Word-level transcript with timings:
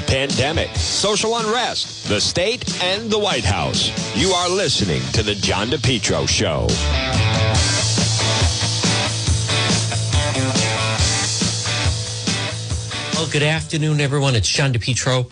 the 0.00 0.06
pandemic, 0.06 0.74
social 0.76 1.36
unrest, 1.36 2.08
the 2.08 2.20
state, 2.20 2.82
and 2.82 3.10
the 3.10 3.18
White 3.18 3.44
House. 3.44 3.90
You 4.16 4.30
are 4.30 4.48
listening 4.48 5.02
to 5.12 5.22
The 5.22 5.34
John 5.34 5.68
DePetro 5.68 6.28
Show. 6.28 6.66
Well, 13.14 13.30
good 13.30 13.42
afternoon, 13.42 14.00
everyone. 14.00 14.34
It's 14.34 14.48
John 14.48 14.72
DePetro. 14.72 15.30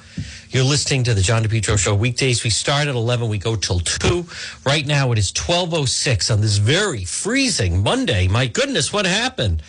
You're 0.51 0.65
listening 0.65 1.05
to 1.05 1.15
the 1.15 1.23
John 1.23 1.45
DePetro 1.45 1.79
Show. 1.79 1.95
Weekdays, 1.95 2.43
we 2.45 2.51
start 2.51 2.89
at 2.89 2.95
11, 2.95 3.29
we 3.29 3.39
go 3.39 3.55
till 3.57 3.81
2. 3.81 4.27
Right 4.65 4.87
now, 4.87 5.13
it 5.13 5.19
is 5.19 5.33
12.06 5.33 6.33
on 6.33 6.41
this 6.41 6.57
very 6.57 7.05
freezing 7.05 7.83
Monday. 7.83 8.29
My 8.29 8.47
goodness, 8.47 8.93
what 8.93 9.07
happened? 9.07 9.63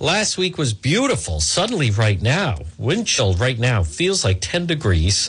Last 0.00 0.38
week 0.38 0.58
was 0.58 0.74
beautiful. 0.74 1.40
Suddenly, 1.40 1.90
right 1.90 2.22
now, 2.22 2.58
wind 2.78 3.08
chill 3.08 3.34
right 3.34 3.58
now 3.58 3.82
feels 3.82 4.24
like 4.24 4.38
10 4.40 4.66
degrees. 4.66 5.28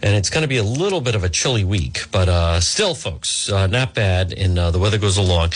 And 0.00 0.14
it's 0.14 0.30
going 0.30 0.42
to 0.42 0.48
be 0.48 0.58
a 0.58 0.62
little 0.62 1.00
bit 1.00 1.16
of 1.16 1.24
a 1.24 1.28
chilly 1.28 1.64
week, 1.64 2.04
but 2.12 2.28
uh, 2.28 2.60
still, 2.60 2.94
folks, 2.94 3.50
uh, 3.50 3.66
not 3.66 3.94
bad. 3.94 4.32
And 4.32 4.56
uh, 4.56 4.70
the 4.70 4.78
weather 4.78 4.98
goes 4.98 5.16
along. 5.16 5.48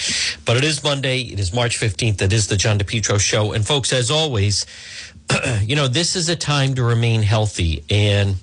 But 0.44 0.56
it 0.56 0.64
is 0.64 0.82
Monday. 0.82 1.20
It 1.20 1.38
is 1.38 1.54
March 1.54 1.78
15th. 1.78 2.20
It 2.20 2.32
is 2.32 2.48
the 2.48 2.56
John 2.56 2.80
DePetro 2.80 3.20
Show. 3.20 3.52
And, 3.52 3.64
folks, 3.64 3.92
as 3.92 4.10
always, 4.10 4.66
you 5.62 5.76
know, 5.76 5.86
this 5.86 6.16
is 6.16 6.28
a 6.28 6.34
time 6.34 6.74
to 6.74 6.82
remain 6.82 7.22
healthy. 7.22 7.84
And 7.88 8.34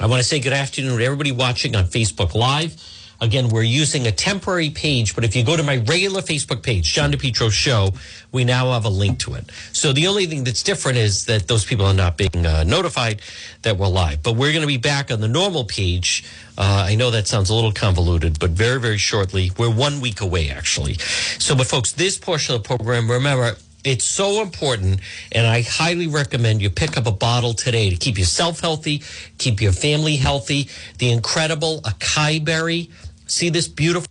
I 0.00 0.06
want 0.06 0.22
to 0.22 0.26
say 0.26 0.40
good 0.40 0.54
afternoon 0.54 0.96
to 0.98 1.04
everybody 1.04 1.32
watching 1.32 1.76
on 1.76 1.84
Facebook 1.84 2.34
Live. 2.34 2.82
Again, 3.22 3.50
we're 3.50 3.62
using 3.62 4.08
a 4.08 4.10
temporary 4.10 4.70
page, 4.70 5.14
but 5.14 5.22
if 5.22 5.36
you 5.36 5.44
go 5.44 5.56
to 5.56 5.62
my 5.62 5.76
regular 5.76 6.22
Facebook 6.22 6.60
page, 6.64 6.92
John 6.92 7.12
DePetro 7.12 7.52
Show, 7.52 7.90
we 8.32 8.44
now 8.44 8.72
have 8.72 8.84
a 8.84 8.88
link 8.88 9.20
to 9.20 9.34
it. 9.34 9.48
So 9.72 9.92
the 9.92 10.08
only 10.08 10.26
thing 10.26 10.42
that's 10.42 10.64
different 10.64 10.98
is 10.98 11.26
that 11.26 11.46
those 11.46 11.64
people 11.64 11.86
are 11.86 11.94
not 11.94 12.16
being 12.16 12.44
uh, 12.44 12.64
notified 12.64 13.22
that 13.62 13.76
we're 13.76 13.86
live. 13.86 14.24
But 14.24 14.32
we're 14.32 14.50
going 14.50 14.62
to 14.62 14.66
be 14.66 14.76
back 14.76 15.12
on 15.12 15.20
the 15.20 15.28
normal 15.28 15.64
page. 15.64 16.24
Uh, 16.58 16.86
I 16.88 16.96
know 16.96 17.12
that 17.12 17.28
sounds 17.28 17.48
a 17.48 17.54
little 17.54 17.70
convoluted, 17.70 18.40
but 18.40 18.50
very, 18.50 18.80
very 18.80 18.98
shortly. 18.98 19.52
We're 19.56 19.70
one 19.70 20.00
week 20.00 20.20
away, 20.20 20.50
actually. 20.50 20.94
So, 21.38 21.54
but 21.54 21.68
folks, 21.68 21.92
this 21.92 22.18
portion 22.18 22.56
of 22.56 22.64
the 22.64 22.66
program, 22.66 23.08
remember, 23.08 23.54
it's 23.84 24.04
so 24.04 24.42
important, 24.42 25.00
and 25.32 25.44
I 25.44 25.62
highly 25.62 26.06
recommend 26.06 26.62
you 26.62 26.70
pick 26.70 26.96
up 26.96 27.06
a 27.06 27.12
bottle 27.12 27.52
today 27.52 27.90
to 27.90 27.96
keep 27.96 28.16
yourself 28.16 28.60
healthy, 28.60 29.02
keep 29.38 29.60
your 29.60 29.72
family 29.72 30.14
healthy. 30.16 30.68
The 30.98 31.10
incredible 31.10 31.80
acai 31.82 32.44
berry. 32.44 32.90
See 33.32 33.48
this 33.48 33.66
beautiful 33.66 34.08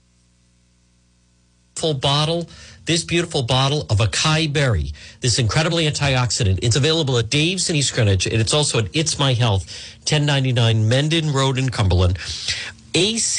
bottle? 2.00 2.50
This 2.86 3.04
beautiful 3.04 3.44
bottle 3.44 3.82
of 3.82 4.00
acai 4.00 4.52
berry, 4.52 4.94
this 5.20 5.38
incredibly 5.38 5.86
antioxidant. 5.86 6.58
It's 6.64 6.76
available 6.76 7.20
at 7.20 7.30
Dave's 7.30 7.70
in 7.70 7.76
East 7.76 7.94
Greenwich, 7.94 8.26
and 8.26 8.42
it's 8.42 8.56
also 8.56 8.80
at 8.80 8.88
It's 8.94 9.20
My 9.20 9.34
Health, 9.34 9.68
1099 10.00 10.90
Mendon 10.90 11.32
Road 11.32 11.60
in 11.60 11.70
Cumberland. 11.70 12.18
A-C-A-I-B-E-R-R-I 12.96 13.38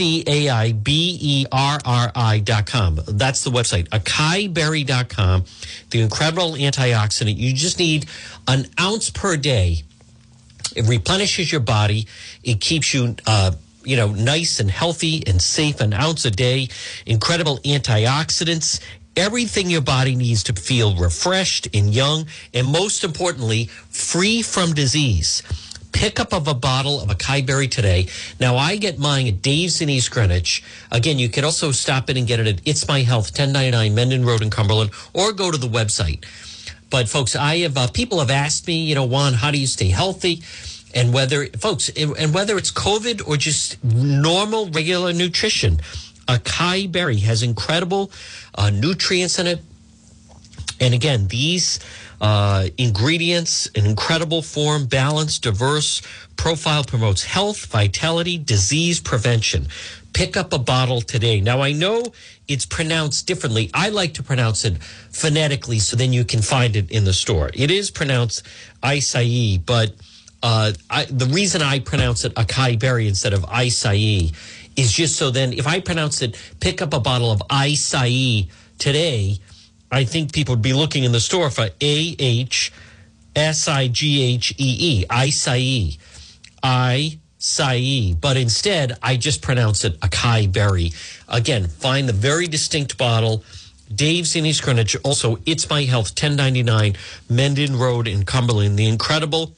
dot 2.38 2.66
com. 2.66 3.00
That's 3.08 3.42
the 3.42 3.50
website. 3.50 3.88
Acaiberry 3.88 4.86
dot 4.86 5.08
com. 5.08 5.44
The 5.90 6.00
incredible 6.00 6.52
antioxidant. 6.52 7.36
You 7.36 7.52
just 7.52 7.80
need 7.80 8.06
an 8.46 8.66
ounce 8.78 9.10
per 9.10 9.36
day. 9.36 9.82
It 10.76 10.86
replenishes 10.86 11.50
your 11.50 11.60
body. 11.60 12.06
It 12.44 12.60
keeps 12.60 12.94
you, 12.94 13.16
uh, 13.26 13.50
you 13.84 13.96
know, 13.96 14.08
nice 14.08 14.60
and 14.60 14.70
healthy 14.70 15.22
and 15.26 15.40
safe. 15.40 15.80
An 15.80 15.92
ounce 15.92 16.24
a 16.24 16.30
day. 16.30 16.68
Incredible 17.06 17.58
antioxidants. 17.58 18.80
Everything 19.16 19.68
your 19.68 19.82
body 19.82 20.14
needs 20.14 20.42
to 20.44 20.54
feel 20.54 20.96
refreshed 20.96 21.68
and 21.74 21.94
young. 21.94 22.26
And 22.54 22.66
most 22.66 23.04
importantly, 23.04 23.66
free 23.90 24.42
from 24.42 24.72
disease 24.72 25.42
pickup 25.92 26.32
of 26.32 26.48
a 26.48 26.54
bottle 26.54 27.00
of 27.00 27.08
acai 27.10 27.44
berry 27.46 27.68
today. 27.68 28.06
Now 28.40 28.56
I 28.56 28.76
get 28.76 28.98
mine 28.98 29.28
at 29.28 29.42
Dave's 29.42 29.80
in 29.80 29.88
East 29.88 30.10
Greenwich. 30.10 30.64
Again, 30.90 31.18
you 31.18 31.28
can 31.28 31.44
also 31.44 31.70
stop 31.70 32.10
in 32.10 32.16
and 32.16 32.26
get 32.26 32.40
it 32.40 32.46
at 32.46 32.60
It's 32.64 32.88
My 32.88 33.00
Health, 33.02 33.26
1099 33.26 33.94
Mendon 33.94 34.24
Road 34.24 34.42
in 34.42 34.50
Cumberland, 34.50 34.90
or 35.12 35.32
go 35.32 35.50
to 35.50 35.58
the 35.58 35.68
website. 35.68 36.24
But 36.90 37.08
folks, 37.08 37.36
I 37.36 37.58
have 37.58 37.76
uh, 37.76 37.88
people 37.88 38.18
have 38.18 38.30
asked 38.30 38.66
me, 38.66 38.84
you 38.84 38.94
know, 38.94 39.08
John, 39.08 39.32
how 39.32 39.50
do 39.50 39.58
you 39.58 39.66
stay 39.66 39.88
healthy? 39.88 40.42
And 40.94 41.12
whether 41.12 41.46
folks, 41.46 41.88
and 41.88 42.34
whether 42.34 42.56
it's 42.58 42.70
COVID 42.70 43.26
or 43.26 43.36
just 43.36 43.82
normal 43.82 44.68
regular 44.70 45.12
nutrition, 45.12 45.78
acai 46.28 46.90
berry 46.90 47.18
has 47.18 47.42
incredible 47.42 48.10
uh, 48.54 48.70
nutrients 48.70 49.38
in 49.38 49.46
it. 49.46 49.60
And 50.80 50.94
again, 50.94 51.28
these 51.28 51.78
uh, 52.20 52.68
ingredients, 52.78 53.68
an 53.74 53.84
incredible 53.86 54.42
form, 54.42 54.86
balanced, 54.86 55.42
diverse 55.42 56.02
profile 56.36 56.84
promotes 56.84 57.24
health, 57.24 57.66
vitality, 57.66 58.38
disease 58.38 59.00
prevention. 59.00 59.66
Pick 60.12 60.36
up 60.36 60.52
a 60.52 60.58
bottle 60.58 61.00
today. 61.00 61.40
Now, 61.40 61.62
I 61.62 61.72
know 61.72 62.04
it's 62.46 62.66
pronounced 62.66 63.26
differently. 63.26 63.70
I 63.74 63.88
like 63.88 64.14
to 64.14 64.22
pronounce 64.22 64.64
it 64.64 64.82
phonetically 65.10 65.78
so 65.78 65.96
then 65.96 66.12
you 66.12 66.24
can 66.24 66.42
find 66.42 66.76
it 66.76 66.90
in 66.90 67.04
the 67.04 67.12
store. 67.12 67.50
It 67.54 67.70
is 67.70 67.90
pronounced 67.90 68.46
acai, 68.82 69.64
but 69.64 69.94
uh, 70.42 70.72
I, 70.90 71.04
the 71.04 71.26
reason 71.26 71.62
I 71.62 71.78
pronounce 71.78 72.24
it 72.24 72.34
acai 72.34 72.78
berry 72.78 73.08
instead 73.08 73.32
of 73.32 73.42
acai 73.42 74.34
is 74.76 74.92
just 74.92 75.16
so 75.16 75.30
then 75.30 75.52
if 75.52 75.66
I 75.66 75.80
pronounce 75.80 76.22
it, 76.22 76.36
pick 76.60 76.82
up 76.82 76.94
a 76.94 77.00
bottle 77.00 77.30
of 77.30 77.40
acai 77.48 78.48
today, 78.78 79.38
I 79.90 80.04
think 80.04 80.32
people 80.32 80.54
would 80.54 80.62
be 80.62 80.72
looking 80.72 81.04
in 81.04 81.12
the 81.12 81.20
store 81.20 81.50
for 81.50 81.68
A 81.80 82.16
H 82.18 82.72
S 83.36 83.68
I 83.68 83.88
G 83.88 84.22
H 84.22 84.52
E 84.58 84.76
E, 84.80 85.04
acai, 85.08 85.98
I 86.62 87.18
Sai, 87.38 88.14
but 88.20 88.36
instead 88.36 88.96
I 89.02 89.16
just 89.16 89.42
pronounce 89.42 89.84
it 89.84 89.98
acai 89.98 90.50
berry. 90.52 90.92
Again, 91.28 91.66
find 91.66 92.08
the 92.08 92.12
very 92.12 92.46
distinct 92.46 92.96
bottle. 92.96 93.42
Dave's 93.92 94.36
in 94.36 94.46
East 94.46 94.62
Greenwich. 94.62 94.96
Also, 95.02 95.38
It's 95.44 95.68
My 95.68 95.82
Health, 95.82 96.10
1099 96.10 96.96
Mendon 97.28 97.76
Road 97.76 98.06
in 98.06 98.24
Cumberland. 98.24 98.78
The 98.78 98.86
incredible 98.86 99.56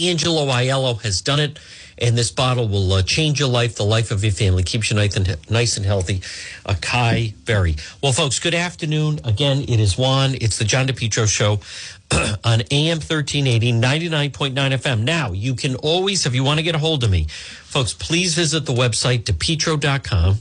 Angelo 0.00 0.46
Aiello 0.46 1.00
has 1.02 1.20
done 1.20 1.40
it 1.40 1.58
and 2.00 2.16
this 2.16 2.30
bottle 2.30 2.68
will 2.68 2.92
uh, 2.92 3.02
change 3.02 3.40
your 3.40 3.48
life, 3.48 3.76
the 3.76 3.84
life 3.84 4.10
of 4.10 4.22
your 4.22 4.32
family, 4.32 4.62
keeps 4.62 4.90
you 4.90 4.96
nice 4.96 5.16
and 5.16 5.36
nice 5.50 5.76
and 5.76 5.84
healthy. 5.84 6.20
Acai 6.64 7.34
berry. 7.44 7.76
Well, 8.02 8.12
folks, 8.12 8.38
good 8.38 8.54
afternoon. 8.54 9.20
Again, 9.24 9.62
it 9.62 9.80
is 9.80 9.96
John. 9.96 10.34
It's 10.34 10.58
the 10.58 10.64
John 10.64 10.86
DePetro 10.86 11.28
Show 11.28 11.60
on 12.44 12.62
AM 12.70 12.98
1380, 12.98 13.72
99.9 13.72 14.54
FM. 14.54 15.02
Now, 15.02 15.32
you 15.32 15.54
can 15.54 15.74
always, 15.76 16.26
if 16.26 16.34
you 16.34 16.44
want 16.44 16.58
to 16.58 16.62
get 16.62 16.74
a 16.74 16.78
hold 16.78 17.04
of 17.04 17.10
me, 17.10 17.26
folks, 17.28 17.92
please 17.92 18.34
visit 18.34 18.66
the 18.66 18.74
website, 18.74 19.24
depetro.com 19.24 20.36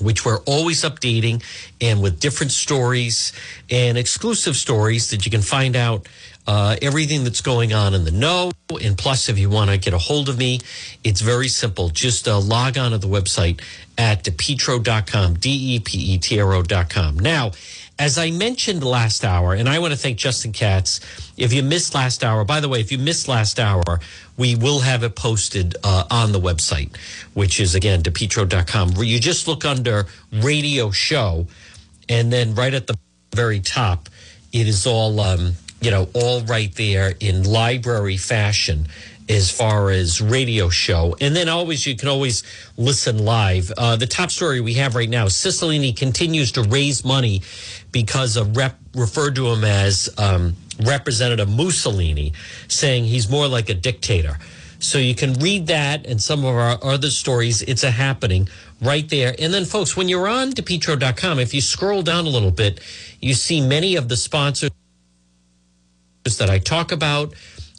which 0.00 0.24
we're 0.24 0.40
always 0.44 0.82
updating 0.82 1.42
and 1.80 2.02
with 2.02 2.18
different 2.18 2.50
stories 2.50 3.32
and 3.70 3.98
exclusive 3.98 4.56
stories 4.56 5.10
that 5.10 5.26
you 5.26 5.30
can 5.30 5.42
find 5.42 5.76
out 5.76 6.08
uh, 6.46 6.76
everything 6.82 7.24
that's 7.24 7.40
going 7.40 7.72
on 7.72 7.94
in 7.94 8.04
the 8.04 8.10
know. 8.10 8.50
And 8.82 8.96
plus, 8.96 9.28
if 9.28 9.38
you 9.38 9.50
want 9.50 9.70
to 9.70 9.78
get 9.78 9.94
a 9.94 9.98
hold 9.98 10.28
of 10.28 10.38
me, 10.38 10.60
it's 11.04 11.20
very 11.20 11.48
simple. 11.48 11.88
Just 11.88 12.26
uh, 12.26 12.38
log 12.40 12.76
on 12.78 12.92
to 12.92 12.98
the 12.98 13.06
website 13.06 13.60
at 13.96 14.24
depetro.com, 14.24 15.34
D 15.34 15.76
E 15.76 15.80
P 15.80 15.98
E 16.14 16.18
T 16.18 16.40
R 16.40 16.54
O.com. 16.54 17.18
Now, 17.18 17.52
as 17.98 18.18
I 18.18 18.30
mentioned 18.30 18.82
last 18.82 19.24
hour, 19.24 19.54
and 19.54 19.68
I 19.68 19.78
want 19.78 19.92
to 19.92 19.98
thank 19.98 20.18
Justin 20.18 20.52
Katz. 20.52 21.00
If 21.36 21.52
you 21.52 21.62
missed 21.62 21.94
last 21.94 22.24
hour, 22.24 22.44
by 22.44 22.60
the 22.60 22.68
way, 22.68 22.80
if 22.80 22.90
you 22.90 22.98
missed 22.98 23.28
last 23.28 23.60
hour, 23.60 24.00
we 24.36 24.56
will 24.56 24.80
have 24.80 25.04
it 25.04 25.14
posted 25.14 25.76
uh, 25.84 26.04
on 26.10 26.32
the 26.32 26.40
website, 26.40 26.96
which 27.34 27.60
is 27.60 27.74
again, 27.74 28.02
depetro.com. 28.02 28.94
You 28.96 29.20
just 29.20 29.46
look 29.46 29.64
under 29.64 30.06
radio 30.32 30.90
show, 30.90 31.46
and 32.08 32.32
then 32.32 32.54
right 32.54 32.74
at 32.74 32.86
the 32.86 32.98
very 33.34 33.60
top, 33.60 34.08
it 34.52 34.66
is 34.66 34.86
all. 34.86 35.20
Um, 35.20 35.52
you 35.82 35.90
know, 35.90 36.08
all 36.14 36.42
right 36.42 36.74
there 36.76 37.14
in 37.20 37.42
library 37.42 38.16
fashion 38.16 38.86
as 39.28 39.50
far 39.50 39.90
as 39.90 40.20
radio 40.20 40.68
show. 40.68 41.16
And 41.20 41.34
then 41.34 41.48
always, 41.48 41.86
you 41.86 41.96
can 41.96 42.08
always 42.08 42.42
listen 42.76 43.24
live. 43.24 43.72
Uh, 43.76 43.96
the 43.96 44.06
top 44.06 44.30
story 44.30 44.60
we 44.60 44.74
have 44.74 44.94
right 44.94 45.08
now 45.08 45.26
Cicilline 45.26 45.96
continues 45.96 46.52
to 46.52 46.62
raise 46.62 47.04
money 47.04 47.42
because 47.92 48.36
of 48.36 48.56
rep, 48.56 48.78
referred 48.94 49.34
to 49.36 49.46
him 49.48 49.64
as 49.64 50.08
um, 50.18 50.54
Representative 50.84 51.48
Mussolini, 51.48 52.32
saying 52.68 53.04
he's 53.04 53.28
more 53.28 53.48
like 53.48 53.68
a 53.68 53.74
dictator. 53.74 54.38
So 54.78 54.98
you 54.98 55.14
can 55.14 55.34
read 55.34 55.68
that 55.68 56.06
and 56.06 56.20
some 56.20 56.40
of 56.40 56.56
our 56.56 56.78
other 56.82 57.10
stories. 57.10 57.62
It's 57.62 57.84
a 57.84 57.90
happening 57.90 58.48
right 58.80 59.08
there. 59.08 59.34
And 59.38 59.54
then, 59.54 59.64
folks, 59.64 59.96
when 59.96 60.08
you're 60.08 60.26
on 60.26 60.50
depetro.com, 60.50 61.38
if 61.38 61.54
you 61.54 61.60
scroll 61.60 62.02
down 62.02 62.26
a 62.26 62.28
little 62.28 62.50
bit, 62.50 62.80
you 63.20 63.34
see 63.34 63.60
many 63.60 63.94
of 63.94 64.08
the 64.08 64.16
sponsors 64.16 64.70
that 66.24 66.50
I 66.50 66.58
talk 66.58 66.92
about. 66.92 67.34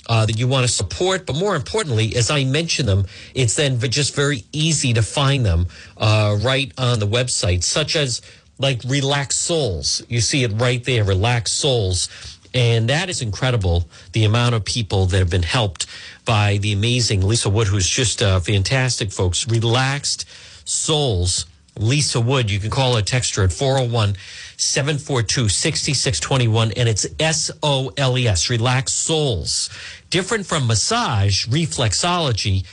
Uh, 0.06 0.26
that 0.26 0.38
you 0.38 0.50
want 0.50 0.68
to 0.68 0.68
support, 0.68 1.26
but 1.26 1.34
more 1.34 1.56
importantly, 1.56 2.14
as 2.18 2.30
I 2.30 2.44
mention 2.44 2.86
them, 2.86 3.06
it's 3.34 3.56
then 3.56 3.80
just 3.80 4.14
very 4.14 4.44
easy 4.52 4.92
to 4.96 5.02
find 5.02 5.46
them 5.46 5.68
uh, 5.96 6.38
right 6.42 6.70
on 6.78 7.00
the 7.00 7.08
website, 7.08 7.64
such 7.64 7.96
as 7.96 8.22
like 8.60 8.82
Relax 8.86 9.38
Soles. 9.38 10.04
You 10.10 10.20
see 10.20 10.44
it 10.44 10.52
right 10.56 10.84
there, 10.84 11.06
Relax 11.06 11.54
Soles. 11.54 12.10
And 12.54 12.90
that 12.90 13.10
is 13.10 13.22
incredible, 13.22 13.88
the 14.12 14.26
amount 14.26 14.56
of 14.56 14.64
people 14.64 15.08
that 15.08 15.18
have 15.18 15.30
been 15.30 15.44
helped 15.44 15.88
by 16.26 16.58
the 16.58 16.72
amazing 16.72 17.22
Lisa 17.22 17.50
Wood, 17.50 17.68
who's 17.68 17.88
just 17.88 18.22
uh, 18.22 18.40
fantastic, 18.40 19.12
folks. 19.12 19.48
Relaxed 19.48 20.28
Soles. 20.66 21.46
Lisa 21.78 22.22
Wood, 22.22 22.52
you 22.52 22.60
can 22.60 22.70
call 22.70 22.96
her 22.96 23.02
text 23.02 23.36
her 23.36 23.44
at 23.44 23.52
401 23.52 24.16
742 24.58 25.50
6621, 25.50 26.72
and 26.74 26.90
it's 26.90 27.06
S 27.20 27.52
O 27.62 27.92
L 27.98 28.18
E 28.18 28.28
S, 28.28 28.50
Relaxed 28.50 29.00
Soles. 29.00 29.70
Different 30.10 30.46
from 30.46 30.68
massage, 30.68 31.48
reflexology, 31.48 32.66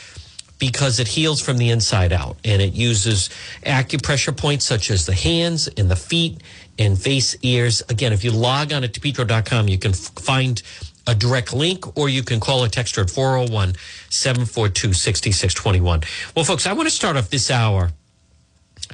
because 0.60 1.00
it 1.00 1.08
heals 1.08 1.40
from 1.40 1.58
the 1.58 1.70
inside 1.70 2.12
out 2.12 2.36
and 2.44 2.62
it 2.62 2.74
uses 2.74 3.30
acupressure 3.64 4.36
points 4.36 4.66
such 4.66 4.90
as 4.90 5.06
the 5.06 5.14
hands 5.14 5.66
and 5.66 5.90
the 5.90 5.96
feet 5.96 6.42
and 6.78 7.00
face, 7.00 7.36
ears. 7.42 7.82
Again, 7.88 8.12
if 8.12 8.22
you 8.22 8.30
log 8.30 8.72
on 8.72 8.84
at 8.84 8.92
depetro.com, 8.92 9.68
you 9.68 9.78
can 9.78 9.92
find 9.92 10.62
a 11.06 11.14
direct 11.14 11.52
link 11.52 11.96
or 11.96 12.08
you 12.08 12.22
can 12.22 12.38
call 12.38 12.62
a 12.62 12.68
texter 12.68 13.02
at 13.02 13.10
401 13.10 13.74
742 14.10 14.92
6621. 14.92 16.02
Well, 16.36 16.44
folks, 16.44 16.66
I 16.66 16.72
want 16.74 16.88
to 16.88 16.94
start 16.94 17.16
off 17.16 17.30
this 17.30 17.50
hour. 17.50 17.90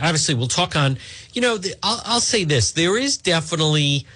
Obviously, 0.01 0.35
we'll 0.35 0.49
talk 0.49 0.77
on, 0.77 0.99
you 1.33 1.41
know, 1.41 1.59
the, 1.59 1.75
I'll, 1.83 2.03
I'll 2.05 2.21
say 2.21 2.45
this 2.45 2.73
there 2.73 2.97
is 2.97 3.17
definitely 3.17 4.07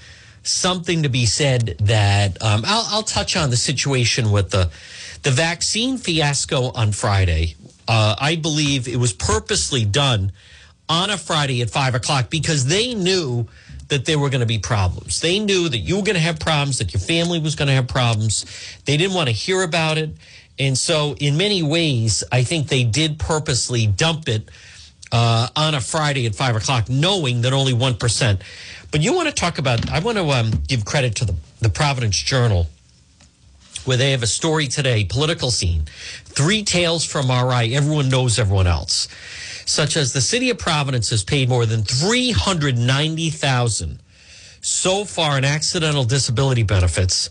something 0.43 1.03
to 1.03 1.09
be 1.09 1.27
said 1.27 1.77
that 1.81 2.43
um, 2.43 2.63
I'll, 2.67 2.87
I'll 2.91 3.03
touch 3.03 3.37
on 3.37 3.51
the 3.51 3.57
situation 3.57 4.31
with 4.31 4.51
the 4.51 4.71
the 5.23 5.31
vaccine 5.31 5.99
fiasco 5.99 6.71
on 6.73 6.93
Friday. 6.93 7.55
Uh, 7.87 8.15
I 8.19 8.37
believe 8.37 8.89
it 8.89 8.97
was 8.97 9.13
purposely 9.13 9.85
done 9.85 10.33
on 10.89 11.11
a 11.11 11.19
Friday 11.19 11.61
at 11.61 11.71
five 11.71 11.95
o'clock 11.95 12.31
because 12.31 12.67
they 12.67 12.95
knew 12.95 13.47
that 13.89 14.05
there 14.07 14.19
were 14.19 14.31
going 14.31 14.41
to 14.41 14.47
be 14.47 14.59
problems. 14.59 15.21
They 15.21 15.39
knew 15.39 15.69
that 15.69 15.79
you 15.79 15.97
were 15.97 16.03
going 16.03 16.15
to 16.15 16.21
have 16.21 16.39
problems, 16.39 16.79
that 16.79 16.95
your 16.95 17.01
family 17.01 17.41
was 17.41 17.55
going 17.55 17.69
to 17.69 17.75
have 17.75 17.89
problems. 17.89 18.47
They 18.87 18.97
didn't 18.97 19.15
want 19.15 19.29
to 19.29 19.35
hear 19.35 19.63
about 19.63 19.99
it. 19.99 20.11
And 20.59 20.77
so, 20.79 21.15
in 21.19 21.37
many 21.37 21.63
ways, 21.63 22.23
I 22.31 22.45
think 22.45 22.69
they 22.69 22.85
did 22.85 23.19
purposely 23.19 23.87
dump 23.87 24.29
it 24.29 24.49
uh, 25.13 25.49
on 25.57 25.75
a 25.75 25.81
Friday 25.81 26.27
at 26.27 26.35
five 26.35 26.57
o'clock, 26.57 26.89
knowing 26.89 27.43
that 27.43 27.53
only 27.53 27.73
1%. 27.73 28.41
But 28.91 29.01
you 29.01 29.13
want 29.13 29.29
to 29.29 29.35
talk 29.35 29.59
about, 29.59 29.91
I 29.91 30.01
want 30.01 30.19
to 30.19 30.29
um, 30.31 30.51
give 30.67 30.85
credit 30.85 31.15
to 31.17 31.25
the, 31.25 31.35
the 31.61 31.69
Providence 31.69 32.17
Journal, 32.17 32.67
where 33.85 33.97
they 33.97 34.11
have 34.11 34.23
a 34.23 34.27
story 34.27 34.67
today, 34.67 35.05
political 35.05 35.51
scene, 35.51 35.85
three 36.25 36.63
tales 36.63 37.05
from 37.05 37.31
RI, 37.31 37.75
everyone 37.75 38.09
knows 38.09 38.39
everyone 38.39 38.67
else. 38.67 39.09
Such 39.65 39.97
as 39.97 40.13
the 40.13 40.21
city 40.21 40.51
of 40.51 40.59
Providence 40.59 41.11
has 41.11 41.25
paid 41.25 41.49
more 41.49 41.67
than 41.67 41.83
390,000 41.83 44.01
so 44.63 45.05
far 45.05 45.39
in 45.39 45.45
accidental 45.45 46.05
disability 46.05 46.63
benefits 46.63 47.31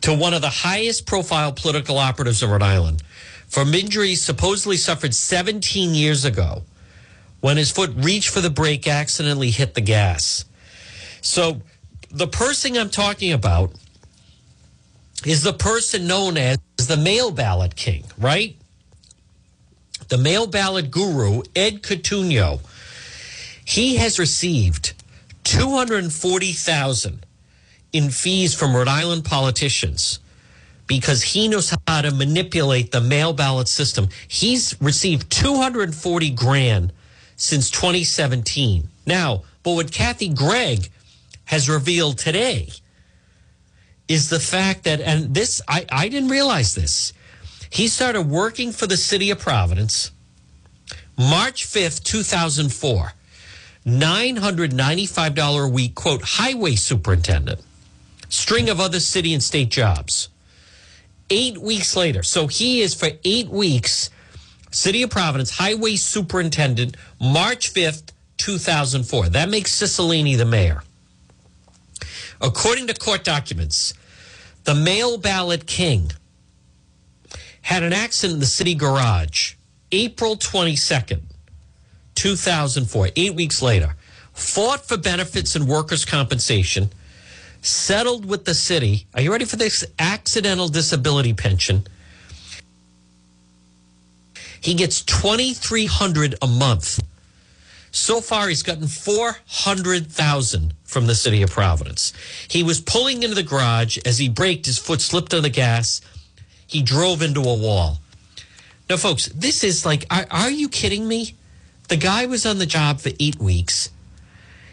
to 0.00 0.14
one 0.14 0.34
of 0.34 0.40
the 0.40 0.48
highest 0.48 1.06
profile 1.06 1.52
political 1.52 1.98
operatives 1.98 2.42
in 2.42 2.50
Rhode 2.50 2.62
Island. 2.62 3.02
From 3.46 3.74
injuries 3.74 4.22
supposedly 4.22 4.76
suffered 4.76 5.14
17 5.14 5.94
years 5.94 6.24
ago 6.24 6.62
when 7.42 7.58
his 7.58 7.70
foot 7.70 7.90
reached 7.94 8.30
for 8.30 8.40
the 8.40 8.48
brake 8.48 8.88
accidentally 8.88 9.50
hit 9.50 9.74
the 9.74 9.82
gas. 9.82 10.46
So 11.20 11.60
the 12.10 12.26
person 12.26 12.78
I'm 12.78 12.88
talking 12.88 13.32
about 13.32 13.74
is 15.26 15.42
the 15.42 15.52
person 15.52 16.06
known 16.06 16.38
as 16.38 16.58
the 16.88 16.96
mail 16.96 17.30
ballot 17.30 17.76
king, 17.76 18.04
right? 18.16 18.56
the 20.12 20.18
mail 20.18 20.46
ballot 20.46 20.90
guru, 20.90 21.42
Ed 21.56 21.82
Cotugno, 21.82 22.60
he 23.64 23.96
has 23.96 24.18
received 24.18 24.92
240,000 25.44 27.24
in 27.94 28.10
fees 28.10 28.54
from 28.54 28.76
Rhode 28.76 28.88
Island 28.88 29.24
politicians 29.24 30.18
because 30.86 31.22
he 31.22 31.48
knows 31.48 31.74
how 31.88 32.02
to 32.02 32.10
manipulate 32.10 32.92
the 32.92 33.00
mail 33.00 33.32
ballot 33.32 33.68
system. 33.68 34.08
He's 34.28 34.76
received 34.82 35.30
240 35.30 36.30
grand 36.32 36.92
since 37.36 37.70
2017. 37.70 38.88
Now, 39.06 39.42
but 39.62 39.72
what 39.72 39.92
Kathy 39.92 40.28
Gregg 40.28 40.90
has 41.44 41.68
revealed 41.68 42.18
today 42.18 42.68
is 44.08 44.28
the 44.30 44.40
fact 44.40 44.84
that, 44.84 45.00
and 45.00 45.34
this, 45.34 45.60
I, 45.68 45.86
I 45.90 46.08
didn't 46.08 46.30
realize 46.30 46.74
this. 46.74 47.12
He 47.70 47.88
started 47.88 48.22
working 48.22 48.72
for 48.72 48.86
the 48.86 48.96
city 48.96 49.30
of 49.30 49.38
Providence 49.38 50.10
March 51.16 51.66
5th, 51.66 52.02
2004. 52.04 53.12
$995 53.86 55.64
a 55.64 55.68
week, 55.68 55.94
quote, 55.94 56.22
highway 56.22 56.74
superintendent. 56.74 57.60
String 58.28 58.70
of 58.70 58.80
other 58.80 59.00
city 59.00 59.34
and 59.34 59.42
state 59.42 59.70
jobs. 59.70 60.28
Eight 61.30 61.58
weeks 61.58 61.96
later. 61.96 62.22
So 62.22 62.46
he 62.46 62.80
is 62.80 62.94
for 62.94 63.08
eight 63.24 63.48
weeks, 63.48 64.10
City 64.72 65.02
of 65.02 65.10
Providence 65.10 65.50
highway 65.50 65.96
superintendent, 65.96 66.96
March 67.20 67.72
5th, 67.72 68.10
2004. 68.38 69.28
That 69.28 69.48
makes 69.48 69.70
Cicilline 69.70 70.36
the 70.36 70.44
mayor. 70.44 70.82
According 72.40 72.88
to 72.88 72.94
court 72.94 73.22
documents, 73.22 73.94
the 74.64 74.74
mail 74.74 75.18
ballot 75.18 75.66
king 75.66 76.10
had 77.60 77.82
an 77.82 77.92
accident 77.92 78.34
in 78.34 78.40
the 78.40 78.46
city 78.46 78.74
garage 78.74 79.54
April 79.92 80.36
22nd, 80.36 81.20
2004, 82.14 83.08
eight 83.14 83.34
weeks 83.34 83.62
later. 83.62 83.94
Fought 84.32 84.88
for 84.88 84.96
benefits 84.96 85.54
and 85.54 85.68
workers' 85.68 86.06
compensation, 86.06 86.90
settled 87.60 88.24
with 88.24 88.46
the 88.46 88.54
city. 88.54 89.06
Are 89.14 89.20
you 89.20 89.30
ready 89.30 89.44
for 89.44 89.56
this? 89.56 89.84
Accidental 89.98 90.68
disability 90.68 91.34
pension. 91.34 91.86
He 94.62 94.74
gets 94.74 95.02
2300 95.02 96.36
a 96.40 96.46
month. 96.46 97.00
So 97.90 98.20
far, 98.22 98.48
he's 98.48 98.62
gotten 98.62 98.86
400,000 98.86 100.74
from 100.84 101.06
the 101.06 101.14
city 101.14 101.42
of 101.42 101.50
Providence. 101.50 102.14
He 102.48 102.62
was 102.62 102.80
pulling 102.80 103.22
into 103.22 103.34
the 103.34 103.42
garage 103.42 103.98
as 104.06 104.18
he 104.18 104.30
braked, 104.30 104.64
his 104.64 104.78
foot 104.78 105.02
slipped 105.02 105.34
on 105.34 105.42
the 105.42 105.50
gas 105.50 106.00
he 106.72 106.82
drove 106.82 107.20
into 107.20 107.40
a 107.40 107.54
wall. 107.54 107.98
Now, 108.88 108.96
folks, 108.96 109.26
this 109.26 109.62
is 109.62 109.84
like, 109.84 110.06
are, 110.10 110.26
are 110.30 110.50
you 110.50 110.68
kidding 110.68 111.06
me? 111.06 111.34
The 111.88 111.98
guy 111.98 112.24
was 112.26 112.46
on 112.46 112.58
the 112.58 112.66
job 112.66 113.00
for 113.00 113.10
eight 113.20 113.38
weeks. 113.38 113.90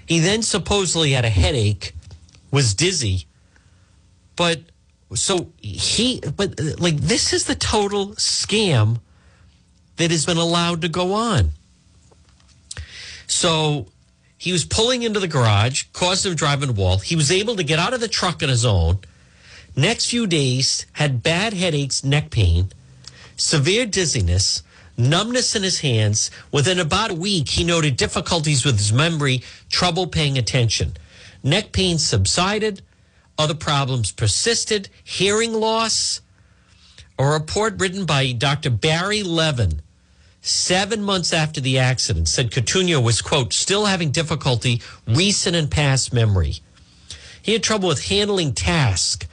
He 0.05 0.19
then 0.19 0.41
supposedly 0.41 1.11
had 1.11 1.25
a 1.25 1.29
headache, 1.29 1.93
was 2.51 2.73
dizzy, 2.73 3.27
but 4.35 4.61
so 5.13 5.51
he, 5.57 6.21
but 6.37 6.59
like, 6.79 6.97
this 6.97 7.33
is 7.33 7.43
the 7.43 7.55
total 7.55 8.09
scam 8.09 8.99
that 9.99 10.11
has 10.11 10.25
been 10.25 10.37
allowed 10.37 10.81
to 10.81 10.87
go 10.87 11.13
on. 11.13 11.51
So 13.27 13.87
he 14.37 14.53
was 14.53 14.63
pulling 14.63 15.03
into 15.03 15.19
the 15.19 15.27
garage, 15.27 15.83
caused 15.91 16.25
him 16.25 16.35
driving 16.35 16.73
wall. 16.73 16.99
He 16.99 17.17
was 17.17 17.29
able 17.31 17.57
to 17.57 17.63
get 17.63 17.79
out 17.79 17.93
of 17.93 17.99
the 17.99 18.07
truck 18.07 18.41
on 18.41 18.47
his 18.47 18.63
own. 18.63 18.99
Next 19.75 20.09
few 20.09 20.25
days, 20.25 20.85
had 20.93 21.21
bad 21.21 21.53
headaches, 21.53 22.01
neck 22.01 22.31
pain, 22.31 22.71
severe 23.35 23.85
dizziness, 23.85 24.63
numbness 24.97 25.53
in 25.53 25.63
his 25.63 25.81
hands. 25.81 26.31
Within 26.49 26.79
about 26.79 27.11
a 27.11 27.15
week, 27.15 27.49
he 27.49 27.65
noted 27.65 27.97
difficulties 27.97 28.63
with 28.63 28.77
his 28.77 28.93
memory, 28.93 29.43
trouble 29.69 30.07
paying 30.07 30.37
attention. 30.37 30.95
Neck 31.43 31.73
pain 31.73 31.97
subsided, 31.97 32.81
other 33.37 33.53
problems 33.53 34.13
persisted, 34.13 34.87
hearing 35.03 35.53
loss. 35.53 36.21
A 37.17 37.25
report 37.25 37.77
written 37.81 38.05
by 38.05 38.31
Dr. 38.31 38.69
Barry 38.69 39.23
Levin 39.23 39.81
seven 40.41 41.01
months 41.01 41.33
after 41.33 41.61
the 41.61 41.79
accident 41.79 42.27
said 42.27 42.51
Cotugno 42.51 43.03
was, 43.03 43.21
quote, 43.21 43.53
still 43.53 43.85
having 43.85 44.11
difficulty, 44.11 44.81
recent 45.07 45.55
and 45.55 45.69
past 45.69 46.13
memory. 46.13 46.57
He 47.41 47.53
had 47.53 47.63
trouble 47.63 47.89
with 47.89 48.05
handling 48.05 48.53
tasks 48.53 49.27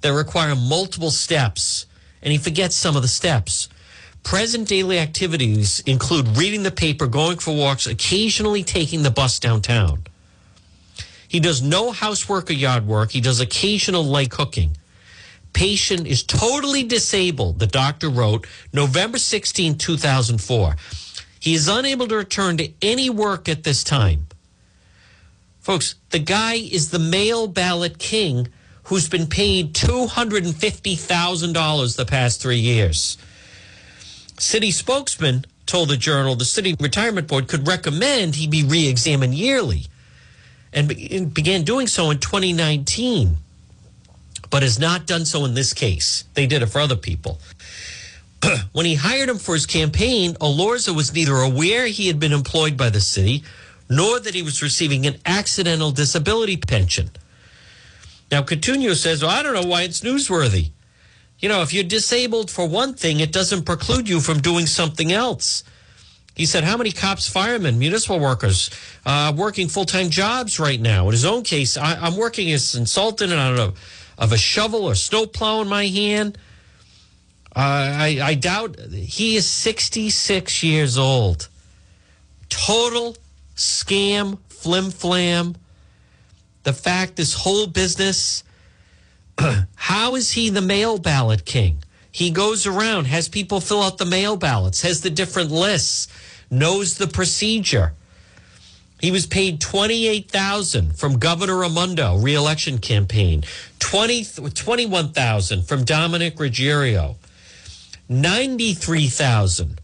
that 0.00 0.12
require 0.12 0.54
multiple 0.54 1.10
steps, 1.10 1.86
and 2.22 2.32
he 2.32 2.38
forgets 2.38 2.76
some 2.76 2.96
of 2.96 3.02
the 3.02 3.08
steps. 3.08 3.68
Present 4.22 4.68
daily 4.68 4.98
activities 4.98 5.80
include 5.80 6.36
reading 6.36 6.62
the 6.62 6.70
paper, 6.70 7.06
going 7.06 7.38
for 7.38 7.54
walks, 7.56 7.86
occasionally 7.86 8.62
taking 8.62 9.02
the 9.02 9.10
bus 9.10 9.38
downtown. 9.38 10.04
He 11.26 11.40
does 11.40 11.62
no 11.62 11.92
housework 11.92 12.50
or 12.50 12.52
yard 12.52 12.86
work. 12.86 13.12
He 13.12 13.20
does 13.20 13.40
occasional 13.40 14.04
light 14.04 14.30
cooking. 14.30 14.76
Patient 15.52 16.06
is 16.06 16.22
totally 16.22 16.82
disabled, 16.82 17.58
the 17.58 17.66
doctor 17.66 18.08
wrote 18.08 18.46
November 18.72 19.18
16, 19.18 19.76
2004. 19.76 20.76
He 21.38 21.52
is 21.54 21.68
unable 21.68 22.08
to 22.08 22.16
return 22.16 22.56
to 22.58 22.70
any 22.80 23.10
work 23.10 23.48
at 23.48 23.64
this 23.64 23.82
time. 23.84 24.28
Folks, 25.60 25.96
the 26.10 26.18
guy 26.18 26.54
is 26.54 26.90
the 26.90 26.98
mail 26.98 27.46
ballot 27.46 27.98
king 27.98 28.48
who's 28.84 29.08
been 29.08 29.26
paid 29.26 29.74
$250,000 29.74 31.96
the 31.96 32.06
past 32.06 32.42
three 32.42 32.58
years. 32.58 33.16
City 34.38 34.70
spokesman 34.70 35.44
told 35.66 35.88
the 35.88 35.96
journal 35.96 36.34
the 36.34 36.44
city 36.44 36.74
retirement 36.80 37.28
board 37.28 37.46
could 37.48 37.68
recommend 37.68 38.34
he 38.34 38.48
be 38.48 38.64
re 38.64 38.88
examined 38.88 39.34
yearly 39.34 39.86
and 40.72 40.88
began 41.32 41.62
doing 41.62 41.86
so 41.86 42.10
in 42.10 42.18
2019. 42.18 43.36
But 44.52 44.62
has 44.62 44.78
not 44.78 45.06
done 45.06 45.24
so 45.24 45.44
in 45.44 45.54
this 45.54 45.72
case. 45.72 46.24
They 46.34 46.46
did 46.46 46.62
it 46.62 46.66
for 46.66 46.78
other 46.78 46.94
people. 46.94 47.40
when 48.72 48.86
he 48.86 48.94
hired 48.94 49.28
him 49.28 49.38
for 49.38 49.54
his 49.54 49.66
campaign, 49.66 50.34
Elorza 50.34 50.94
was 50.94 51.12
neither 51.12 51.36
aware 51.36 51.86
he 51.86 52.06
had 52.06 52.20
been 52.20 52.32
employed 52.32 52.76
by 52.76 52.90
the 52.90 53.00
city 53.00 53.42
nor 53.88 54.20
that 54.20 54.34
he 54.34 54.42
was 54.42 54.62
receiving 54.62 55.06
an 55.06 55.16
accidental 55.26 55.90
disability 55.90 56.56
pension. 56.56 57.10
Now, 58.30 58.42
Cotugno 58.42 58.94
says, 58.94 59.22
well, 59.22 59.30
I 59.30 59.42
don't 59.42 59.54
know 59.54 59.68
why 59.68 59.82
it's 59.82 60.00
newsworthy. 60.00 60.70
You 61.38 61.48
know, 61.48 61.60
if 61.62 61.74
you're 61.74 61.84
disabled 61.84 62.50
for 62.50 62.66
one 62.66 62.94
thing, 62.94 63.20
it 63.20 63.32
doesn't 63.32 63.64
preclude 63.64 64.08
you 64.08 64.20
from 64.20 64.40
doing 64.40 64.66
something 64.66 65.12
else. 65.12 65.64
He 66.34 66.46
said, 66.46 66.64
How 66.64 66.76
many 66.76 66.92
cops, 66.92 67.28
firemen, 67.28 67.78
municipal 67.78 68.18
workers 68.18 68.70
uh, 69.04 69.34
working 69.36 69.68
full 69.68 69.84
time 69.84 70.08
jobs 70.08 70.58
right 70.58 70.80
now? 70.80 71.06
In 71.06 71.12
his 71.12 71.24
own 71.24 71.42
case, 71.42 71.76
I, 71.76 72.06
am 72.06 72.16
working 72.16 72.50
as 72.52 72.74
consultant 72.74 73.32
on 73.32 73.58
a, 73.58 73.72
of 74.22 74.30
a 74.30 74.38
shovel 74.38 74.84
or 74.84 74.94
snowplow 74.94 75.62
in 75.62 75.68
my 75.68 75.86
hand. 75.88 76.38
Uh, 77.56 77.58
I, 77.58 78.20
I 78.22 78.34
doubt 78.34 78.78
he 78.92 79.34
is 79.34 79.46
66 79.46 80.62
years 80.62 80.96
old. 80.96 81.48
Total 82.48 83.16
scam, 83.56 84.38
flim 84.48 84.92
flam. 84.92 85.56
The 86.62 86.72
fact 86.72 87.16
this 87.16 87.34
whole 87.34 87.66
business, 87.66 88.44
how 89.74 90.14
is 90.14 90.30
he 90.30 90.50
the 90.50 90.62
mail 90.62 90.98
ballot 90.98 91.44
king? 91.44 91.82
He 92.12 92.30
goes 92.30 92.64
around, 92.64 93.06
has 93.06 93.28
people 93.28 93.60
fill 93.60 93.82
out 93.82 93.98
the 93.98 94.04
mail 94.04 94.36
ballots, 94.36 94.82
has 94.82 95.00
the 95.00 95.10
different 95.10 95.50
lists, 95.50 96.06
knows 96.48 96.96
the 96.96 97.08
procedure. 97.08 97.94
He 99.02 99.10
was 99.10 99.26
paid 99.26 99.60
28000 99.60 100.96
from 100.96 101.18
Governor 101.18 101.56
Raimondo, 101.58 102.16
reelection 102.18 102.78
campaign, 102.78 103.44
20, 103.80 104.24
21000 104.24 105.64
from 105.64 105.84
Dominic 105.84 106.36
Ruggerio, 106.36 107.16
93000 108.08 109.80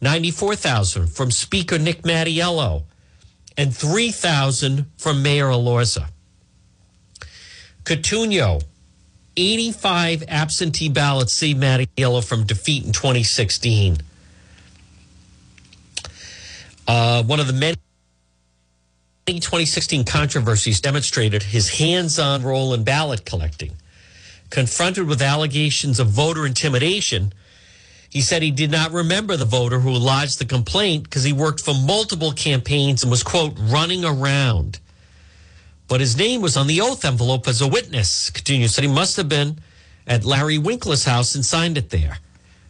94,000 0.00 1.08
from 1.08 1.30
Speaker 1.30 1.78
Nick 1.78 2.02
Mattiello, 2.02 2.84
and 3.56 3.74
3,000 3.74 4.86
from 4.96 5.22
Mayor 5.22 5.46
Elorza. 5.46 6.08
Cotugno, 7.84 8.62
85 9.36 10.24
absentee 10.28 10.88
ballots 10.88 11.32
saved 11.32 11.60
Mattiello 11.60 12.24
from 12.24 12.44
defeat 12.44 12.84
in 12.84 12.92
2016. 12.92 13.98
Uh, 16.86 17.22
one 17.24 17.40
of 17.40 17.46
the 17.46 17.52
many 17.52 17.76
2016 19.36 20.04
controversies 20.04 20.80
demonstrated 20.80 21.42
his 21.42 21.78
hands 21.78 22.18
on 22.18 22.42
role 22.42 22.74
in 22.74 22.84
ballot 22.84 23.24
collecting. 23.24 23.72
Confronted 24.50 25.06
with 25.06 25.20
allegations 25.20 26.00
of 26.00 26.08
voter 26.08 26.46
intimidation, 26.46 27.32
he 28.10 28.20
said 28.22 28.42
he 28.42 28.50
did 28.50 28.70
not 28.70 28.92
remember 28.92 29.36
the 29.36 29.44
voter 29.44 29.80
who 29.80 29.90
lodged 29.90 30.38
the 30.38 30.46
complaint 30.46 31.04
because 31.04 31.24
he 31.24 31.32
worked 31.32 31.60
for 31.60 31.74
multiple 31.74 32.32
campaigns 32.32 33.02
and 33.02 33.10
was, 33.10 33.22
quote, 33.22 33.54
running 33.58 34.04
around. 34.04 34.80
But 35.88 36.00
his 36.00 36.16
name 36.16 36.40
was 36.40 36.56
on 36.56 36.66
the 36.66 36.80
oath 36.80 37.04
envelope 37.04 37.46
as 37.46 37.60
a 37.60 37.68
witness. 37.68 38.30
Cotugno 38.30 38.68
said 38.68 38.84
he 38.84 38.90
must 38.90 39.16
have 39.16 39.28
been 39.28 39.58
at 40.06 40.24
Larry 40.24 40.58
Winkler's 40.58 41.04
house 41.04 41.34
and 41.34 41.44
signed 41.44 41.76
it 41.76 41.90
there. 41.90 42.18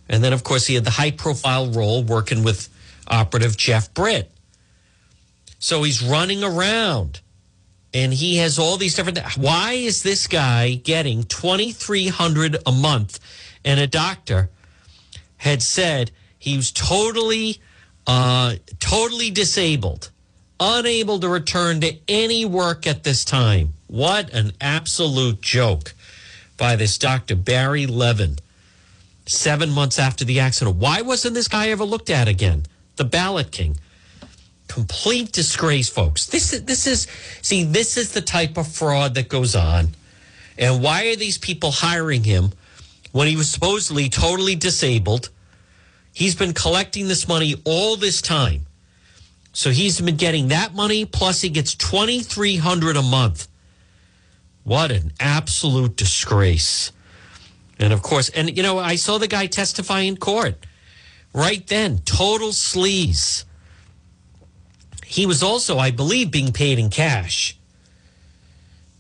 And 0.09 0.25
then, 0.25 0.33
of 0.33 0.43
course, 0.43 0.67
he 0.67 0.75
had 0.75 0.85
the 0.85 0.91
high 0.91 1.13
profile 1.13 1.71
role 1.71 2.03
working 2.03 2.43
with 2.43 2.69
operative 3.07 3.57
Jeff 3.57 3.93
Britt. 3.95 4.31
So 5.59 5.83
he's 5.83 6.03
running 6.03 6.45
around 6.45 7.21
and 7.93 8.13
he 8.13 8.37
has 8.37 8.59
all 8.59 8.77
these 8.77 8.95
different. 8.95 9.19
Why 9.37 9.73
is 9.73 10.03
this 10.03 10.27
guy 10.27 10.75
getting 10.75 11.25
2300 11.25 12.57
a 12.67 12.73
month 12.73 13.19
and 13.65 13.81
a 13.81 13.87
doctor? 13.87 14.51
had 15.39 15.63
said 15.63 16.11
he 16.39 16.57
was 16.57 16.71
totally, 16.71 17.61
uh, 18.07 18.57
totally 18.79 19.31
disabled, 19.31 20.11
unable 20.61 21.19
to 21.21 21.29
return 21.29 21.81
to 21.81 21.97
any 22.07 22.45
work 22.45 22.87
at 22.87 23.05
this 23.05 23.25
time. 23.25 23.75
What 23.87 24.31
an 24.31 24.53
absolute 24.61 25.41
joke 25.41 25.95
by 26.57 26.77
this 26.77 26.99
Dr. 26.99 27.37
Barry 27.37 27.87
Levin. 27.87 28.37
Seven 29.27 29.71
months 29.71 29.99
after 29.99 30.25
the 30.25 30.41
accident. 30.41 30.77
Why 30.77 31.03
wasn't 31.03 31.35
this 31.35 31.49
guy 31.49 31.69
ever 31.69 31.85
looked 31.85 32.11
at 32.11 32.29
again? 32.29 32.65
The 32.97 33.05
ballot 33.05 33.53
king. 33.53 33.79
Complete 34.69 35.33
disgrace, 35.33 35.89
folks. 35.89 36.27
This 36.27 36.53
is 36.53 36.65
this 36.65 36.87
is 36.87 37.07
see, 37.43 37.65
this 37.65 37.97
is 37.97 38.13
the 38.13 38.21
type 38.21 38.57
of 38.57 38.69
fraud 38.69 39.15
that 39.15 39.29
goes 39.29 39.57
on. 39.57 39.89
And 40.57 40.83
why 40.83 41.09
are 41.09 41.17
these 41.17 41.39
people 41.39 41.71
hiring 41.71 42.25
him 42.25 42.53
when 43.13 43.29
he 43.29 43.37
was 43.37 43.51
supposedly 43.51 44.09
totally 44.09 44.55
disabled. 44.55 45.31
He's 46.13 46.35
been 46.35 46.53
collecting 46.53 47.09
this 47.09 47.29
money 47.29 47.57
all 47.65 47.97
this 47.97 48.21
time. 48.21 48.67
So 49.53 49.71
he's 49.71 50.01
been 50.01 50.17
getting 50.17 50.49
that 50.49 50.75
money 50.75 51.05
plus 51.05 51.41
he 51.41 51.49
gets 51.49 51.75
2300 51.75 52.97
a 52.97 53.03
month. 53.03 53.49
What 54.65 54.91
an 54.93 55.13
absolute 55.19 55.97
disgrace. 55.97 56.93
And 57.79 57.93
of 57.93 58.03
course, 58.03 58.29
and 58.29 58.57
you 58.57 58.63
know, 58.63 58.79
I 58.79 58.97
saw 58.97 59.19
the 59.19 59.29
guy 59.29 59.47
testify 59.47 60.01
in 60.01 60.17
court 60.17 60.55
right 61.33 61.67
then, 61.67 61.99
total 62.05 62.49
sleaze. 62.49 63.45
He 65.09 65.25
was 65.25 65.43
also, 65.43 65.79
I 65.79 65.91
believe, 65.91 66.31
being 66.31 66.53
paid 66.53 66.79
in 66.79 66.91
cash. 66.91 67.57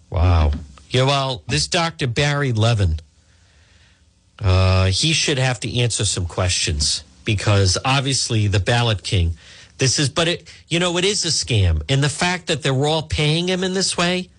Wow. 0.08 0.52
Yeah, 0.88 1.02
well, 1.02 1.42
this 1.46 1.68
Dr. 1.68 2.06
Barry 2.06 2.52
Levin, 2.52 3.00
uh, 4.38 4.86
he 4.86 5.12
should 5.12 5.36
have 5.36 5.60
to 5.60 5.78
answer 5.78 6.06
some 6.06 6.24
questions 6.24 7.04
because 7.26 7.76
obviously 7.84 8.46
the 8.46 8.58
ballot 8.58 9.02
king. 9.02 9.34
This 9.76 9.98
is, 9.98 10.08
but 10.08 10.28
it, 10.28 10.54
you 10.68 10.78
know, 10.78 10.96
it 10.96 11.04
is 11.04 11.26
a 11.26 11.28
scam, 11.28 11.82
and 11.90 12.02
the 12.02 12.08
fact 12.08 12.46
that 12.46 12.62
they're 12.62 12.86
all 12.86 13.02
paying 13.02 13.46
him 13.46 13.62
in 13.62 13.74
this 13.74 13.98
way, 13.98 14.30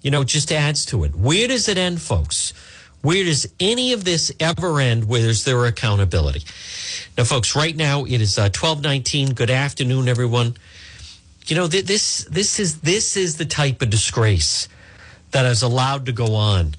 you 0.00 0.10
know, 0.10 0.24
just 0.24 0.50
adds 0.50 0.86
to 0.86 1.04
it. 1.04 1.14
Where 1.14 1.48
does 1.48 1.68
it 1.68 1.76
end, 1.76 2.00
folks? 2.00 2.54
Where 3.02 3.24
does 3.24 3.46
any 3.60 3.92
of 3.92 4.04
this 4.04 4.32
ever 4.40 4.80
end? 4.80 5.06
Where 5.06 5.28
is 5.28 5.44
there 5.44 5.66
accountability? 5.66 6.44
Now, 7.16 7.24
folks, 7.24 7.54
right 7.54 7.76
now 7.76 8.04
it 8.04 8.20
is 8.20 8.38
uh, 8.38 8.48
twelve 8.48 8.82
nineteen. 8.82 9.34
Good 9.34 9.50
afternoon, 9.50 10.08
everyone. 10.08 10.56
You 11.48 11.56
know, 11.56 11.66
th- 11.66 11.86
this 11.86 12.24
this 12.24 12.60
is 12.60 12.80
this 12.80 13.16
is 13.16 13.36
the 13.36 13.44
type 13.44 13.82
of 13.82 13.90
disgrace 13.90 14.68
that 15.32 15.44
is 15.46 15.62
allowed 15.62 16.06
to 16.06 16.12
go 16.12 16.34
on 16.34 16.74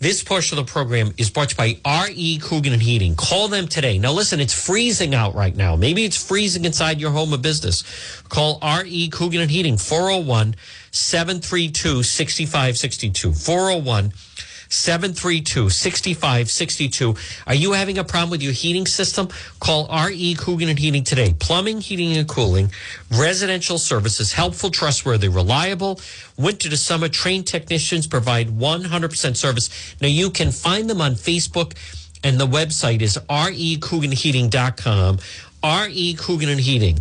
this 0.00 0.24
portion 0.24 0.58
of 0.58 0.66
the 0.66 0.72
program 0.72 1.12
is 1.18 1.28
brought 1.28 1.50
to 1.50 1.66
you 1.66 1.76
by 1.84 2.06
RE 2.06 2.38
Coogan 2.38 2.72
and 2.72 2.80
Heating. 2.80 3.14
Call 3.14 3.48
them 3.48 3.68
today. 3.68 3.98
Now, 3.98 4.12
listen, 4.12 4.40
it's 4.40 4.54
freezing 4.54 5.14
out 5.14 5.34
right 5.34 5.54
now. 5.54 5.76
Maybe 5.76 6.06
it's 6.06 6.16
freezing 6.16 6.64
inside 6.64 6.98
your 7.02 7.10
home 7.10 7.34
or 7.34 7.36
business. 7.36 7.84
Call 8.30 8.58
RE 8.62 9.08
Coogan 9.08 9.42
and 9.42 9.50
Heating, 9.50 9.76
401 9.76 10.56
732 10.90 12.02
6562. 12.02 13.32
401 13.34 14.12
732 14.70 15.68
6562. 15.68 17.14
Are 17.46 17.54
you 17.54 17.72
having 17.72 17.98
a 17.98 18.04
problem 18.04 18.30
with 18.30 18.42
your 18.42 18.52
heating 18.52 18.86
system? 18.86 19.28
Call 19.58 19.88
RE 19.88 20.34
Coogan 20.36 20.68
and 20.68 20.78
Heating 20.78 21.04
today. 21.04 21.34
Plumbing, 21.38 21.80
heating, 21.80 22.16
and 22.16 22.28
cooling, 22.28 22.70
residential 23.10 23.78
services, 23.78 24.32
helpful, 24.32 24.70
trustworthy, 24.70 25.28
reliable. 25.28 26.00
Winter 26.36 26.70
to 26.70 26.76
summer 26.76 27.08
trained 27.08 27.46
technicians 27.46 28.06
provide 28.06 28.48
100% 28.48 29.36
service. 29.36 29.96
Now 30.00 30.08
you 30.08 30.30
can 30.30 30.52
find 30.52 30.88
them 30.88 31.00
on 31.00 31.12
Facebook 31.12 31.74
and 32.22 32.38
the 32.38 32.46
website 32.46 33.02
is 33.02 33.18
recooganheating.com. 33.28 35.18
RE 35.62 36.14
Coogan 36.14 36.48
and 36.48 36.60
Heating. 36.60 36.98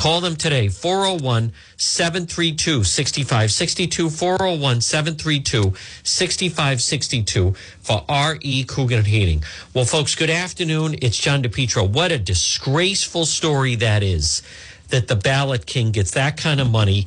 Call 0.00 0.22
them 0.22 0.34
today, 0.34 0.68
401 0.68 1.52
732 1.76 2.84
6562. 2.84 4.08
401 4.08 4.80
732 4.80 5.74
6562 6.02 7.54
for 7.82 8.02
RE 8.08 8.64
Coogan 8.64 9.04
Heating. 9.04 9.44
Well, 9.74 9.84
folks, 9.84 10.14
good 10.14 10.30
afternoon. 10.30 10.96
It's 11.02 11.18
John 11.18 11.42
DePetro. 11.42 11.86
What 11.86 12.12
a 12.12 12.18
disgraceful 12.18 13.26
story 13.26 13.74
that 13.74 14.02
is 14.02 14.40
that 14.88 15.06
the 15.06 15.16
ballot 15.16 15.66
king 15.66 15.90
gets 15.90 16.12
that 16.12 16.38
kind 16.38 16.62
of 16.62 16.70
money. 16.70 17.06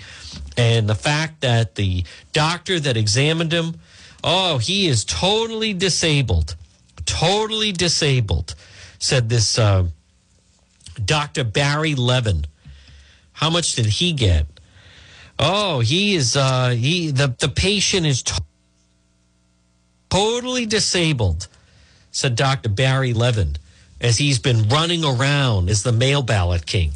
And 0.55 0.87
the 0.87 0.93
fact 0.93 1.41
that 1.41 1.73
the 1.73 2.03
doctor 2.31 2.79
that 2.79 2.95
examined 2.95 3.53
him, 3.53 3.79
oh, 4.23 4.59
he 4.59 4.85
is 4.85 5.03
totally 5.03 5.73
disabled. 5.73 6.55
Totally 7.07 7.71
disabled, 7.71 8.53
said 8.99 9.29
this 9.29 9.57
uh, 9.57 9.87
Dr. 11.03 11.43
Barry 11.43 11.95
Levin 11.95 12.45
how 13.43 13.51
much 13.51 13.75
did 13.75 13.87
he 13.87 14.13
get? 14.13 14.47
Oh, 15.39 15.81
he 15.81 16.15
is 16.15 16.37
uh 16.37 16.71
he 16.71 17.11
the 17.11 17.35
the 17.39 17.49
patient 17.49 18.05
is 18.07 18.23
to- 18.23 18.43
totally 20.09 20.65
disabled, 20.67 21.47
said 22.11 22.35
Dr. 22.35 22.69
Barry 22.69 23.13
Levin, 23.13 23.57
as 24.01 24.17
he's 24.19 24.39
been 24.39 24.69
running 24.69 25.03
around 25.05 25.69
as 25.69 25.83
the 25.83 25.91
mail 25.93 26.23
ballot 26.23 26.65
king 26.67 26.91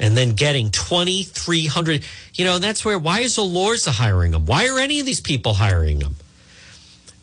and 0.00 0.16
then 0.16 0.32
getting 0.34 0.70
2300 0.70 2.04
you 2.34 2.44
know 2.46 2.58
that's 2.58 2.84
where 2.84 2.98
why 2.98 3.20
is 3.20 3.36
Elorza 3.36 3.90
hiring 3.92 4.34
him 4.34 4.46
why 4.46 4.68
are 4.68 4.78
any 4.80 5.00
of 5.00 5.06
these 5.06 5.20
people 5.20 5.54
hiring 5.54 6.00
him 6.00 6.16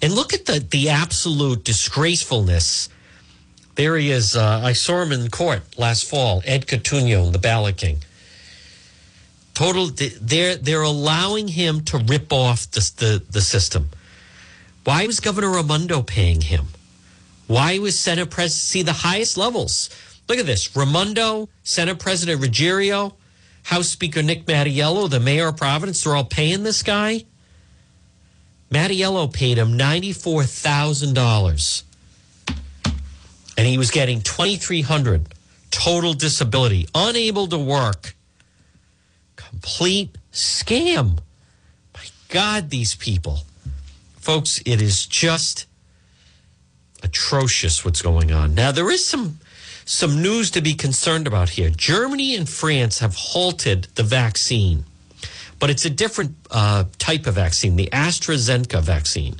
And 0.01 0.13
look 0.13 0.33
at 0.33 0.45
the, 0.45 0.59
the 0.59 0.89
absolute 0.89 1.65
disgracefulness. 1.65 2.89
There 3.75 3.97
he 3.97 4.11
is. 4.11 4.35
Uh, 4.35 4.61
I 4.63 4.73
saw 4.73 5.01
him 5.03 5.11
in 5.11 5.29
court 5.31 5.63
last 5.77 6.05
fall, 6.09 6.43
Ed 6.45 6.67
Cotugno, 6.67 7.31
the 7.31 7.39
ballot 7.39 7.77
king. 7.77 7.99
Total, 9.57 9.87
they're, 9.87 10.55
they're 10.55 10.83
allowing 10.83 11.47
him 11.47 11.81
to 11.85 11.97
rip 11.97 12.31
off 12.31 12.69
the, 12.69 12.91
the, 12.97 13.23
the 13.31 13.41
system. 13.41 13.89
Why 14.83 15.07
was 15.07 15.19
Governor 15.19 15.49
Raimondo 15.49 16.03
paying 16.03 16.41
him? 16.41 16.67
Why 17.47 17.79
was 17.79 17.97
Senate 17.97 18.29
President, 18.29 18.61
see 18.61 18.83
the 18.83 18.93
highest 18.93 19.35
levels? 19.35 19.89
Look 20.29 20.37
at 20.37 20.45
this 20.45 20.75
Raimondo, 20.75 21.49
Senate 21.63 21.97
President 21.97 22.39
Ruggerio, 22.39 23.13
House 23.63 23.89
Speaker 23.89 24.21
Nick 24.21 24.45
Mattiello, 24.45 25.09
the 25.09 25.19
mayor 25.19 25.47
of 25.47 25.57
Providence, 25.57 26.03
they're 26.03 26.15
all 26.15 26.23
paying 26.23 26.61
this 26.61 26.83
guy. 26.83 27.25
Mattiello 28.69 29.33
paid 29.33 29.57
him 29.57 29.75
$94,000 29.75 31.83
and 33.57 33.65
he 33.65 33.79
was 33.79 33.89
getting 33.89 34.21
2300 34.21 35.33
total 35.71 36.13
disability, 36.13 36.87
unable 36.93 37.47
to 37.47 37.57
work. 37.57 38.13
Complete 39.49 40.17
scam. 40.31 41.19
My 41.93 42.05
God, 42.29 42.69
these 42.69 42.95
people. 42.95 43.39
Folks, 44.17 44.61
it 44.65 44.81
is 44.81 45.05
just 45.05 45.67
atrocious 47.03 47.85
what's 47.85 48.01
going 48.01 48.31
on. 48.31 48.55
Now, 48.55 48.71
there 48.71 48.91
is 48.91 49.05
some 49.05 49.39
some 49.85 50.21
news 50.21 50.51
to 50.51 50.61
be 50.61 50.73
concerned 50.73 51.27
about 51.27 51.47
here. 51.47 51.69
Germany 51.69 52.35
and 52.35 52.49
France 52.49 52.99
have 52.99 53.15
halted 53.15 53.87
the 53.95 54.03
vaccine, 54.03 54.83
but 55.59 55.69
it's 55.69 55.85
a 55.85 55.89
different 55.89 56.35
uh, 56.51 56.83
type 56.97 57.25
of 57.25 57.35
vaccine, 57.35 57.77
the 57.77 57.87
AstraZeneca 57.93 58.81
vaccine. 58.81 59.37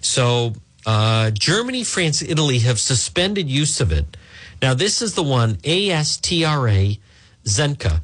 So, 0.00 0.52
uh, 0.86 1.32
Germany, 1.32 1.82
France, 1.82 2.22
Italy 2.22 2.60
have 2.60 2.78
suspended 2.78 3.50
use 3.50 3.80
of 3.80 3.90
it. 3.90 4.16
Now, 4.62 4.74
this 4.74 5.02
is 5.02 5.14
the 5.14 5.24
one 5.24 5.58
ASTRA 5.64 6.96
Zenka, 7.44 8.00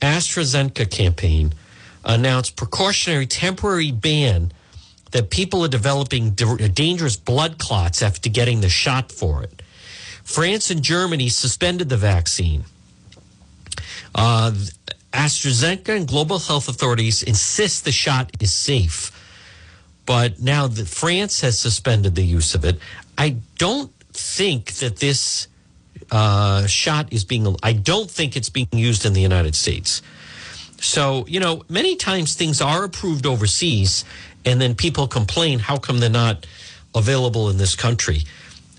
AstraZeneca 0.00 0.90
campaign 0.90 1.52
announced 2.04 2.56
precautionary 2.56 3.26
temporary 3.26 3.90
ban 3.90 4.52
that 5.10 5.30
people 5.30 5.64
are 5.64 5.68
developing 5.68 6.30
dangerous 6.30 7.16
blood 7.16 7.58
clots 7.58 8.02
after 8.02 8.28
getting 8.28 8.60
the 8.60 8.68
shot 8.68 9.10
for 9.10 9.42
it. 9.42 9.62
France 10.22 10.70
and 10.70 10.82
Germany 10.82 11.28
suspended 11.28 11.88
the 11.88 11.96
vaccine. 11.96 12.64
Uh, 14.14 14.52
AstraZeneca 15.12 15.96
and 15.96 16.06
global 16.06 16.38
health 16.38 16.68
authorities 16.68 17.22
insist 17.22 17.84
the 17.84 17.92
shot 17.92 18.30
is 18.40 18.52
safe. 18.52 19.12
But 20.04 20.40
now 20.40 20.66
that 20.66 20.86
France 20.86 21.40
has 21.40 21.58
suspended 21.58 22.14
the 22.14 22.24
use 22.24 22.54
of 22.54 22.64
it, 22.64 22.78
I 23.16 23.36
don't 23.58 23.92
think 24.12 24.72
that 24.74 24.98
this 24.98 25.48
uh, 26.10 26.66
shot 26.66 27.12
is 27.12 27.24
being, 27.24 27.56
I 27.62 27.72
don't 27.72 28.10
think 28.10 28.36
it's 28.36 28.48
being 28.48 28.68
used 28.72 29.04
in 29.04 29.12
the 29.12 29.20
United 29.20 29.54
States. 29.54 30.02
So, 30.80 31.24
you 31.26 31.40
know, 31.40 31.64
many 31.68 31.96
times 31.96 32.34
things 32.34 32.60
are 32.60 32.84
approved 32.84 33.26
overseas 33.26 34.04
and 34.44 34.60
then 34.60 34.74
people 34.74 35.08
complain, 35.08 35.58
how 35.58 35.76
come 35.78 35.98
they're 35.98 36.10
not 36.10 36.46
available 36.94 37.50
in 37.50 37.56
this 37.56 37.74
country? 37.74 38.22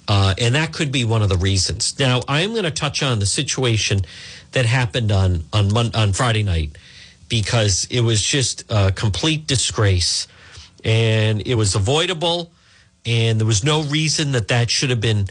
Uh, 0.08 0.34
and 0.40 0.56
that 0.56 0.72
could 0.72 0.92
be 0.92 1.04
one 1.04 1.22
of 1.22 1.30
the 1.30 1.38
reasons. 1.38 2.00
Now, 2.00 2.22
I'm 2.28 2.52
going 2.52 2.64
to 2.64 2.72
touch 2.72 3.04
on 3.04 3.20
the 3.20 3.26
situation 3.26 4.02
that 4.54 4.66
happened 4.66 5.12
on 5.12 5.44
on 5.52 5.72
Mon- 5.74 5.94
on 5.94 6.14
Friday 6.14 6.44
night 6.44 6.78
because 7.28 7.86
it 7.92 8.02
was 8.02 8.24
just 8.24 8.64
a 8.70 8.94
complete 8.94 9.48
disgrace, 9.48 10.28
and 10.86 11.46
it 11.46 11.56
was 11.56 11.76
avoidable, 11.76 12.52
and 13.06 13.38
there 13.38 13.46
was 13.46 13.66
no 13.66 13.84
reason 13.84 14.32
that 14.32 14.48
that 14.48 14.70
should 14.70 14.90
have 14.90 15.02
been 15.02 15.28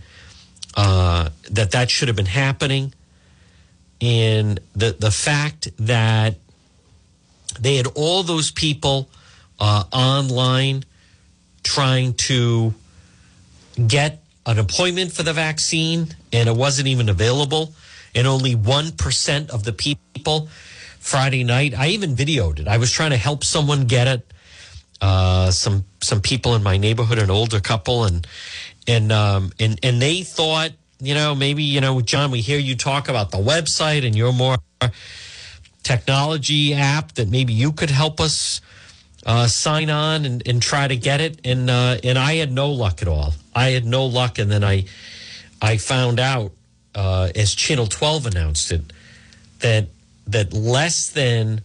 uh, 0.76 1.30
that 1.50 1.72
that 1.72 1.90
should 1.90 2.08
have 2.08 2.16
been 2.16 2.26
happening, 2.26 2.92
and 4.00 4.60
the 4.74 4.96
the 4.98 5.10
fact 5.10 5.68
that 5.78 6.36
they 7.58 7.76
had 7.76 7.86
all 7.94 8.22
those 8.22 8.50
people 8.50 9.08
uh, 9.58 9.84
online 9.92 10.84
trying 11.62 12.14
to 12.14 12.74
get 13.86 14.22
an 14.46 14.58
appointment 14.58 15.12
for 15.12 15.22
the 15.22 15.32
vaccine 15.32 16.08
and 16.32 16.48
it 16.48 16.56
wasn't 16.56 16.86
even 16.86 17.08
available. 17.08 17.72
And 18.14 18.26
only 18.26 18.54
1% 18.54 19.50
of 19.50 19.64
the 19.64 19.72
people 19.72 20.48
Friday 21.00 21.44
night, 21.44 21.74
I 21.76 21.88
even 21.88 22.16
videoed 22.16 22.60
it. 22.60 22.68
I 22.68 22.78
was 22.78 22.90
trying 22.90 23.10
to 23.10 23.16
help 23.16 23.44
someone 23.44 23.86
get 23.86 24.08
it. 24.08 24.32
Uh, 25.00 25.50
some 25.50 25.84
some 26.02 26.22
people 26.22 26.54
in 26.54 26.62
my 26.62 26.78
neighborhood, 26.78 27.18
an 27.18 27.30
older 27.30 27.60
couple, 27.60 28.04
and 28.04 28.26
and 28.86 29.12
um, 29.12 29.52
and 29.58 29.78
and 29.82 30.00
they 30.00 30.22
thought, 30.22 30.70
you 31.00 31.14
know, 31.14 31.34
maybe 31.34 31.62
you 31.62 31.80
know, 31.80 32.00
John, 32.00 32.30
we 32.30 32.40
hear 32.40 32.58
you 32.58 32.76
talk 32.76 33.08
about 33.08 33.30
the 33.30 33.38
website 33.38 34.06
and 34.06 34.16
your 34.16 34.32
more 34.32 34.56
technology 35.82 36.74
app 36.74 37.12
that 37.12 37.28
maybe 37.28 37.52
you 37.52 37.72
could 37.72 37.90
help 37.90 38.20
us 38.20 38.60
uh, 39.24 39.46
sign 39.46 39.90
on 39.90 40.24
and, 40.24 40.46
and 40.46 40.60
try 40.62 40.88
to 40.88 40.96
get 40.96 41.20
it. 41.20 41.40
And 41.44 41.68
uh, 41.68 41.98
and 42.02 42.18
I 42.18 42.34
had 42.34 42.52
no 42.52 42.70
luck 42.70 43.02
at 43.02 43.08
all. 43.08 43.34
I 43.54 43.70
had 43.70 43.84
no 43.84 44.06
luck, 44.06 44.38
and 44.38 44.50
then 44.50 44.64
I 44.64 44.86
I 45.60 45.76
found 45.76 46.20
out 46.20 46.52
uh, 46.94 47.30
as 47.34 47.54
Channel 47.54 47.86
12 47.86 48.26
announced 48.26 48.72
it 48.72 48.82
that 49.60 49.88
that 50.26 50.52
less 50.52 51.10
than 51.10 51.62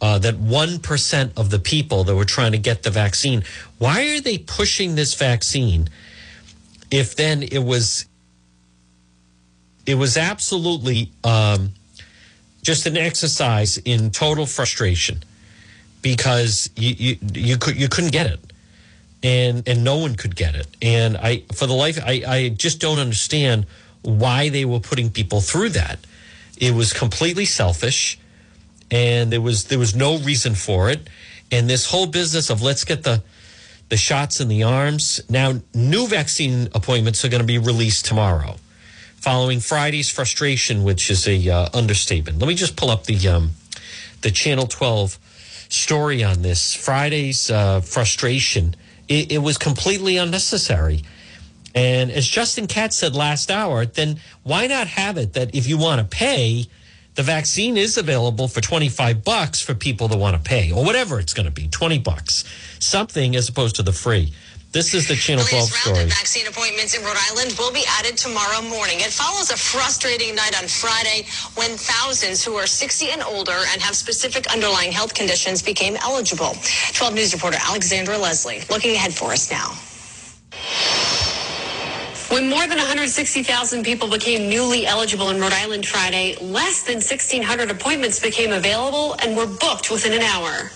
uh, 0.00 0.18
that 0.18 0.36
one 0.36 0.78
percent 0.78 1.32
of 1.36 1.50
the 1.50 1.58
people 1.58 2.04
that 2.04 2.14
were 2.14 2.24
trying 2.24 2.52
to 2.52 2.58
get 2.58 2.82
the 2.82 2.90
vaccine. 2.90 3.44
Why 3.78 4.16
are 4.16 4.20
they 4.20 4.38
pushing 4.38 4.94
this 4.94 5.14
vaccine? 5.14 5.88
If 6.90 7.16
then 7.16 7.42
it 7.42 7.62
was 7.62 8.06
it 9.86 9.94
was 9.94 10.16
absolutely 10.16 11.10
um, 11.24 11.72
just 12.62 12.86
an 12.86 12.96
exercise 12.96 13.78
in 13.78 14.10
total 14.10 14.46
frustration 14.46 15.22
because 16.02 16.70
you, 16.76 16.94
you 16.98 17.18
you 17.34 17.56
could 17.58 17.76
you 17.76 17.88
couldn't 17.88 18.12
get 18.12 18.26
it 18.26 18.40
and 19.22 19.66
and 19.66 19.84
no 19.84 19.96
one 19.96 20.14
could 20.14 20.36
get 20.36 20.54
it. 20.54 20.66
And 20.80 21.16
I, 21.16 21.42
for 21.54 21.66
the 21.66 21.74
life, 21.74 21.98
I, 22.04 22.22
I 22.26 22.48
just 22.50 22.80
don't 22.80 22.98
understand 22.98 23.66
why 24.02 24.48
they 24.48 24.64
were 24.64 24.80
putting 24.80 25.10
people 25.10 25.40
through 25.40 25.70
that. 25.70 25.98
It 26.58 26.74
was 26.74 26.92
completely 26.92 27.44
selfish, 27.44 28.18
and 28.90 29.32
there 29.32 29.40
was 29.40 29.64
there 29.64 29.78
was 29.78 29.94
no 29.94 30.18
reason 30.18 30.54
for 30.54 30.90
it. 30.90 31.08
And 31.50 31.68
this 31.68 31.90
whole 31.90 32.06
business 32.06 32.50
of 32.50 32.62
let's 32.62 32.84
get 32.84 33.04
the 33.04 33.22
the 33.88 33.96
shots 33.96 34.40
in 34.40 34.48
the 34.48 34.62
arms. 34.62 35.20
Now, 35.28 35.60
new 35.74 36.06
vaccine 36.06 36.68
appointments 36.74 37.24
are 37.24 37.28
going 37.28 37.40
to 37.40 37.46
be 37.46 37.58
released 37.58 38.04
tomorrow, 38.04 38.56
following 39.16 39.60
Friday's 39.60 40.10
frustration, 40.10 40.84
which 40.84 41.10
is 41.10 41.26
a 41.26 41.48
uh, 41.48 41.68
understatement. 41.74 42.38
Let 42.38 42.48
me 42.48 42.54
just 42.54 42.76
pull 42.76 42.90
up 42.90 43.04
the 43.04 43.28
um, 43.28 43.50
the 44.22 44.30
Channel 44.30 44.66
12 44.66 45.18
story 45.68 46.24
on 46.24 46.42
this. 46.42 46.74
Friday's 46.74 47.50
uh, 47.50 47.80
frustration 47.80 48.74
it, 49.08 49.32
it 49.32 49.38
was 49.38 49.58
completely 49.58 50.16
unnecessary. 50.16 51.02
And 51.74 52.10
as 52.10 52.26
Justin 52.26 52.66
Katz 52.66 52.96
said 52.96 53.14
last 53.14 53.50
hour, 53.50 53.86
then 53.86 54.20
why 54.42 54.66
not 54.66 54.86
have 54.86 55.16
it 55.16 55.32
that 55.34 55.54
if 55.54 55.66
you 55.66 55.78
want 55.78 56.00
to 56.00 56.16
pay, 56.16 56.66
the 57.14 57.22
vaccine 57.22 57.76
is 57.76 57.96
available 57.96 58.48
for 58.48 58.60
25 58.60 59.24
bucks 59.24 59.60
for 59.60 59.74
people 59.74 60.08
that 60.08 60.18
want 60.18 60.36
to 60.36 60.42
pay 60.42 60.70
or 60.70 60.84
whatever 60.84 61.18
it's 61.18 61.34
going 61.34 61.46
to 61.46 61.52
be, 61.52 61.68
20 61.68 61.98
bucks, 61.98 62.44
something 62.80 63.36
as 63.36 63.48
opposed 63.48 63.76
to 63.76 63.82
the 63.82 63.92
free. 63.92 64.32
This 64.70 64.92
is 64.92 65.08
the 65.08 65.16
Channel 65.16 65.44
12 65.44 65.64
story. 65.70 66.04
Vaccine 66.04 66.46
appointments 66.46 66.94
in 66.94 67.02
Rhode 67.02 67.16
Island 67.30 67.56
will 67.58 67.72
be 67.72 67.84
added 67.88 68.18
tomorrow 68.18 68.60
morning. 68.60 69.00
It 69.00 69.10
follows 69.10 69.50
a 69.50 69.56
frustrating 69.56 70.34
night 70.34 70.60
on 70.60 70.68
Friday 70.68 71.24
when 71.54 71.70
thousands 71.78 72.44
who 72.44 72.54
are 72.56 72.66
60 72.66 73.10
and 73.10 73.22
older 73.22 73.56
and 73.72 73.80
have 73.80 73.96
specific 73.96 74.46
underlying 74.52 74.92
health 74.92 75.14
conditions 75.14 75.62
became 75.62 75.96
eligible. 75.96 76.52
12 76.92 77.14
News 77.14 77.32
reporter 77.32 77.56
Alexandra 77.66 78.18
Leslie 78.18 78.60
looking 78.68 78.94
ahead 78.94 79.14
for 79.14 79.32
us 79.32 79.50
now. 79.50 79.72
When 82.30 82.50
more 82.50 82.66
than 82.66 82.76
160,000 82.76 83.82
people 83.84 84.06
became 84.06 84.50
newly 84.50 84.84
eligible 84.86 85.30
in 85.30 85.40
Rhode 85.40 85.54
Island 85.54 85.86
Friday, 85.86 86.36
less 86.42 86.82
than 86.82 86.96
1,600 86.96 87.70
appointments 87.70 88.20
became 88.20 88.52
available 88.52 89.16
and 89.22 89.34
were 89.34 89.46
booked 89.46 89.90
within 89.90 90.12
an 90.12 90.20
hour. 90.20 90.70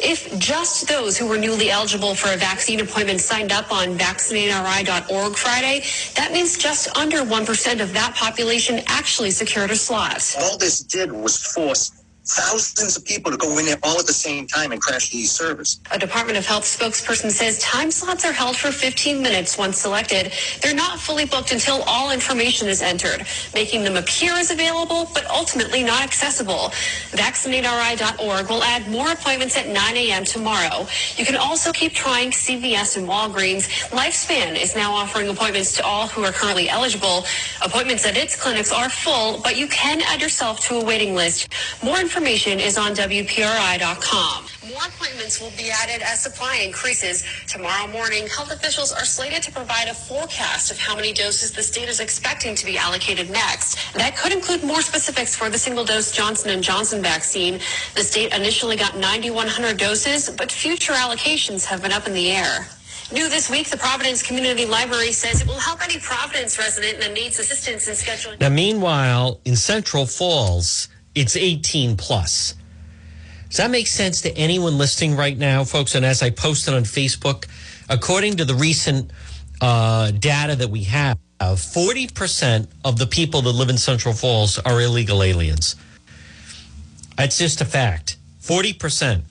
If 0.00 0.38
just 0.38 0.88
those 0.88 1.18
who 1.18 1.26
were 1.26 1.38
newly 1.38 1.70
eligible 1.70 2.14
for 2.14 2.32
a 2.32 2.36
vaccine 2.36 2.80
appointment 2.80 3.20
signed 3.20 3.52
up 3.52 3.72
on 3.72 3.98
vaccinateri.org 3.98 5.36
Friday, 5.36 5.84
that 6.14 6.32
means 6.32 6.56
just 6.56 6.96
under 6.96 7.18
1% 7.18 7.80
of 7.80 7.92
that 7.92 8.14
population 8.14 8.80
actually 8.86 9.30
secured 9.30 9.70
a 9.70 9.76
slot. 9.76 10.36
All 10.40 10.58
this 10.58 10.80
did 10.80 11.12
was 11.12 11.36
force 11.38 12.01
thousands 12.24 12.96
of 12.96 13.04
people 13.04 13.30
to 13.32 13.36
go 13.36 13.58
in 13.58 13.66
there 13.66 13.78
all 13.82 13.98
at 13.98 14.06
the 14.06 14.12
same 14.12 14.46
time 14.46 14.72
and 14.72 14.80
crash 14.80 15.10
these 15.10 15.30
servers. 15.30 15.80
A 15.90 15.98
Department 15.98 16.38
of 16.38 16.46
Health 16.46 16.64
spokesperson 16.64 17.30
says 17.30 17.58
time 17.58 17.90
slots 17.90 18.24
are 18.24 18.32
held 18.32 18.56
for 18.56 18.70
15 18.70 19.20
minutes 19.22 19.58
once 19.58 19.78
selected. 19.78 20.32
They're 20.62 20.74
not 20.74 21.00
fully 21.00 21.24
booked 21.24 21.52
until 21.52 21.82
all 21.82 22.12
information 22.12 22.68
is 22.68 22.80
entered, 22.80 23.26
making 23.54 23.82
them 23.84 23.96
appear 23.96 24.32
as 24.32 24.50
available, 24.50 25.10
but 25.12 25.28
ultimately 25.30 25.82
not 25.82 26.02
accessible. 26.02 26.70
VaccinateRI.org 27.10 28.48
will 28.48 28.62
add 28.62 28.88
more 28.88 29.10
appointments 29.10 29.56
at 29.56 29.68
9 29.68 29.96
a.m. 29.96 30.24
tomorrow. 30.24 30.86
You 31.16 31.24
can 31.24 31.36
also 31.36 31.72
keep 31.72 31.92
trying 31.92 32.30
CVS 32.30 32.96
and 32.96 33.08
Walgreens. 33.08 33.68
Lifespan 33.90 34.60
is 34.60 34.76
now 34.76 34.92
offering 34.92 35.28
appointments 35.28 35.72
to 35.76 35.84
all 35.84 36.06
who 36.06 36.24
are 36.24 36.32
currently 36.32 36.68
eligible. 36.68 37.24
Appointments 37.64 38.06
at 38.06 38.16
its 38.16 38.40
clinics 38.40 38.72
are 38.72 38.88
full, 38.88 39.40
but 39.40 39.56
you 39.56 39.66
can 39.66 40.00
add 40.02 40.20
yourself 40.20 40.60
to 40.60 40.76
a 40.76 40.84
waiting 40.84 41.14
list. 41.14 41.52
More 41.82 41.98
information 41.98 42.11
is 42.14 42.76
on 42.76 42.92
WPRI.com. 42.92 44.44
More 44.68 44.84
appointments 44.86 45.40
will 45.40 45.50
be 45.56 45.70
added 45.70 46.02
as 46.02 46.22
supply 46.22 46.56
increases. 46.56 47.24
Tomorrow 47.48 47.88
morning, 47.88 48.26
health 48.28 48.52
officials 48.52 48.92
are 48.92 49.04
slated 49.04 49.42
to 49.44 49.52
provide 49.52 49.88
a 49.88 49.94
forecast 49.94 50.70
of 50.70 50.78
how 50.78 50.94
many 50.94 51.12
doses 51.12 51.52
the 51.52 51.62
state 51.62 51.88
is 51.88 52.00
expecting 52.00 52.54
to 52.54 52.66
be 52.66 52.76
allocated 52.76 53.30
next. 53.30 53.94
That 53.94 54.16
could 54.16 54.32
include 54.32 54.62
more 54.62 54.82
specifics 54.82 55.34
for 55.34 55.48
the 55.48 55.58
single-dose 55.58 56.12
Johnson 56.12 56.62
& 56.62 56.62
Johnson 56.62 57.02
vaccine. 57.02 57.60
The 57.94 58.02
state 58.02 58.34
initially 58.34 58.76
got 58.76 58.96
9,100 58.96 59.78
doses, 59.78 60.28
but 60.30 60.52
future 60.52 60.92
allocations 60.92 61.64
have 61.64 61.82
been 61.82 61.92
up 61.92 62.06
in 62.06 62.12
the 62.12 62.30
air. 62.30 62.66
New 63.10 63.28
this 63.28 63.50
week, 63.50 63.68
the 63.68 63.76
Providence 63.76 64.22
Community 64.22 64.64
Library 64.64 65.12
says 65.12 65.40
it 65.40 65.46
will 65.46 65.58
help 65.58 65.82
any 65.82 65.98
Providence 65.98 66.58
resident 66.58 67.00
that 67.00 67.12
needs 67.12 67.38
assistance 67.38 67.88
in 67.88 67.94
scheduling. 67.94 68.38
Now, 68.40 68.48
meanwhile, 68.50 69.40
in 69.44 69.56
Central 69.56 70.06
Falls, 70.06 70.88
it's 71.14 71.36
18 71.36 71.96
plus. 71.96 72.54
Does 73.48 73.58
that 73.58 73.70
make 73.70 73.86
sense 73.86 74.22
to 74.22 74.34
anyone 74.36 74.78
listening 74.78 75.14
right 75.14 75.36
now, 75.36 75.64
folks? 75.64 75.94
And 75.94 76.06
as 76.06 76.22
I 76.22 76.30
posted 76.30 76.72
on 76.72 76.84
Facebook, 76.84 77.46
according 77.90 78.38
to 78.38 78.44
the 78.44 78.54
recent 78.54 79.10
uh, 79.60 80.10
data 80.12 80.56
that 80.56 80.70
we 80.70 80.84
have, 80.84 81.18
40% 81.40 82.68
of 82.84 82.98
the 82.98 83.06
people 83.06 83.42
that 83.42 83.50
live 83.50 83.68
in 83.68 83.76
Central 83.76 84.14
Falls 84.14 84.58
are 84.58 84.80
illegal 84.80 85.22
aliens. 85.22 85.76
That's 87.16 87.36
just 87.36 87.60
a 87.60 87.64
fact. 87.64 88.16
40%. 88.40 89.22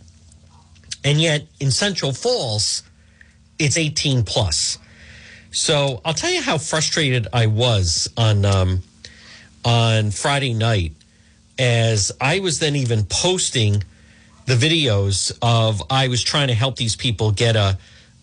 And 1.04 1.20
yet 1.20 1.48
in 1.60 1.72
Central 1.72 2.12
Falls, 2.12 2.84
it's 3.58 3.78
18 3.78 4.24
plus. 4.24 4.78
So 5.52 6.02
I'll 6.06 6.14
tell 6.14 6.32
you 6.32 6.42
how 6.42 6.58
frustrated 6.58 7.28
I 7.34 7.48
was 7.48 8.10
on 8.18 8.46
um, 8.46 8.82
on 9.66 10.12
Friday 10.12 10.54
night 10.54 10.94
as 11.62 12.12
I 12.20 12.40
was 12.40 12.58
then 12.60 12.76
even 12.76 13.06
posting 13.06 13.84
the 14.48 14.56
videos 14.56 15.38
of 15.44 15.82
I 15.92 16.08
was 16.08 16.24
trying 16.24 16.48
to 16.48 16.56
help 16.56 16.76
these 16.76 16.96
people 16.96 17.32
get 17.32 17.56
a 17.56 17.78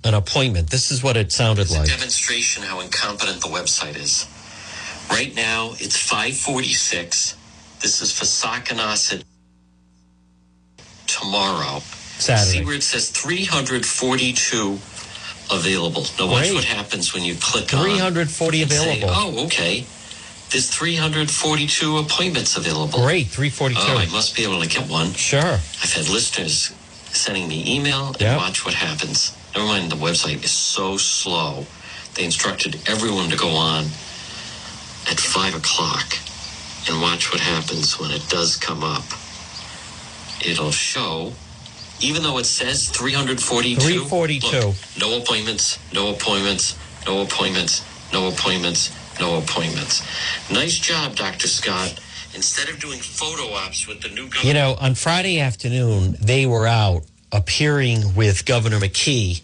an 0.05 0.15
appointment. 0.15 0.71
This 0.71 0.91
is 0.91 1.03
what 1.03 1.17
it 1.17 1.33
sounded 1.33 1.63
It's 1.63 1.75
a 1.75 1.81
like. 1.81 1.89
demonstration 1.89 2.63
how 2.63 2.81
incompetent 2.81 3.41
the 3.41 3.49
website 3.49 3.97
is. 3.97 4.27
Right 5.11 5.35
now, 5.35 5.71
it's 5.79 5.97
546. 5.97 7.37
This 7.81 8.01
is 8.03 8.13
for 8.17 8.25
Sockanosset 8.25 9.25
tomorrow. 11.07 11.81
Saturday. 11.81 12.59
See 12.59 12.65
where 12.65 12.75
it 12.75 12.83
says 12.83 13.11
342 13.11 14.79
available. 15.51 16.05
Now 16.19 16.27
watch 16.31 16.45
Great. 16.45 16.55
what 16.55 16.65
happens 16.65 17.15
when 17.15 17.25
you 17.25 17.35
click 17.37 17.73
on 17.75 17.85
340 17.85 18.63
and 18.63 18.71
say, 18.71 19.01
available. 19.03 19.15
oh, 19.17 19.47
okay. 19.47 19.85
There's 20.51 20.71
342 20.71 21.99
appointments 21.99 22.57
available. 22.57 23.01
Great, 23.01 23.27
342. 23.29 23.81
Oh, 23.93 23.99
I 23.99 24.07
must 24.07 24.35
be 24.35 24.45
able 24.45 24.61
to 24.63 24.69
get 24.69 24.89
one. 24.89 25.13
Sure. 25.13 25.41
I've 25.83 25.93
had 25.93 26.09
listeners 26.09 26.73
sending 27.13 27.49
me 27.49 27.77
email 27.77 28.09
and 28.09 28.21
Yep. 28.21 28.37
watch 28.39 28.65
what 28.65 28.75
happens. 28.75 29.33
Never 29.55 29.67
mind, 29.67 29.91
the 29.91 29.97
website 29.97 30.43
is 30.45 30.51
so 30.51 30.97
slow. 30.97 31.67
They 32.15 32.25
instructed 32.25 32.81
everyone 32.87 33.29
to 33.31 33.37
go 33.37 33.51
on 33.57 33.91
at 35.11 35.21
five 35.21 35.55
o'clock 35.55 36.17
and 36.89 37.01
watch 37.03 37.31
what 37.31 37.41
happens 37.41 37.99
when 37.99 38.11
it 38.11 38.27
does 38.29 38.57
come 38.57 38.83
up. 38.83 39.05
It'll 40.41 40.73
show, 40.73 41.35
even 42.01 42.23
though 42.23 42.39
it 42.39 42.47
says 42.47 42.89
342. 42.89 43.81
342. 43.81 44.57
look, 44.69 44.75
no 44.99 45.17
appointments, 45.19 45.79
no 45.93 46.09
appointments, 46.11 46.75
no 47.07 47.21
appointments, 47.23 47.83
no 48.13 48.29
appointments, 48.29 48.91
no 49.21 49.39
appointments. 49.39 50.03
Nice 50.51 50.79
job, 50.79 51.17
Dr. 51.17 51.49
Scott. 51.49 52.01
Instead 52.35 52.69
of 52.69 52.79
doing 52.79 52.99
photo 52.99 53.53
ops 53.55 53.87
with 53.87 54.03
the 54.03 54.09
new 54.11 54.29
governor. 54.29 54.47
You 54.47 54.55
know, 54.55 54.77
on 54.81 54.95
Friday 54.95 55.41
afternoon, 55.41 56.17
they 56.21 56.47
were 56.47 56.67
out 56.67 57.05
appearing 57.33 58.15
with 58.15 58.45
Governor 58.45 58.79
McKee 58.79 59.43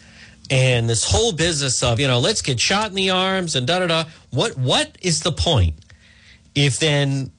and 0.51 0.89
this 0.89 1.11
whole 1.11 1.33
business 1.33 1.83
of, 1.83 1.99
you 1.99 2.07
know, 2.07 2.19
let's 2.19 2.43
get 2.43 2.61
shot 2.61 2.91
in 2.91 2.95
the 2.95 3.11
arms 3.11 3.57
and 3.57 3.67
da 3.67 3.79
da 3.79 3.87
da. 3.87 4.05
What 4.31 4.57
what 4.59 4.97
is 5.01 5.21
the 5.21 5.33
point 5.33 5.75
if 6.55 6.79
then 6.79 7.31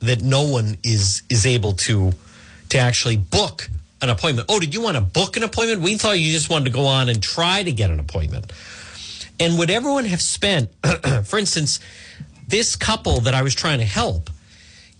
that 0.00 0.22
no 0.22 0.42
one 0.42 0.78
is 0.82 1.22
is 1.28 1.46
able 1.46 1.74
to 1.74 2.12
to 2.70 2.78
actually 2.78 3.16
book 3.16 3.68
an 4.00 4.08
appointment? 4.08 4.46
Oh, 4.50 4.58
did 4.58 4.74
you 4.74 4.80
want 4.80 4.96
to 4.96 5.02
book 5.02 5.36
an 5.36 5.42
appointment? 5.42 5.82
We 5.82 5.96
thought 5.98 6.18
you 6.18 6.32
just 6.32 6.48
wanted 6.50 6.66
to 6.66 6.70
go 6.70 6.86
on 6.86 7.08
and 7.08 7.22
try 7.22 7.62
to 7.62 7.72
get 7.72 7.90
an 7.90 8.00
appointment. 8.00 8.52
And 9.40 9.58
would 9.58 9.70
everyone 9.70 10.04
have 10.06 10.22
spent, 10.22 10.70
for 11.24 11.38
instance, 11.38 11.80
this 12.46 12.76
couple 12.76 13.20
that 13.20 13.34
I 13.34 13.42
was 13.42 13.54
trying 13.54 13.78
to 13.78 13.84
help, 13.84 14.30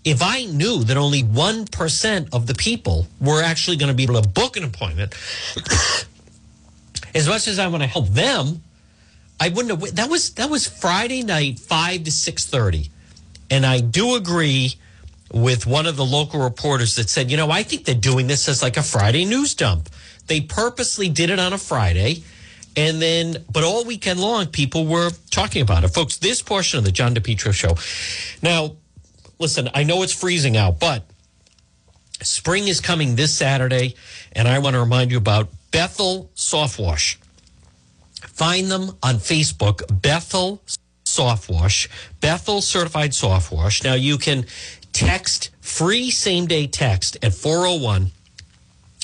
if 0.03 0.21
I 0.21 0.45
knew 0.45 0.83
that 0.83 0.97
only 0.97 1.23
1% 1.23 2.33
of 2.33 2.47
the 2.47 2.53
people 2.53 3.07
were 3.19 3.41
actually 3.41 3.77
going 3.77 3.89
to 3.89 3.95
be 3.95 4.03
able 4.03 4.21
to 4.21 4.27
book 4.27 4.57
an 4.57 4.63
appointment, 4.63 5.15
as 7.15 7.27
much 7.27 7.47
as 7.47 7.57
I 7.59 7.67
want 7.67 7.81
to 7.83 7.87
help 7.87 8.09
them, 8.09 8.61
I 9.39 9.49
wouldn't 9.49 9.81
have. 9.81 9.95
That 9.95 10.09
was 10.09 10.33
that 10.35 10.49
was 10.49 10.65
Friday 10.65 11.21
night, 11.21 11.59
five 11.59 12.03
to 12.05 12.11
six 12.11 12.45
thirty, 12.45 12.89
and 13.49 13.65
I 13.65 13.81
do 13.81 14.15
agree 14.15 14.75
with 15.33 15.65
one 15.65 15.85
of 15.85 15.97
the 15.97 16.05
local 16.05 16.41
reporters 16.41 16.95
that 16.95 17.09
said, 17.09 17.29
you 17.29 17.35
know, 17.35 17.51
I 17.51 17.63
think 17.63 17.85
they're 17.85 17.95
doing 17.95 18.27
this 18.27 18.47
as 18.47 18.61
like 18.61 18.77
a 18.77 18.83
Friday 18.83 19.25
news 19.25 19.53
dump. 19.55 19.89
They 20.27 20.39
purposely 20.39 21.09
did 21.09 21.29
it 21.29 21.39
on 21.39 21.51
a 21.51 21.57
Friday, 21.57 22.23
and 22.75 23.01
then 23.01 23.43
but 23.51 23.63
all 23.63 23.85
weekend 23.85 24.19
long, 24.19 24.47
people 24.47 24.85
were 24.85 25.11
talking 25.31 25.61
about 25.61 25.83
it, 25.83 25.89
folks. 25.89 26.17
This 26.17 26.41
portion 26.41 26.79
of 26.79 26.85
the 26.85 26.91
John 26.91 27.15
DePetro 27.15 27.53
show. 27.53 27.75
Now, 28.41 28.75
listen, 29.39 29.69
I 29.73 29.83
know 29.83 30.03
it's 30.03 30.13
freezing 30.13 30.57
out, 30.57 30.79
but 30.79 31.03
spring 32.21 32.67
is 32.67 32.81
coming 32.81 33.15
this 33.15 33.33
Saturday, 33.33 33.95
and 34.33 34.47
I 34.47 34.59
want 34.59 34.73
to 34.75 34.79
remind 34.79 35.11
you 35.11 35.17
about 35.17 35.49
Bethel 35.71 36.29
Soft 36.35 36.79
Wash. 36.79 37.19
Find 38.21 38.69
them 38.69 38.97
on 39.01 39.15
Facebook, 39.15 39.81
Bethel 40.01 40.61
Soft 41.03 41.49
Wash, 41.49 41.89
Bethel 42.19 42.61
Certified 42.61 43.13
Soft 43.13 43.51
Wash. 43.51 43.83
Now 43.83 43.93
you 43.93 44.17
can 44.17 44.45
text 44.91 45.51
free 45.61 46.09
same 46.09 46.45
day 46.45 46.67
text 46.67 47.17
at 47.21 47.33
401 47.33 48.11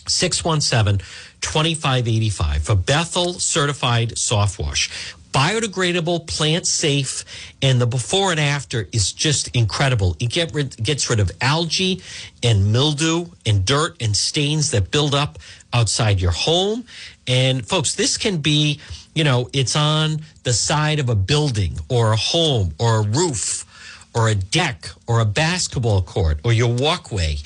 617 0.08 1.06
2585 1.41 2.63
for 2.63 2.75
Bethel 2.75 3.34
Certified 3.34 4.17
Soft 4.17 4.60
Wash. 4.60 5.15
Biodegradable, 5.32 6.27
plant 6.27 6.67
safe, 6.67 7.23
and 7.62 7.80
the 7.80 7.88
before 7.88 8.32
and 8.32 8.39
after 8.39 8.88
is 8.91 9.13
just 9.13 9.56
incredible. 9.56 10.17
It 10.19 10.30
get 10.30 10.54
rid, 10.54 10.75
gets 10.84 11.10
rid 11.10 11.21
of 11.21 11.32
algae 11.39 12.01
and 12.43 12.73
mildew 12.73 13.27
and 13.45 13.65
dirt 13.65 14.01
and 14.01 14.15
stains 14.15 14.71
that 14.71 14.91
build 14.91 15.15
up 15.15 15.39
outside 15.71 16.19
your 16.19 16.32
home. 16.32 16.84
And 17.27 17.65
folks, 17.65 17.95
this 17.95 18.17
can 18.17 18.38
be, 18.38 18.82
you 19.15 19.23
know, 19.23 19.49
it's 19.54 19.75
on 19.75 20.21
the 20.43 20.51
side 20.51 20.99
of 20.99 21.08
a 21.08 21.15
building 21.15 21.80
or 21.88 22.12
a 22.12 22.17
home 22.17 22.73
or 22.77 22.97
a 22.97 23.01
roof 23.01 23.65
or 24.13 24.27
a 24.27 24.36
deck 24.36 24.89
or 25.08 25.21
a 25.21 25.25
basketball 25.25 26.01
court 26.01 26.39
or 26.43 26.51
your 26.51 26.73
walkway 26.73 27.38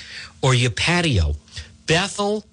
or 0.41 0.55
your 0.55 0.71
patio. 0.71 1.35
Bethel 1.85 2.45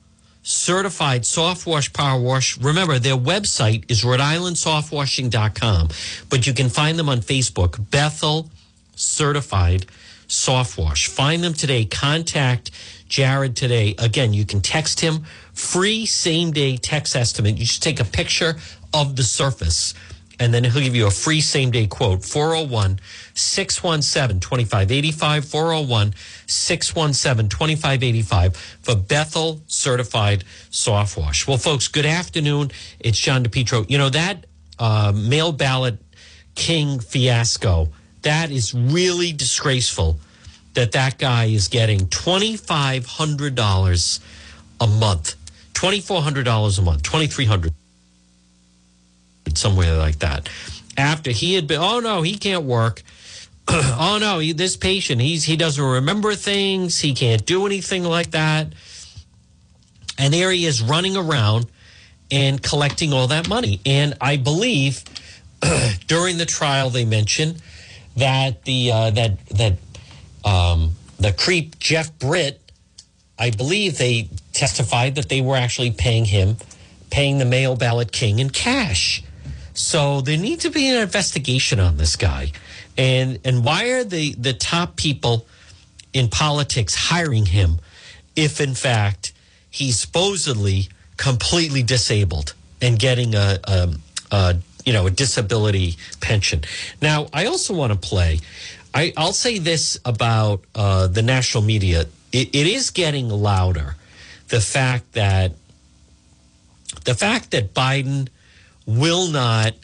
certified 0.42 1.24
soft 1.24 1.66
wash 1.66 1.92
power 1.92 2.20
wash. 2.20 2.58
Remember, 2.58 2.98
their 2.98 3.16
website 3.16 3.90
is 3.90 4.04
Rhode 4.04 4.20
Island 4.20 4.56
softwashing.com, 4.56 5.88
but 6.28 6.46
you 6.46 6.52
can 6.52 6.68
find 6.68 6.98
them 6.98 7.08
on 7.08 7.18
Facebook, 7.20 7.90
Bethel 7.90 8.50
certified 8.94 9.86
soft 10.26 10.78
wash. 10.78 11.08
Find 11.08 11.42
them 11.42 11.54
today. 11.54 11.84
Contact 11.84 12.70
Jared 13.08 13.56
today. 13.56 13.94
Again, 13.98 14.32
you 14.32 14.44
can 14.44 14.60
text 14.60 15.00
him 15.00 15.24
free 15.52 16.06
same 16.06 16.50
day 16.50 16.76
text 16.76 17.14
estimate. 17.14 17.58
You 17.58 17.66
just 17.66 17.82
take 17.82 18.00
a 18.00 18.04
picture 18.04 18.56
of 18.94 19.16
the 19.16 19.22
surface 19.22 19.94
and 20.42 20.52
then 20.52 20.64
he'll 20.64 20.82
give 20.82 20.96
you 20.96 21.06
a 21.06 21.10
free 21.10 21.40
same 21.40 21.70
day 21.70 21.86
quote 21.86 22.24
401 22.24 22.98
617 23.34 24.40
2585 24.40 25.44
401 25.44 26.14
617 26.46 27.48
2585 27.48 28.56
for 28.56 28.96
Bethel 28.96 29.60
certified 29.68 30.42
soft 30.70 31.16
wash. 31.16 31.46
Well, 31.46 31.58
folks, 31.58 31.86
good 31.86 32.06
afternoon. 32.06 32.72
It's 32.98 33.18
John 33.18 33.44
DePetro. 33.44 33.88
You 33.88 33.98
know, 33.98 34.08
that 34.08 34.46
uh, 34.78 35.12
mail 35.14 35.52
ballot 35.52 35.98
king 36.56 36.98
fiasco, 36.98 37.90
that 38.22 38.50
is 38.50 38.74
really 38.74 39.32
disgraceful 39.32 40.16
that 40.74 40.90
that 40.92 41.18
guy 41.18 41.44
is 41.44 41.68
getting 41.68 42.00
$2,500 42.08 44.20
a 44.80 44.86
month, 44.86 45.36
$2,400 45.74 46.78
a 46.78 46.82
month, 46.82 47.02
2300 47.02 47.74
somewhere 49.58 49.96
like 49.96 50.18
that. 50.20 50.48
After 50.96 51.30
he 51.30 51.54
had 51.54 51.66
been, 51.66 51.80
oh 51.80 52.00
no, 52.00 52.22
he 52.22 52.36
can't 52.36 52.64
work. 52.64 53.02
oh 53.68 54.18
no, 54.20 54.38
he, 54.40 54.52
this 54.52 54.76
patient, 54.76 55.20
he's 55.20 55.44
he 55.44 55.56
doesn't 55.56 55.82
remember 55.82 56.34
things. 56.34 57.00
He 57.00 57.14
can't 57.14 57.44
do 57.46 57.66
anything 57.66 58.04
like 58.04 58.32
that. 58.32 58.72
And 60.18 60.34
there 60.34 60.50
he 60.50 60.66
is 60.66 60.82
running 60.82 61.16
around 61.16 61.66
and 62.30 62.62
collecting 62.62 63.12
all 63.12 63.28
that 63.28 63.48
money. 63.48 63.80
And 63.86 64.14
I 64.20 64.36
believe 64.36 65.04
during 66.06 66.38
the 66.38 66.46
trial 66.46 66.90
they 66.90 67.04
mentioned 67.04 67.62
that 68.16 68.64
the 68.64 68.90
uh, 68.92 69.10
that 69.10 69.46
that 69.48 69.74
um, 70.44 70.92
the 71.18 71.32
creep 71.32 71.78
Jeff 71.78 72.16
Britt, 72.18 72.60
I 73.38 73.50
believe 73.50 73.98
they 73.98 74.28
testified 74.52 75.14
that 75.14 75.28
they 75.28 75.40
were 75.40 75.56
actually 75.56 75.92
paying 75.92 76.24
him, 76.24 76.56
paying 77.10 77.38
the 77.38 77.44
mail 77.44 77.76
ballot 77.76 78.12
king 78.12 78.38
in 78.38 78.50
cash. 78.50 79.22
So 79.82 80.20
there 80.20 80.38
needs 80.38 80.62
to 80.62 80.70
be 80.70 80.88
an 80.88 81.02
investigation 81.02 81.80
on 81.80 81.96
this 81.96 82.14
guy, 82.14 82.52
and 82.96 83.40
and 83.44 83.64
why 83.64 83.90
are 83.90 84.04
the 84.04 84.32
the 84.34 84.52
top 84.52 84.94
people 84.94 85.44
in 86.12 86.28
politics 86.28 86.94
hiring 86.94 87.46
him, 87.46 87.80
if 88.36 88.60
in 88.60 88.74
fact 88.74 89.32
he's 89.70 89.98
supposedly 89.98 90.88
completely 91.16 91.82
disabled 91.82 92.54
and 92.80 92.96
getting 92.96 93.34
a, 93.34 93.58
a, 93.64 93.94
a 94.30 94.56
you 94.86 94.92
know 94.92 95.08
a 95.08 95.10
disability 95.10 95.96
pension. 96.20 96.62
Now 97.02 97.26
I 97.32 97.46
also 97.46 97.74
want 97.74 97.92
to 97.92 97.98
play. 97.98 98.38
I, 98.94 99.12
I'll 99.16 99.32
say 99.32 99.58
this 99.58 99.98
about 100.04 100.62
uh, 100.76 101.08
the 101.08 101.22
national 101.22 101.64
media: 101.64 102.02
it, 102.30 102.54
it 102.54 102.66
is 102.68 102.90
getting 102.90 103.28
louder. 103.28 103.96
The 104.46 104.60
fact 104.60 105.14
that 105.14 105.54
the 107.04 107.16
fact 107.16 107.50
that 107.50 107.74
Biden 107.74 108.28
will 108.86 109.28
not 109.28 109.74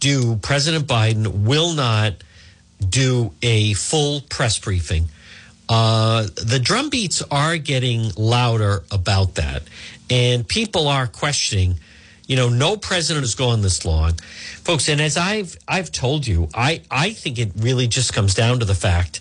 do, 0.00 0.36
President 0.36 0.86
Biden 0.86 1.44
will 1.44 1.72
not 1.72 2.14
do 2.88 3.32
a 3.42 3.74
full 3.74 4.20
press 4.22 4.58
briefing. 4.58 5.08
Uh, 5.68 6.22
the 6.36 6.60
drumbeats 6.62 7.22
are 7.30 7.56
getting 7.56 8.10
louder 8.16 8.84
about 8.90 9.34
that. 9.36 9.62
And 10.10 10.46
people 10.46 10.86
are 10.86 11.06
questioning, 11.06 11.76
you 12.26 12.36
know, 12.36 12.48
no 12.48 12.76
president 12.76 13.24
has 13.24 13.34
gone 13.34 13.62
this 13.62 13.84
long. 13.84 14.14
Folks, 14.62 14.88
and 14.88 15.00
as 15.00 15.16
I've 15.16 15.56
I've 15.66 15.90
told 15.90 16.26
you, 16.26 16.48
I, 16.54 16.82
I 16.90 17.10
think 17.10 17.38
it 17.38 17.52
really 17.56 17.88
just 17.88 18.12
comes 18.12 18.34
down 18.34 18.60
to 18.60 18.64
the 18.64 18.74
fact 18.74 19.20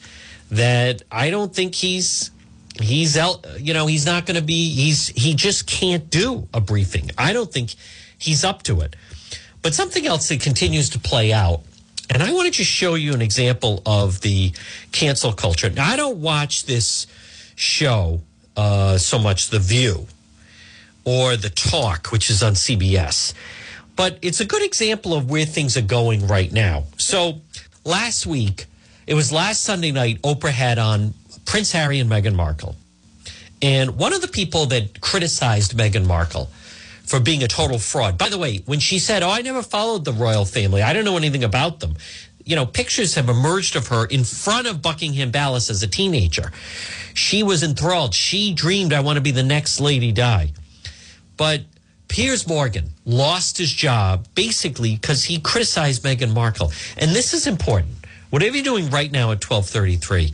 that 0.52 1.02
I 1.12 1.32
don't 1.32 1.54
think 1.54 1.74
he's 1.74 2.30
he's 2.80 3.17
out 3.17 3.45
you 3.60 3.74
know, 3.74 3.88
he's 3.88 4.06
not 4.06 4.28
gonna 4.28 4.41
be 4.41 4.69
he's 4.69 5.08
he 5.08 5.34
just 5.34 5.65
can't 5.65 6.10
do 6.10 6.48
a 6.54 6.62
briefing. 6.62 7.10
I 7.17 7.34
don't 7.34 7.52
think 7.52 7.74
he's 8.17 8.43
up 8.43 8.62
to 8.63 8.82
it. 8.82 8.95
But 9.65 9.73
something 9.73 10.06
else 10.06 10.30
that 10.30 10.41
continues 10.41 10.91
to 10.91 10.99
play 10.99 11.34
out, 11.34 11.63
and 12.12 12.21
I 12.21 12.32
want 12.32 12.45
to 12.45 12.51
just 12.51 12.69
show 12.69 12.93
you 12.93 13.13
an 13.13 13.21
example 13.23 13.82
of 13.84 14.21
the 14.21 14.51
cancel 14.91 15.34
culture. 15.34 15.71
Now, 15.71 15.91
I 15.91 15.95
don't 15.95 16.17
watch 16.17 16.67
this 16.67 17.08
show 17.56 18.21
uh, 18.56 18.99
so 18.99 19.17
much, 19.17 19.49
The 19.49 19.58
View 19.58 20.06
or 21.04 21.36
The 21.36 21.49
Talk, 21.49 22.12
which 22.12 22.30
is 22.30 22.43
on 22.43 22.54
CBS, 22.54 23.34
but 23.95 24.19
it's 24.21 24.39
a 24.39 24.45
good 24.45 24.62
example 24.62 25.15
of 25.15 25.32
where 25.32 25.45
things 25.45 25.75
are 25.78 25.82
going 25.82 26.28
right 26.28 26.51
now. 26.51 26.84
So 26.97 27.41
last 27.84 28.28
week, 28.28 28.67
it 29.08 29.15
was 29.15 29.32
last 29.32 29.63
Sunday 29.63 29.91
night, 29.91 30.21
Oprah 30.21 30.51
had 30.51 30.78
on 30.78 31.15
Prince 31.45 31.71
Harry 31.71 31.99
and 31.99 32.08
Meghan 32.08 32.36
Markle. 32.36 32.75
And 33.63 33.97
one 33.97 34.13
of 34.13 34.21
the 34.21 34.28
people 34.28 34.67
that 34.67 35.01
criticized 35.01 35.75
Meghan 35.75 36.06
Markle 36.06 36.51
for 37.06 37.20
being 37.20 37.44
a 37.44 37.48
total 37.48 37.80
fraud. 37.80 38.18
By 38.18 38.30
the 38.30 38.38
way, 38.38 38.62
when 38.65 38.80
she 38.80 39.00
said, 39.00 39.24
Oh, 39.24 39.30
I 39.30 39.41
never 39.41 39.62
followed 39.62 40.06
the 40.06 40.13
royal 40.13 40.46
family, 40.46 40.82
I 40.82 40.94
don't 40.94 41.06
know 41.06 41.18
anything 41.18 41.44
about 41.44 41.80
them. 41.80 41.96
You 42.44 42.56
know, 42.56 42.65
pictures 42.65 43.15
have 43.15 43.28
emerged 43.28 43.76
of 43.76 43.88
her 43.88 44.06
in 44.06 44.24
front 44.24 44.68
of 44.68 44.82
Buckingham 44.82 45.32
Palace 45.32 45.70
as 45.70 45.82
a 45.82 45.88
teenager. 45.88 46.52
She 47.15 47.41
was 47.41 47.63
enthralled. 47.63 48.13
She 48.13 48.54
dreamed, 48.54 48.94
I 48.94 49.00
want 49.00 49.18
to 49.18 49.22
be 49.22 49.32
the 49.32 49.44
next 49.44 49.80
Lady 49.80 50.12
Di. 50.12 50.52
But 51.38 51.62
Piers 52.08 52.48
Morgan 52.48 52.91
lost 53.04 53.58
his 53.58 53.72
job 53.72 54.28
basically 54.36 54.96
because 54.96 55.24
he 55.24 55.39
criticized 55.39 56.04
Meghan 56.04 56.34
Markle. 56.34 56.72
And 56.98 57.12
this 57.12 57.34
is 57.34 57.48
important. 57.48 57.94
Whatever 58.30 58.58
you're 58.58 58.63
doing 58.63 58.89
right 58.89 59.12
now 59.12 59.32
at 59.32 59.44
1233, 59.44 60.34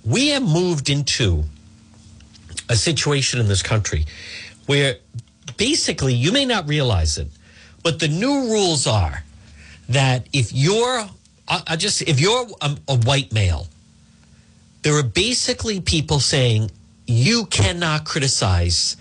we 0.04 0.28
have 0.28 0.42
moved 0.42 0.90
into 0.90 1.44
a 2.68 2.76
situation 2.76 3.40
in 3.40 3.48
this 3.48 3.62
country 3.62 4.04
where 4.66 4.96
basically, 5.56 6.14
you 6.14 6.32
may 6.32 6.44
not 6.44 6.68
realize 6.68 7.18
it, 7.18 7.28
but 7.82 7.98
the 8.00 8.08
new 8.08 8.50
rules 8.50 8.86
are 8.86 9.22
that 9.88 10.26
if 10.32 10.52
you're 10.52 11.06
I 11.46 11.76
just 11.76 12.02
if 12.02 12.20
you're 12.20 12.46
a, 12.62 12.76
a 12.88 12.96
white 12.96 13.32
male, 13.32 13.66
there 14.82 14.96
are 14.96 15.02
basically 15.02 15.80
people 15.80 16.20
saying 16.20 16.70
you 17.06 17.46
cannot 17.46 18.04
criticize 18.04 18.96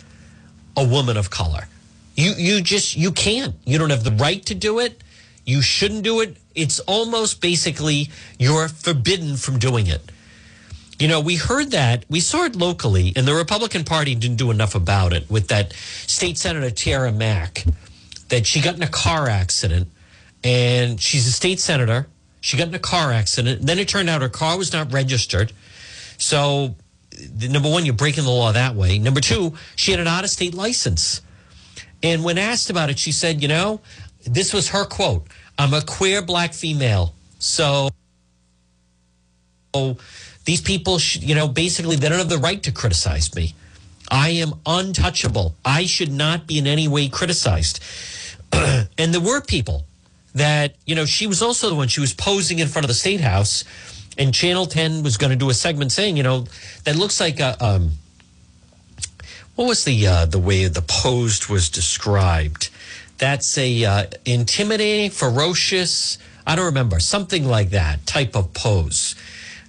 a 0.76 0.86
woman 0.86 1.16
of 1.16 1.30
color. 1.30 1.68
You 2.16 2.34
you 2.38 2.62
just 2.62 2.98
you 2.98 3.12
can't. 3.12 3.56
You 3.66 3.78
don't 3.78 3.92
have 3.92 4.04
the 4.04 4.12
right 4.12 4.46
to 4.48 4.56
do 4.56 4.80
it. 4.80 5.02
You 5.46 5.62
shouldn't 5.62 6.04
do 6.04 6.22
it. 6.22 6.38
It's 6.54 6.80
almost 6.82 7.42
basically 7.42 8.10
you're 8.38 8.68
forbidden 8.68 9.38
from 9.38 9.58
doing 9.58 9.88
it. 9.88 10.02
You 11.00 11.08
know, 11.08 11.20
we 11.20 11.36
heard 11.36 11.72
that, 11.72 12.06
we 12.10 12.20
saw 12.20 12.46
it 12.46 12.56
locally, 12.56 13.14
and 13.16 13.28
the 13.28 13.34
Republican 13.34 13.84
Party 13.84 14.16
didn't 14.16 14.38
do 14.38 14.52
enough 14.52 14.76
about 14.76 15.12
it 15.14 15.30
with 15.30 15.48
that 15.48 15.74
state 15.74 16.38
senator, 16.38 16.70
Tiara 16.70 17.12
Mack, 17.12 17.66
that 18.30 18.46
she 18.46 18.62
got 18.62 18.76
in 18.76 18.84
a 18.84 18.88
car 18.88 19.28
accident, 19.28 19.90
and 20.44 21.02
she's 21.02 21.28
a 21.28 21.32
state 21.32 21.60
senator. 21.60 22.08
She 22.42 22.58
got 22.58 22.68
in 22.68 22.76
a 22.76 22.80
car 22.80 23.12
accident. 23.12 23.66
Then 23.66 23.80
it 23.80 23.88
turned 23.88 24.10
out 24.10 24.22
her 24.22 24.30
car 24.30 24.58
was 24.58 24.74
not 24.74 24.92
registered. 24.92 25.52
So, 26.18 26.76
number 27.42 27.70
one, 27.70 27.86
you're 27.86 27.96
breaking 27.96 28.26
the 28.26 28.30
law 28.30 28.52
that 28.52 28.76
way. 28.76 29.00
Number 29.00 29.22
two, 29.22 29.54
she 29.76 29.92
had 29.92 30.00
an 30.00 30.08
out 30.08 30.24
of 30.24 30.30
state 30.30 30.54
license. 30.54 31.22
And 32.04 32.24
when 32.24 32.38
asked 32.38 32.70
about 32.70 32.90
it, 32.90 33.00
she 33.00 33.12
said, 33.12 33.42
you 33.42 33.48
know, 33.48 33.82
this 34.26 34.54
was 34.54 34.70
her 34.70 34.86
quote 34.86 35.28
I'm 35.58 35.74
a 35.74 35.82
queer 35.82 36.22
black 36.22 36.54
female. 36.54 37.16
So, 37.40 37.90
these 40.46 40.62
people, 40.62 40.98
should, 40.98 41.24
you 41.24 41.36
know, 41.36 41.48
basically 41.48 41.96
they 41.96 42.10
don't 42.10 42.18
have 42.18 42.30
the 42.30 42.38
right 42.38 42.62
to 42.64 42.72
criticize 42.72 43.34
me. 43.36 43.56
I 44.10 44.30
am 44.30 44.54
untouchable. 44.66 45.56
I 45.64 45.86
should 45.86 46.12
not 46.12 46.48
be 46.48 46.58
in 46.60 46.68
any 46.68 46.88
way 46.88 47.08
criticized. 47.08 47.82
and 48.54 49.14
there 49.14 49.22
were 49.22 49.42
people 49.42 49.86
that, 50.36 50.76
you 50.86 50.96
know, 50.96 51.06
she 51.06 51.28
was 51.28 51.42
also 51.42 51.70
the 51.70 51.76
one, 51.76 51.88
she 51.88 52.02
was 52.02 52.14
posing 52.14 52.60
in 52.60 52.68
front 52.68 52.84
of 52.84 52.90
the 52.90 52.96
State 52.96 53.22
House, 53.22 53.64
and 54.18 54.34
Channel 54.34 54.66
10 54.66 55.04
was 55.04 55.18
going 55.18 55.32
to 55.32 55.36
do 55.38 55.50
a 55.50 55.54
segment 55.54 55.92
saying, 55.92 56.18
you 56.18 56.24
know, 56.24 56.46
that 56.84 56.96
looks 56.96 57.20
like 57.20 57.40
a, 57.40 57.64
um, 57.64 57.92
what 59.56 59.68
was 59.68 59.84
the 59.84 60.08
uh, 60.08 60.26
the 60.26 60.40
way 60.40 60.66
the 60.68 60.82
posed 60.82 61.48
was 61.48 61.70
described? 61.70 62.70
That's 63.20 63.56
a 63.58 63.86
uh, 63.86 64.06
intimidating, 64.26 65.12
ferocious. 65.12 66.18
I 66.46 66.56
don't 66.56 66.66
remember 66.66 67.00
something 67.00 67.46
like 67.46 67.70
that 67.70 68.06
type 68.08 68.36
of 68.36 68.54
pose 68.54 69.16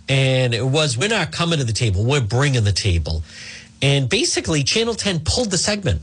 and 0.08 0.54
it 0.54 0.66
was 0.66 0.98
we're 0.98 1.08
not 1.08 1.32
coming 1.32 1.58
to 1.58 1.64
the 1.64 1.72
table 1.72 2.04
we're 2.04 2.20
bringing 2.20 2.64
the 2.64 2.72
table. 2.72 3.22
And 3.82 4.08
basically 4.08 4.62
channel 4.62 4.94
10 4.94 5.20
pulled 5.20 5.50
the 5.50 5.58
segment. 5.58 6.02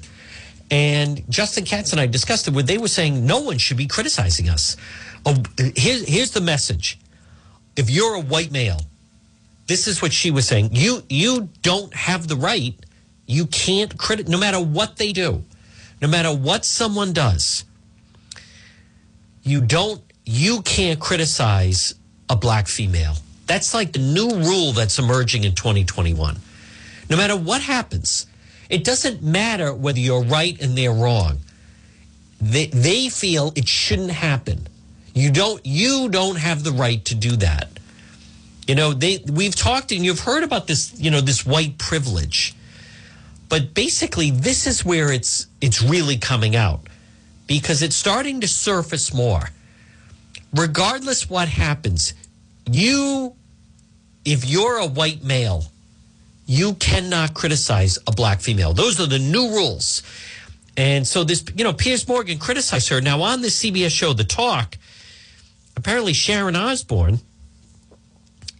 And 0.69 1.23
justin 1.29 1.65
katz 1.65 1.91
and 1.91 2.01
i 2.01 2.07
discussed 2.07 2.47
it 2.47 2.53
where 2.53 2.63
they 2.63 2.77
were 2.77 2.87
saying 2.87 3.25
no 3.25 3.41
one 3.41 3.57
should 3.57 3.77
be 3.77 3.87
criticizing 3.87 4.49
us. 4.49 4.77
Oh, 5.25 5.35
here's, 5.75 6.07
here's 6.07 6.31
the 6.31 6.41
message. 6.41 6.97
If 7.75 7.89
you're 7.89 8.15
a 8.15 8.21
white 8.21 8.51
male 8.51 8.81
this 9.71 9.87
is 9.87 10.01
what 10.01 10.11
she 10.11 10.31
was 10.31 10.45
saying 10.45 10.69
you 10.73 11.01
you 11.07 11.47
don't 11.61 11.93
have 11.93 12.27
the 12.27 12.35
right 12.35 12.75
you 13.25 13.45
can't 13.47 13.97
credit 13.97 14.27
no 14.27 14.37
matter 14.37 14.59
what 14.59 14.97
they 14.97 15.13
do 15.13 15.41
no 16.01 16.09
matter 16.09 16.35
what 16.35 16.65
someone 16.65 17.13
does 17.13 17.63
you 19.43 19.61
don't 19.61 20.01
you 20.25 20.61
can't 20.63 20.99
criticize 20.99 21.95
a 22.29 22.35
black 22.35 22.67
female 22.67 23.15
that's 23.51 23.73
like 23.73 23.91
the 23.91 23.99
new 23.99 24.29
rule 24.29 24.71
that's 24.71 24.97
emerging 24.97 25.43
in 25.43 25.53
2021. 25.53 26.37
No 27.09 27.17
matter 27.17 27.35
what 27.35 27.61
happens, 27.61 28.25
it 28.69 28.85
doesn't 28.85 29.21
matter 29.21 29.73
whether 29.73 29.99
you're 29.99 30.23
right 30.23 30.57
and 30.61 30.77
they're 30.77 30.93
wrong. 30.93 31.39
They, 32.39 32.67
they 32.67 33.09
feel 33.09 33.51
it 33.57 33.67
shouldn't 33.67 34.11
happen. 34.11 34.67
You 35.13 35.31
don't 35.31 35.59
you 35.65 36.07
don't 36.07 36.37
have 36.37 36.63
the 36.63 36.71
right 36.71 37.03
to 37.03 37.13
do 37.13 37.35
that. 37.47 37.67
You 38.69 38.75
know, 38.75 38.93
they 38.93 39.21
we've 39.29 39.53
talked 39.53 39.91
and 39.91 40.05
you've 40.05 40.21
heard 40.21 40.43
about 40.43 40.67
this, 40.67 40.97
you 40.97 41.11
know, 41.11 41.19
this 41.19 41.45
white 41.45 41.77
privilege. 41.77 42.55
But 43.49 43.73
basically 43.73 44.31
this 44.31 44.65
is 44.65 44.85
where 44.85 45.11
it's 45.11 45.47
it's 45.59 45.81
really 45.81 46.17
coming 46.17 46.55
out 46.55 46.87
because 47.47 47.81
it's 47.81 47.97
starting 47.97 48.39
to 48.39 48.47
surface 48.47 49.13
more. 49.13 49.49
Regardless 50.53 51.29
what 51.29 51.49
happens, 51.49 52.13
you 52.65 53.35
if 54.25 54.45
you're 54.45 54.77
a 54.77 54.85
white 54.85 55.23
male, 55.23 55.65
you 56.45 56.73
cannot 56.75 57.33
criticize 57.33 57.97
a 58.07 58.11
black 58.11 58.41
female. 58.41 58.73
Those 58.73 58.99
are 58.99 59.07
the 59.07 59.19
new 59.19 59.49
rules. 59.49 60.03
And 60.77 61.07
so 61.07 61.23
this, 61.23 61.43
you 61.55 61.63
know, 61.63 61.73
Piers 61.73 62.07
Morgan 62.07 62.37
criticized 62.39 62.89
her. 62.89 63.01
Now 63.01 63.21
on 63.21 63.41
the 63.41 63.47
CBS 63.47 63.91
show, 63.91 64.13
The 64.13 64.23
Talk, 64.23 64.77
apparently 65.75 66.13
Sharon 66.13 66.55
Osbourne 66.55 67.19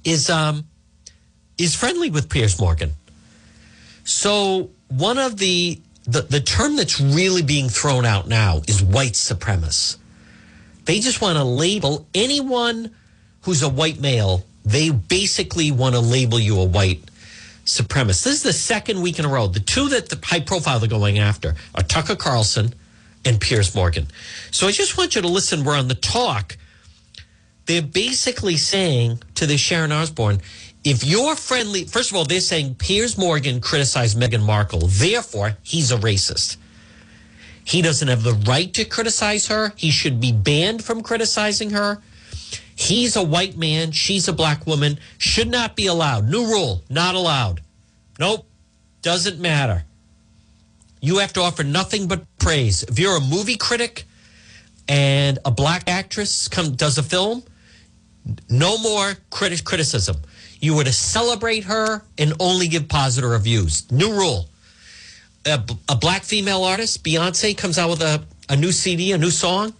is 0.03 0.29
um 0.29 0.65
is 1.57 1.75
friendly 1.75 2.09
with 2.09 2.29
Piers 2.29 2.59
Morgan. 2.59 2.93
So 4.03 4.71
one 4.87 5.17
of 5.17 5.37
the 5.37 5.79
the, 6.05 6.21
the 6.21 6.41
term 6.41 6.75
that's 6.75 6.99
really 6.99 7.43
being 7.43 7.69
thrown 7.69 8.05
out 8.05 8.27
now 8.27 8.61
is 8.67 8.81
white 8.81 9.13
supremacist. 9.13 9.97
They 10.85 10.99
just 10.99 11.21
want 11.21 11.37
to 11.37 11.43
label 11.43 12.07
anyone 12.15 12.91
who's 13.41 13.61
a 13.61 13.69
white 13.69 13.99
male, 13.99 14.43
they 14.65 14.89
basically 14.89 15.71
want 15.71 15.95
to 15.95 16.01
label 16.01 16.39
you 16.39 16.59
a 16.59 16.65
white 16.65 17.01
supremacist. 17.65 18.23
This 18.23 18.25
is 18.25 18.43
the 18.43 18.53
second 18.53 19.01
week 19.01 19.19
in 19.19 19.25
a 19.25 19.29
row. 19.29 19.47
The 19.47 19.59
two 19.59 19.89
that 19.89 20.09
the 20.09 20.19
high 20.23 20.39
profile 20.39 20.79
they're 20.79 20.89
going 20.89 21.19
after 21.19 21.55
are 21.75 21.83
Tucker 21.83 22.15
Carlson 22.15 22.73
and 23.25 23.39
Piers 23.39 23.75
Morgan. 23.75 24.07
So 24.51 24.67
I 24.67 24.71
just 24.71 24.97
want 24.97 25.15
you 25.15 25.21
to 25.21 25.27
listen. 25.27 25.63
We're 25.63 25.77
on 25.77 25.87
the 25.87 25.95
talk. 25.95 26.57
They're 27.65 27.81
basically 27.81 28.57
saying 28.57 29.21
to 29.35 29.45
the 29.45 29.57
Sharon 29.57 29.91
Osbourne, 29.91 30.41
if 30.83 31.03
you're 31.03 31.35
friendly, 31.35 31.85
first 31.85 32.09
of 32.09 32.17
all, 32.17 32.25
they're 32.25 32.39
saying 32.39 32.75
Piers 32.75 33.17
Morgan 33.17 33.61
criticized 33.61 34.17
Meghan 34.17 34.43
Markle, 34.43 34.87
therefore 34.87 35.57
he's 35.61 35.91
a 35.91 35.97
racist. 35.97 36.57
He 37.63 37.83
doesn't 37.83 38.07
have 38.07 38.23
the 38.23 38.33
right 38.33 38.73
to 38.73 38.85
criticize 38.85 39.47
her. 39.47 39.73
He 39.75 39.91
should 39.91 40.19
be 40.19 40.31
banned 40.31 40.83
from 40.83 41.01
criticizing 41.03 41.69
her. 41.69 42.01
He's 42.81 43.15
a 43.15 43.21
white 43.21 43.57
man. 43.57 43.91
She's 43.91 44.27
a 44.27 44.33
black 44.33 44.65
woman. 44.65 44.97
Should 45.19 45.49
not 45.49 45.75
be 45.75 45.85
allowed. 45.85 46.27
New 46.27 46.45
rule, 46.45 46.81
not 46.89 47.13
allowed. 47.13 47.61
Nope, 48.19 48.47
doesn't 49.03 49.39
matter. 49.39 49.83
You 50.99 51.19
have 51.19 51.31
to 51.33 51.41
offer 51.41 51.63
nothing 51.63 52.07
but 52.07 52.23
praise. 52.39 52.81
If 52.81 52.97
you're 52.97 53.17
a 53.17 53.21
movie 53.21 53.55
critic 53.55 54.05
and 54.87 55.37
a 55.45 55.51
black 55.51 55.87
actress 55.87 56.47
come, 56.47 56.71
does 56.73 56.97
a 56.97 57.03
film, 57.03 57.43
no 58.49 58.79
more 58.79 59.13
criti- 59.29 59.63
criticism. 59.63 60.17
You 60.59 60.75
were 60.75 60.83
to 60.83 60.93
celebrate 60.93 61.65
her 61.65 62.01
and 62.17 62.33
only 62.39 62.67
give 62.67 62.87
positive 62.87 63.29
reviews. 63.29 63.91
New 63.91 64.11
rule. 64.11 64.49
A, 65.45 65.59
black 65.95 66.23
female 66.23 66.63
artist, 66.63 67.03
Beyonce, 67.03 67.55
comes 67.55 67.77
out 67.77 67.91
with 67.91 68.01
a, 68.01 68.23
a 68.49 68.55
new 68.55 68.71
CD, 68.71 69.11
a 69.11 69.19
new 69.19 69.31
song. 69.31 69.73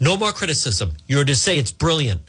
No 0.00 0.16
more 0.16 0.32
criticism. 0.32 0.92
You're 1.06 1.24
to 1.24 1.36
say 1.36 1.58
it's 1.58 1.72
brilliant. 1.72 2.20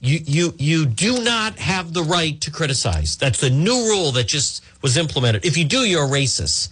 You, 0.00 0.20
you, 0.24 0.54
you 0.58 0.86
do 0.86 1.22
not 1.22 1.58
have 1.58 1.92
the 1.92 2.02
right 2.02 2.40
to 2.42 2.50
criticize. 2.50 3.16
That's 3.16 3.40
the 3.40 3.50
new 3.50 3.74
rule 3.74 4.12
that 4.12 4.28
just 4.28 4.62
was 4.80 4.96
implemented. 4.96 5.44
If 5.44 5.56
you 5.56 5.64
do, 5.64 5.80
you're 5.80 6.04
a 6.04 6.08
racist. 6.08 6.70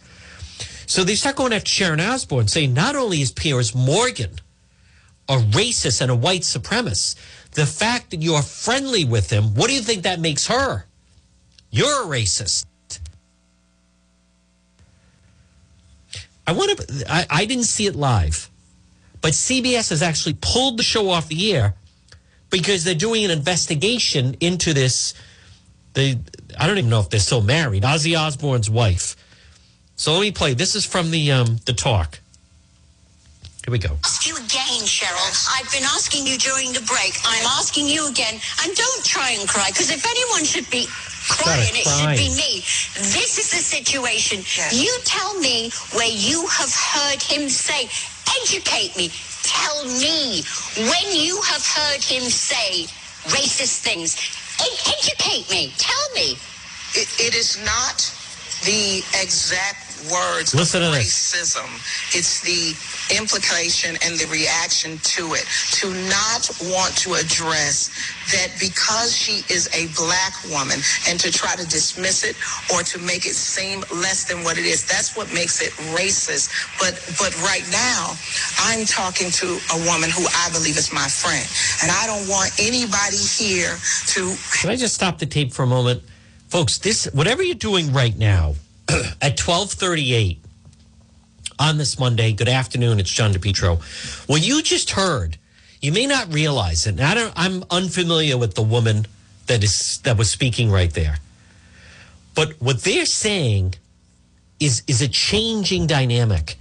So 0.86 1.02
they 1.02 1.16
start 1.16 1.34
going 1.34 1.52
after 1.52 1.68
Sharon 1.68 2.00
Osbourne, 2.00 2.46
saying 2.46 2.72
not 2.72 2.94
only 2.94 3.20
is 3.20 3.32
Piers 3.32 3.74
Morgan 3.74 4.38
a 5.28 5.38
racist 5.38 6.00
and 6.00 6.10
a 6.10 6.14
white 6.14 6.42
supremacist, 6.42 7.16
the 7.52 7.66
fact 7.66 8.10
that 8.10 8.22
you're 8.22 8.42
friendly 8.42 9.04
with 9.04 9.30
him, 9.30 9.54
what 9.54 9.68
do 9.68 9.74
you 9.74 9.80
think 9.80 10.04
that 10.04 10.20
makes 10.20 10.46
her? 10.46 10.84
You're 11.70 12.04
a 12.04 12.06
racist. 12.06 12.66
I 16.46 16.52
want 16.52 16.78
to. 16.78 17.04
I, 17.12 17.26
I 17.28 17.44
didn't 17.44 17.64
see 17.64 17.86
it 17.86 17.96
live, 17.96 18.48
but 19.20 19.32
CBS 19.32 19.90
has 19.90 20.00
actually 20.00 20.36
pulled 20.40 20.78
the 20.78 20.84
show 20.84 21.10
off 21.10 21.26
the 21.26 21.52
air 21.52 21.74
because 22.50 22.84
they're 22.84 22.94
doing 22.94 23.24
an 23.24 23.30
investigation 23.30 24.36
into 24.40 24.72
this. 24.72 25.14
They, 25.94 26.18
I 26.58 26.66
don't 26.66 26.78
even 26.78 26.90
know 26.90 27.00
if 27.00 27.10
they're 27.10 27.20
still 27.20 27.42
married. 27.42 27.82
Ozzy 27.82 28.18
Osbourne's 28.18 28.70
wife. 28.70 29.16
So 29.96 30.12
let 30.12 30.20
me 30.20 30.30
play. 30.30 30.54
This 30.54 30.74
is 30.74 30.84
from 30.84 31.10
the 31.10 31.32
um, 31.32 31.58
the 31.64 31.72
talk. 31.72 32.20
Here 33.66 33.72
we 33.72 33.78
go. 33.80 33.98
ask 34.04 34.28
you 34.28 34.36
again, 34.36 34.86
Sheryl. 34.86 35.26
I've 35.58 35.66
been 35.72 35.82
asking 35.82 36.24
you 36.24 36.38
during 36.38 36.72
the 36.72 36.86
break. 36.86 37.18
I'm 37.26 37.44
asking 37.58 37.88
you 37.88 38.06
again. 38.06 38.38
And 38.62 38.72
don't 38.76 39.04
try 39.04 39.30
and 39.32 39.48
cry, 39.48 39.70
because 39.74 39.90
if 39.90 40.06
anyone 40.06 40.44
should 40.44 40.70
be 40.70 40.86
crying, 41.26 41.74
it 41.74 41.82
should 41.82 42.14
be 42.14 42.30
me. 42.38 42.62
This 43.10 43.42
is 43.42 43.50
the 43.50 43.58
situation. 43.58 44.46
You 44.70 44.94
tell 45.02 45.34
me 45.40 45.70
where 45.98 46.06
you 46.06 46.46
have 46.46 46.70
heard 46.70 47.20
him 47.20 47.48
say, 47.48 47.90
educate 48.42 48.96
me. 48.96 49.10
Tell 49.46 49.84
me 49.86 50.42
when 50.90 51.06
you 51.14 51.40
have 51.42 51.64
heard 51.64 52.02
him 52.02 52.22
say 52.24 52.84
racist 53.30 53.80
things. 53.82 54.16
Ed- 54.60 54.94
educate 54.98 55.50
me. 55.50 55.72
Tell 55.78 56.08
me. 56.14 56.32
It, 56.94 57.08
it 57.20 57.34
is 57.36 57.58
not 57.64 58.02
the 58.66 59.04
exact 59.22 59.85
words 60.10 60.54
Listen 60.54 60.82
of 60.82 60.94
racism. 60.94 61.66
It's 62.14 62.40
the 62.40 62.76
implication 63.14 63.96
and 64.02 64.18
the 64.18 64.26
reaction 64.26 64.98
to 65.16 65.34
it. 65.34 65.46
To 65.80 65.92
not 66.08 66.50
want 66.72 66.96
to 66.98 67.14
address 67.14 67.90
that 68.32 68.50
because 68.58 69.14
she 69.14 69.44
is 69.52 69.68
a 69.72 69.86
black 69.94 70.34
woman 70.50 70.78
and 71.08 71.18
to 71.20 71.30
try 71.30 71.54
to 71.54 71.66
dismiss 71.66 72.24
it 72.24 72.36
or 72.74 72.82
to 72.82 72.98
make 72.98 73.26
it 73.26 73.34
seem 73.34 73.80
less 73.94 74.24
than 74.24 74.42
what 74.42 74.58
it 74.58 74.66
is. 74.66 74.84
That's 74.86 75.16
what 75.16 75.32
makes 75.32 75.62
it 75.62 75.72
racist. 75.94 76.50
But 76.78 76.98
but 77.18 77.34
right 77.42 77.64
now, 77.70 78.14
I'm 78.66 78.84
talking 78.84 79.30
to 79.30 79.46
a 79.46 79.78
woman 79.86 80.10
who 80.10 80.26
I 80.26 80.50
believe 80.52 80.76
is 80.76 80.92
my 80.92 81.06
friend. 81.08 81.46
And 81.82 81.90
I 81.90 82.06
don't 82.06 82.28
want 82.28 82.52
anybody 82.58 83.16
here 83.16 83.76
to 84.14 84.36
Can 84.60 84.70
I 84.70 84.76
just 84.76 84.94
stop 84.94 85.18
the 85.18 85.26
tape 85.26 85.52
for 85.52 85.62
a 85.62 85.66
moment, 85.66 86.02
folks? 86.48 86.78
This 86.78 87.06
whatever 87.12 87.42
you're 87.42 87.54
doing 87.54 87.92
right 87.92 88.16
now 88.16 88.54
at 89.22 89.36
twelve 89.36 89.70
thirty 89.70 90.14
eight 90.14 90.40
on 91.58 91.78
this 91.78 91.98
Monday. 91.98 92.32
Good 92.32 92.48
afternoon. 92.48 93.00
It's 93.00 93.10
John 93.10 93.32
DePetro. 93.32 93.80
What 94.28 94.46
you 94.46 94.62
just 94.62 94.90
heard, 94.90 95.38
you 95.80 95.92
may 95.92 96.06
not 96.06 96.32
realize 96.32 96.86
it. 96.86 96.90
And 96.90 97.00
I 97.00 97.14
don't. 97.14 97.32
I'm 97.36 97.64
unfamiliar 97.70 98.36
with 98.38 98.54
the 98.54 98.62
woman 98.62 99.06
that 99.46 99.64
is 99.64 99.98
that 99.98 100.16
was 100.16 100.30
speaking 100.30 100.70
right 100.70 100.92
there. 100.92 101.18
But 102.34 102.52
what 102.60 102.82
they're 102.82 103.06
saying 103.06 103.74
is 104.60 104.82
is 104.86 105.02
a 105.02 105.08
changing 105.08 105.86
dynamic 105.86 106.56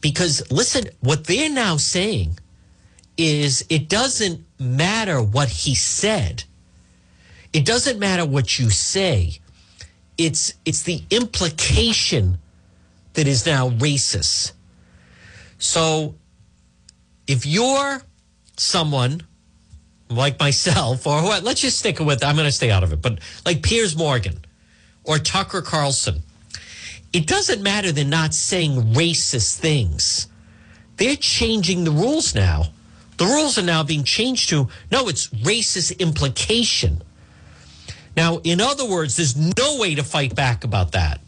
because 0.00 0.50
listen, 0.50 0.84
what 1.00 1.24
they're 1.24 1.50
now 1.50 1.76
saying 1.76 2.38
is 3.16 3.64
it 3.68 3.88
doesn't 3.88 4.44
matter 4.58 5.22
what 5.22 5.48
he 5.48 5.74
said. 5.74 6.44
It 7.52 7.66
doesn't 7.66 7.98
matter 7.98 8.24
what 8.24 8.58
you 8.58 8.70
say. 8.70 9.39
It's 10.20 10.52
it's 10.66 10.82
the 10.82 11.02
implication 11.08 12.36
that 13.14 13.26
is 13.26 13.46
now 13.46 13.70
racist. 13.70 14.52
So 15.56 16.14
if 17.26 17.46
you're 17.46 18.02
someone 18.58 19.22
like 20.10 20.38
myself 20.38 21.06
or 21.06 21.22
let's 21.22 21.62
just 21.62 21.78
stick 21.78 22.00
with 22.00 22.22
I'm 22.22 22.36
going 22.36 22.44
to 22.44 22.52
stay 22.52 22.70
out 22.70 22.82
of 22.82 22.92
it, 22.92 23.00
but 23.00 23.20
like 23.46 23.62
Piers 23.62 23.96
Morgan 23.96 24.44
or 25.04 25.18
Tucker 25.18 25.62
Carlson, 25.62 26.22
it 27.14 27.26
doesn't 27.26 27.62
matter 27.62 27.90
they're 27.90 28.04
not 28.04 28.34
saying 28.34 28.92
racist 28.92 29.58
things. 29.58 30.26
They're 30.98 31.16
changing 31.16 31.84
the 31.84 31.92
rules 31.92 32.34
now. 32.34 32.64
The 33.16 33.24
rules 33.24 33.56
are 33.56 33.62
now 33.62 33.84
being 33.84 34.04
changed 34.04 34.50
to 34.50 34.68
no, 34.92 35.08
it's 35.08 35.28
racist 35.28 35.98
implication. 35.98 37.00
Now, 38.16 38.38
in 38.44 38.60
other 38.60 38.84
words, 38.84 39.16
there's 39.16 39.36
no 39.36 39.78
way 39.78 39.94
to 39.94 40.02
fight 40.02 40.34
back 40.34 40.64
about 40.64 40.92
that. 40.92 41.20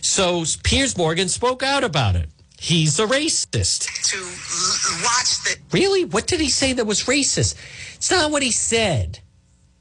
So 0.00 0.44
Piers 0.62 0.96
Morgan 0.96 1.28
spoke 1.28 1.62
out 1.62 1.84
about 1.84 2.16
it. 2.16 2.28
He's 2.58 2.98
a 2.98 3.06
racist. 3.06 3.86
to 4.10 5.04
watch 5.04 5.42
the 5.44 5.56
Really? 5.70 6.04
What 6.04 6.26
did 6.26 6.40
he 6.40 6.48
say 6.48 6.72
that 6.72 6.86
was 6.86 7.04
racist? 7.04 7.56
It's 7.94 8.10
not 8.10 8.30
what 8.30 8.42
he 8.42 8.50
said. 8.50 9.20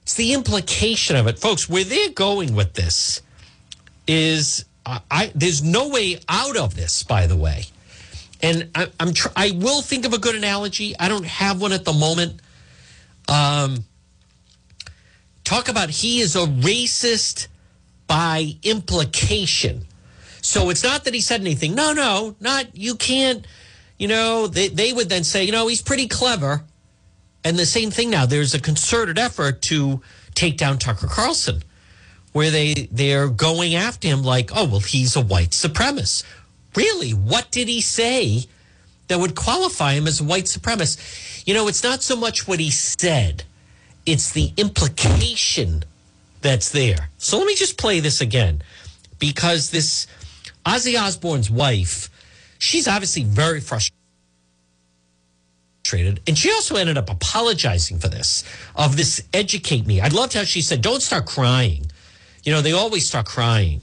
It's 0.02 0.16
the 0.16 0.34
implication 0.34 1.16
of 1.16 1.28
it, 1.28 1.39
folks. 1.39 1.70
Where 1.70 1.86
they're 1.86 2.10
going 2.10 2.56
with 2.56 2.74
this 2.74 3.22
is, 4.06 4.66
I, 4.86 5.00
I 5.10 5.32
there's 5.34 5.63
no 5.63 5.88
way 5.88 6.20
out 6.28 6.58
of 6.58 6.76
this. 6.76 7.04
By 7.04 7.28
the 7.28 7.38
way, 7.38 7.66
and 8.42 8.70
I, 8.76 8.88
I'm 9.00 9.13
tr- 9.13 9.30
I 9.36 9.52
will 9.52 9.82
think 9.82 10.06
of 10.06 10.12
a 10.12 10.18
good 10.18 10.36
analogy. 10.36 10.94
I 11.00 11.08
don't 11.08 11.26
have 11.26 11.62
one 11.62 11.72
at 11.72 11.86
the 11.86 11.94
moment. 11.94 12.42
Um, 13.30 13.86
talk 15.44 15.70
about 15.70 15.90
he 15.90 16.20
is 16.20 16.36
a 16.36 16.46
racist 16.46 17.48
by 18.08 18.56
implication. 18.64 19.86
So 20.42 20.70
it's 20.70 20.84
not 20.84 21.06
that 21.06 21.14
he 21.14 21.22
said 21.22 21.42
anything. 21.42 21.74
No, 21.74 21.94
no, 21.94 22.36
not 22.39 22.76
you 22.76 22.96
can't. 22.96 23.46
You 23.98 24.08
know, 24.08 24.48
they 24.48 24.68
they 24.68 24.91
would 24.91 25.10
then 25.10 25.24
say, 25.24 25.44
you 25.44 25.52
know, 25.52 25.68
he's 25.68 25.82
pretty 25.82 26.08
clever. 26.08 26.64
And 27.46 27.58
the 27.58 27.66
same 27.66 27.91
thing 27.91 28.10
now. 28.10 28.26
There's 28.26 28.54
a 28.54 28.60
concerted 28.60 29.20
effort 29.20 29.62
to 29.64 30.02
take 30.34 30.58
down 30.58 30.80
Tucker 30.80 31.08
Carlson, 31.08 31.64
where 32.32 32.52
they 32.52 32.88
they're 32.91 33.30
going 33.30 33.76
after 33.76 34.08
him 34.08 34.24
like, 34.24 34.52
oh 34.56 34.66
well, 34.66 34.80
he's 34.80 35.16
a 35.16 35.22
white 35.22 35.52
supremacist. 35.52 36.24
Really, 36.76 37.12
what 37.12 37.52
did 37.52 37.68
he 37.68 37.82
say 37.82 38.46
that 39.08 39.20
would 39.20 39.36
qualify 39.36 39.94
him 39.94 40.08
as 40.08 40.20
a 40.20 40.24
white 40.24 40.46
supremacist? 40.46 41.46
You 41.46 41.54
know, 41.54 41.68
it's 41.68 41.84
not 41.84 42.02
so 42.02 42.16
much 42.16 42.48
what 42.48 42.60
he 42.60 42.72
said; 42.72 43.44
it's 44.06 44.32
the 44.32 44.51
implication 44.58 45.84
that's 46.41 46.70
there. 46.70 47.10
So 47.18 47.38
let 47.38 47.47
me 47.47 47.56
just 47.56 47.78
play 47.78 47.99
this 47.99 48.22
again 48.22 48.62
because 49.20 49.72
this 49.72 50.08
Ozzy 50.66 50.99
Osbourne's 50.99 51.49
wife, 51.49 52.10
she's 52.60 52.88
obviously 52.88 53.24
very 53.24 53.62
frustrated. 53.62 53.93
And 56.28 56.38
she 56.38 56.51
also 56.51 56.76
ended 56.76 56.97
up 56.97 57.10
apologizing 57.10 57.99
for 57.99 58.08
this, 58.08 58.43
of 58.76 58.97
this 58.97 59.24
educate 59.34 59.86
me. 59.86 60.01
I 60.01 60.08
loved 60.08 60.34
how 60.34 60.43
she 60.43 60.62
said, 60.62 60.82
don't 60.82 61.01
start 61.01 61.26
crying. 61.26 61.86
You 62.43 62.51
know, 62.51 62.62
they 62.62 62.72
always 62.74 63.08
start 63.08 63.26
crying. 63.26 63.82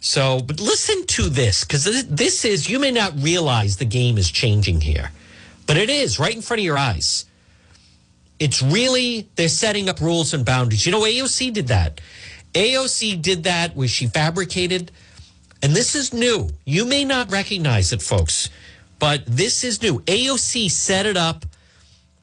So, 0.00 0.40
but 0.40 0.60
listen 0.60 1.04
to 1.06 1.28
this 1.28 1.64
because 1.64 2.06
this 2.06 2.44
is, 2.44 2.70
you 2.70 2.78
may 2.78 2.90
not 2.90 3.12
realize 3.18 3.76
the 3.76 3.84
game 3.84 4.16
is 4.16 4.30
changing 4.30 4.80
here, 4.80 5.10
but 5.66 5.76
it 5.76 5.90
is 5.90 6.18
right 6.18 6.34
in 6.34 6.40
front 6.40 6.60
of 6.60 6.64
your 6.64 6.78
eyes. 6.78 7.26
It's 8.40 8.62
really, 8.62 9.28
they're 9.36 9.48
setting 9.48 9.88
up 9.88 10.00
rules 10.00 10.34
and 10.34 10.44
boundaries. 10.44 10.86
You 10.86 10.92
know, 10.92 11.02
AOC 11.02 11.52
did 11.52 11.68
that. 11.68 12.00
AOC 12.54 13.20
did 13.22 13.44
that 13.44 13.76
where 13.76 13.86
she 13.86 14.06
fabricated, 14.06 14.90
and 15.62 15.72
this 15.72 15.94
is 15.94 16.12
new. 16.12 16.48
You 16.64 16.86
may 16.86 17.04
not 17.04 17.30
recognize 17.30 17.92
it, 17.92 18.02
folks, 18.02 18.48
but 18.98 19.24
this 19.26 19.62
is 19.62 19.82
new. 19.82 20.00
AOC 20.00 20.70
set 20.70 21.06
it 21.06 21.16
up 21.16 21.44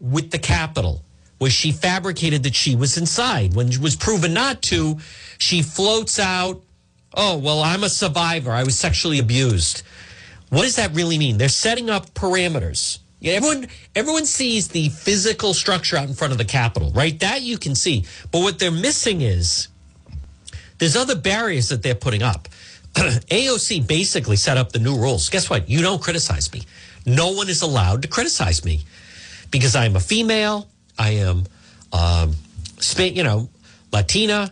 with 0.02 0.32
the 0.32 0.40
Capitol 0.40 1.04
where 1.38 1.52
she 1.52 1.72
fabricated 1.72 2.44
that 2.44 2.56
she 2.56 2.76
was 2.76 2.98
inside. 2.98 3.54
When 3.54 3.68
it 3.68 3.78
was 3.78 3.96
proven 3.96 4.34
not 4.34 4.62
to, 4.64 4.98
she 5.38 5.62
floats 5.62 6.20
out, 6.20 6.64
oh, 7.14 7.38
well, 7.38 7.62
I'm 7.62 7.84
a 7.84 7.90
survivor. 7.90 8.52
I 8.52 8.64
was 8.64 8.78
sexually 8.78 9.20
abused. 9.20 9.84
What 10.50 10.64
does 10.64 10.78
that 10.78 10.94
really 10.96 11.18
mean? 11.18 11.38
They're 11.38 11.50
setting 11.50 11.90
up 11.90 12.14
parameters. 12.14 13.00
Everyone 13.24 13.68
everyone 13.96 14.26
sees 14.26 14.68
the 14.68 14.90
physical 14.90 15.54
structure 15.54 15.98
out 15.98 16.08
in 16.08 16.14
front 16.14 16.34
of 16.34 16.38
the 16.38 16.46
Capitol, 16.46 16.92
right? 16.92 17.20
That 17.20 17.42
you 17.42 17.58
can 17.58 17.74
see. 17.74 18.06
But 18.32 18.42
what 18.42 18.60
they're 18.60 18.72
missing 18.72 19.22
is 19.22 19.70
there's 20.78 20.96
other 20.96 21.16
barriers 21.16 21.70
that 21.70 21.82
they're 21.82 21.96
putting 21.96 22.22
up. 22.22 22.48
AOC 22.94 23.88
basically 23.88 24.36
set 24.36 24.58
up 24.58 24.72
the 24.72 24.80
new 24.80 24.98
rules. 24.98 25.30
Guess 25.30 25.50
what? 25.50 25.70
You 25.70 25.82
don't 25.82 26.02
criticize 26.02 26.52
me. 26.54 26.62
No 27.06 27.32
one 27.32 27.50
is 27.50 27.62
allowed 27.62 28.04
to 28.04 28.08
criticize 28.08 28.64
me 28.64 28.82
because 29.50 29.76
I'm 29.76 29.96
a 29.96 30.00
female. 30.00 30.68
I 31.00 31.12
am, 31.12 31.46
um, 31.94 32.36
you 32.98 33.24
know, 33.24 33.50
Latina. 33.92 34.52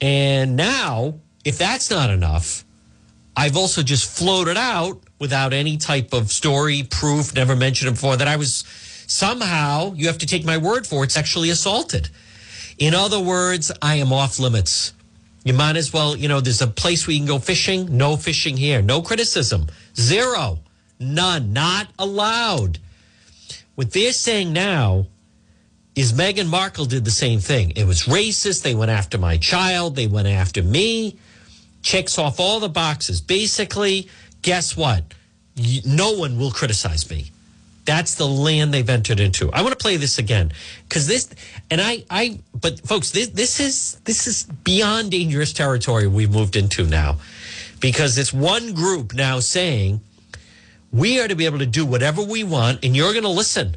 And 0.00 0.56
now, 0.56 1.14
if 1.44 1.58
that's 1.58 1.90
not 1.90 2.10
enough, 2.10 2.64
I've 3.36 3.56
also 3.56 3.82
just 3.82 4.18
floated 4.18 4.56
out 4.56 5.00
without 5.18 5.52
any 5.52 5.76
type 5.76 6.12
of 6.12 6.30
story, 6.30 6.82
proof, 6.82 7.34
never 7.34 7.56
mentioned 7.56 7.94
before 7.94 8.16
that 8.16 8.28
I 8.28 8.36
was 8.36 8.64
somehow, 9.06 9.92
you 9.94 10.06
have 10.08 10.18
to 10.18 10.26
take 10.26 10.44
my 10.44 10.58
word 10.58 10.86
for 10.86 11.04
it, 11.04 11.12
sexually 11.12 11.50
assaulted. 11.50 12.10
In 12.78 12.94
other 12.94 13.20
words, 13.20 13.72
I 13.80 13.96
am 13.96 14.12
off 14.12 14.38
limits. 14.38 14.92
You 15.44 15.54
might 15.54 15.76
as 15.76 15.92
well, 15.92 16.16
you 16.16 16.28
know, 16.28 16.40
there's 16.40 16.60
a 16.60 16.66
place 16.66 17.06
where 17.06 17.14
you 17.14 17.20
can 17.20 17.28
go 17.28 17.38
fishing. 17.38 17.96
No 17.96 18.16
fishing 18.16 18.56
here. 18.56 18.82
No 18.82 19.00
criticism. 19.00 19.68
Zero. 19.94 20.58
None. 20.98 21.52
Not 21.52 21.86
allowed. 21.98 22.80
What 23.76 23.92
they're 23.92 24.12
saying 24.12 24.52
now 24.52 25.06
is 25.94 26.12
Meghan 26.12 26.48
Markle 26.48 26.84
did 26.84 27.04
the 27.04 27.10
same 27.10 27.38
thing. 27.40 27.70
It 27.76 27.84
was 27.84 28.02
racist. 28.02 28.62
They 28.62 28.74
went 28.74 28.90
after 28.90 29.18
my 29.18 29.36
child. 29.36 29.94
They 29.96 30.08
went 30.08 30.28
after 30.28 30.62
me. 30.62 31.16
Checks 31.80 32.18
off 32.18 32.40
all 32.40 32.58
the 32.58 32.68
boxes. 32.68 33.20
Basically, 33.20 34.08
guess 34.46 34.76
what? 34.76 35.02
No 35.84 36.12
one 36.12 36.38
will 36.38 36.52
criticize 36.52 37.10
me. 37.10 37.32
That's 37.84 38.14
the 38.14 38.28
land 38.28 38.72
they've 38.72 38.88
entered 38.88 39.18
into. 39.18 39.52
I 39.52 39.62
want 39.62 39.72
to 39.72 39.82
play 39.82 39.96
this 39.96 40.18
again 40.18 40.52
because 40.88 41.08
this, 41.08 41.28
and 41.68 41.80
I, 41.80 42.04
I, 42.08 42.38
but 42.54 42.80
folks, 42.80 43.10
this, 43.10 43.28
this 43.28 43.58
is 43.58 44.00
this 44.04 44.28
is 44.28 44.44
beyond 44.44 45.10
dangerous 45.10 45.52
territory 45.52 46.06
we've 46.06 46.30
moved 46.30 46.54
into 46.54 46.84
now, 46.84 47.16
because 47.80 48.18
it's 48.18 48.32
one 48.32 48.72
group 48.72 49.14
now 49.14 49.40
saying 49.40 50.00
we 50.92 51.20
are 51.20 51.26
to 51.26 51.34
be 51.34 51.46
able 51.46 51.58
to 51.58 51.66
do 51.66 51.84
whatever 51.84 52.22
we 52.22 52.44
want, 52.44 52.84
and 52.84 52.94
you're 52.96 53.12
going 53.12 53.24
to 53.24 53.28
listen. 53.28 53.76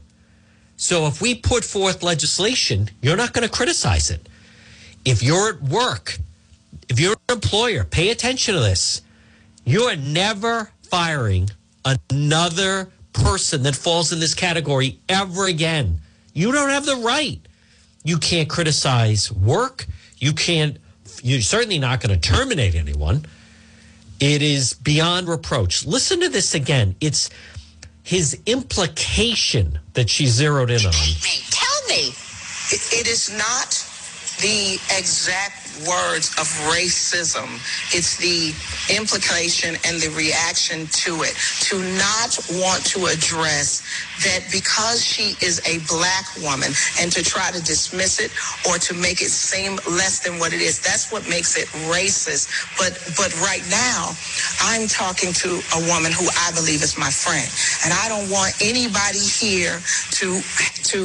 So 0.78 1.08
if 1.08 1.20
we 1.20 1.34
put 1.34 1.64
forth 1.64 2.04
legislation, 2.04 2.90
you're 3.02 3.18
not 3.18 3.34
going 3.34 3.48
to 3.48 3.54
criticize 3.54 4.12
it. 4.12 4.30
If 5.04 5.24
you're 5.24 5.50
at 5.50 5.62
work, 5.64 6.20
if 6.90 7.00
you're 7.00 7.14
an 7.28 7.36
employer, 7.38 7.84
pay 7.84 8.10
attention 8.12 8.54
to 8.54 8.60
this. 8.60 9.02
You 9.66 9.84
are 9.84 9.96
never 9.96 10.72
firing 10.90 11.50
another 11.86 12.90
person 13.14 13.64
that 13.64 13.76
falls 13.76 14.12
in 14.12 14.20
this 14.20 14.34
category 14.34 15.00
ever 15.08 15.46
again. 15.46 16.00
You 16.34 16.52
don't 16.52 16.70
have 16.70 16.86
the 16.86 16.96
right. 16.98 17.40
You 18.04 18.18
can't 18.18 18.50
criticize 18.50 19.32
work. 19.32 19.86
You 20.18 20.34
can't, 20.34 20.78
you're 21.22 21.42
certainly 21.42 21.80
not 21.80 22.02
going 22.02 22.18
to 22.18 22.30
terminate 22.30 22.76
anyone. 22.76 23.26
It 24.20 24.42
is 24.42 24.74
beyond 24.74 25.28
reproach. 25.28 25.86
Listen 25.86 26.20
to 26.22 26.30
this 26.30 26.54
again. 26.54 26.96
It's 27.00 27.30
his 28.04 28.42
implication 28.46 29.80
that 29.94 30.10
she 30.10 30.26
zeroed 30.26 30.70
in 30.70 30.86
on. 30.86 30.92
Tell 30.92 31.88
me. 31.88 32.08
it 33.00 33.08
is 33.08 33.30
not 33.38 33.70
the 34.42 34.80
exact 34.98 35.69
words 35.88 36.30
of 36.40 36.48
racism. 36.74 37.48
It's 37.96 38.18
the 38.18 38.54
implication 38.94 39.76
and 39.86 40.02
the 40.02 40.10
reaction 40.16 40.88
to 41.06 41.24
it. 41.24 41.36
To 41.72 41.78
not 41.98 42.38
want 42.62 42.86
to 42.94 43.08
address 43.08 43.82
that 44.26 44.48
because 44.52 45.04
she 45.04 45.36
is 45.46 45.62
a 45.66 45.80
black 45.88 46.26
woman 46.44 46.72
and 47.00 47.12
to 47.12 47.24
try 47.24 47.52
to 47.52 47.62
dismiss 47.64 48.20
it 48.20 48.32
or 48.70 48.78
to 48.80 48.94
make 48.94 49.22
it 49.22 49.32
seem 49.32 49.78
less 49.88 50.20
than 50.20 50.40
what 50.40 50.54
it 50.54 50.62
is. 50.62 50.80
That's 50.82 51.12
what 51.12 51.28
makes 51.30 51.58
it 51.58 51.68
racist. 51.92 52.50
But 52.78 52.98
but 53.18 53.34
right 53.42 53.64
now, 53.70 54.12
I'm 54.62 54.88
talking 54.88 55.34
to 55.34 55.50
a 55.78 55.82
woman 55.88 56.12
who 56.12 56.28
I 56.48 56.52
believe 56.56 56.84
is 56.84 56.98
my 56.98 57.12
friend. 57.12 57.48
And 57.86 57.94
I 57.94 58.10
don't 58.10 58.30
want 58.30 58.54
anybody 58.62 59.20
here 59.22 59.80
to 60.22 60.42
to 60.94 61.00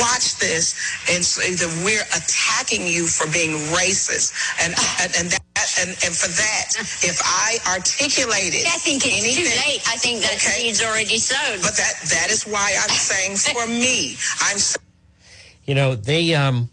watch 0.00 0.38
this 0.38 0.74
and 1.10 1.24
say 1.24 1.54
that 1.54 1.70
we're 1.84 2.04
attacking 2.16 2.86
you 2.86 3.06
for 3.06 3.26
being 3.32 3.54
racist. 3.74 4.32
And 4.62 4.74
and, 5.02 5.10
and 5.18 5.26
that 5.30 5.68
and, 5.80 5.90
and 5.90 6.14
for 6.14 6.30
that, 6.30 6.66
if 7.02 7.20
I 7.24 7.58
articulated 7.74 8.66
I 8.66 8.78
think 8.78 9.02
it's 9.06 9.20
anything, 9.20 9.44
too 9.44 9.50
late. 9.66 9.82
I 9.86 9.96
think 9.96 10.22
that 10.22 10.38
okay, 10.38 10.70
seed's 10.70 10.82
already 10.82 11.18
sown. 11.18 11.60
But 11.60 11.76
that 11.76 11.94
that 12.10 12.28
is 12.30 12.44
why 12.44 12.74
I'm 12.80 12.94
saying 12.94 13.36
for 13.36 13.66
me, 13.66 14.16
I'm 14.40 14.58
you 15.64 15.74
know, 15.74 15.94
they 15.94 16.34
um 16.34 16.70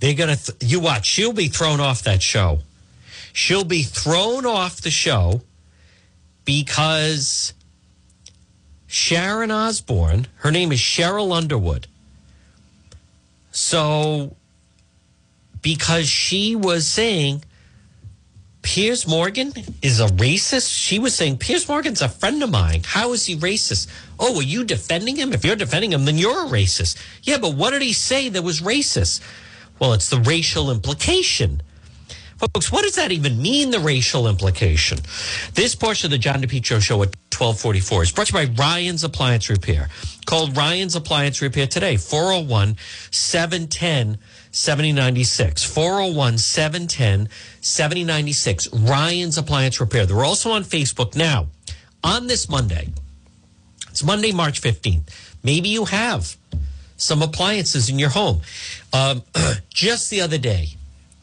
they're 0.00 0.14
gonna 0.14 0.36
th- 0.36 0.58
you 0.60 0.80
watch, 0.80 1.06
she'll 1.06 1.32
be 1.32 1.48
thrown 1.48 1.80
off 1.80 2.02
that 2.02 2.22
show. 2.22 2.60
She'll 3.32 3.64
be 3.64 3.82
thrown 3.82 4.46
off 4.46 4.80
the 4.80 4.90
show 4.90 5.42
because 6.44 7.52
Sharon 8.86 9.50
Osbourne, 9.50 10.26
her 10.36 10.50
name 10.50 10.72
is 10.72 10.78
Sheryl 10.78 11.34
Underwood. 11.34 11.86
So 13.50 14.36
because 15.64 16.06
she 16.06 16.54
was 16.54 16.86
saying 16.86 17.42
Piers 18.62 19.08
Morgan 19.08 19.52
is 19.82 19.98
a 19.98 20.06
racist. 20.06 20.70
She 20.72 20.98
was 20.98 21.14
saying 21.14 21.38
Piers 21.38 21.68
Morgan's 21.68 22.02
a 22.02 22.08
friend 22.08 22.42
of 22.42 22.50
mine. 22.50 22.82
How 22.84 23.12
is 23.12 23.26
he 23.26 23.34
racist? 23.34 23.88
Oh, 24.20 24.38
are 24.38 24.42
you 24.42 24.64
defending 24.64 25.16
him? 25.16 25.32
If 25.32 25.44
you're 25.44 25.56
defending 25.56 25.92
him, 25.92 26.04
then 26.04 26.18
you're 26.18 26.46
a 26.46 26.48
racist. 26.48 27.02
Yeah, 27.22 27.38
but 27.38 27.54
what 27.54 27.70
did 27.70 27.82
he 27.82 27.94
say 27.94 28.28
that 28.28 28.42
was 28.42 28.60
racist? 28.60 29.22
Well, 29.78 29.94
it's 29.94 30.10
the 30.10 30.20
racial 30.20 30.70
implication. 30.70 31.62
Folks, 32.36 32.70
what 32.70 32.82
does 32.82 32.96
that 32.96 33.10
even 33.10 33.40
mean, 33.40 33.70
the 33.70 33.80
racial 33.80 34.28
implication? 34.28 34.98
This 35.54 35.74
portion 35.74 36.08
of 36.08 36.10
the 36.10 36.18
John 36.18 36.42
DePetro 36.42 36.80
show 36.80 37.02
at 37.02 37.16
1244 37.32 38.02
is 38.02 38.12
brought 38.12 38.26
to 38.28 38.38
you 38.38 38.48
by 38.48 38.54
Ryan's 38.54 39.02
Appliance 39.02 39.48
Repair. 39.48 39.88
Called 40.26 40.56
Ryan's 40.56 40.94
Appliance 40.94 41.40
Repair 41.40 41.66
today, 41.66 41.96
401 41.96 42.76
710 43.10 44.18
7096. 44.54 45.64
401 45.64 46.38
710 46.38 47.28
7096. 47.60 48.72
Ryan's 48.72 49.36
Appliance 49.36 49.80
Repair. 49.80 50.06
They're 50.06 50.24
also 50.24 50.52
on 50.52 50.62
Facebook 50.62 51.16
now. 51.16 51.48
On 52.04 52.28
this 52.28 52.48
Monday, 52.48 52.88
it's 53.90 54.04
Monday, 54.04 54.30
March 54.30 54.60
15th. 54.60 55.08
Maybe 55.42 55.70
you 55.70 55.86
have 55.86 56.36
some 56.96 57.20
appliances 57.20 57.88
in 57.88 57.98
your 57.98 58.10
home. 58.10 58.42
Um, 58.92 59.22
just 59.70 60.10
the 60.10 60.20
other 60.20 60.38
day, 60.38 60.68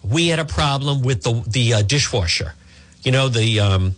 we 0.04 0.28
had 0.28 0.40
a 0.40 0.46
problem 0.46 1.02
with 1.02 1.24
the, 1.24 1.44
the 1.48 1.74
uh, 1.76 1.82
dishwasher. 1.82 2.54
You 3.04 3.12
know, 3.12 3.30
the. 3.30 3.60
Um, 3.60 3.96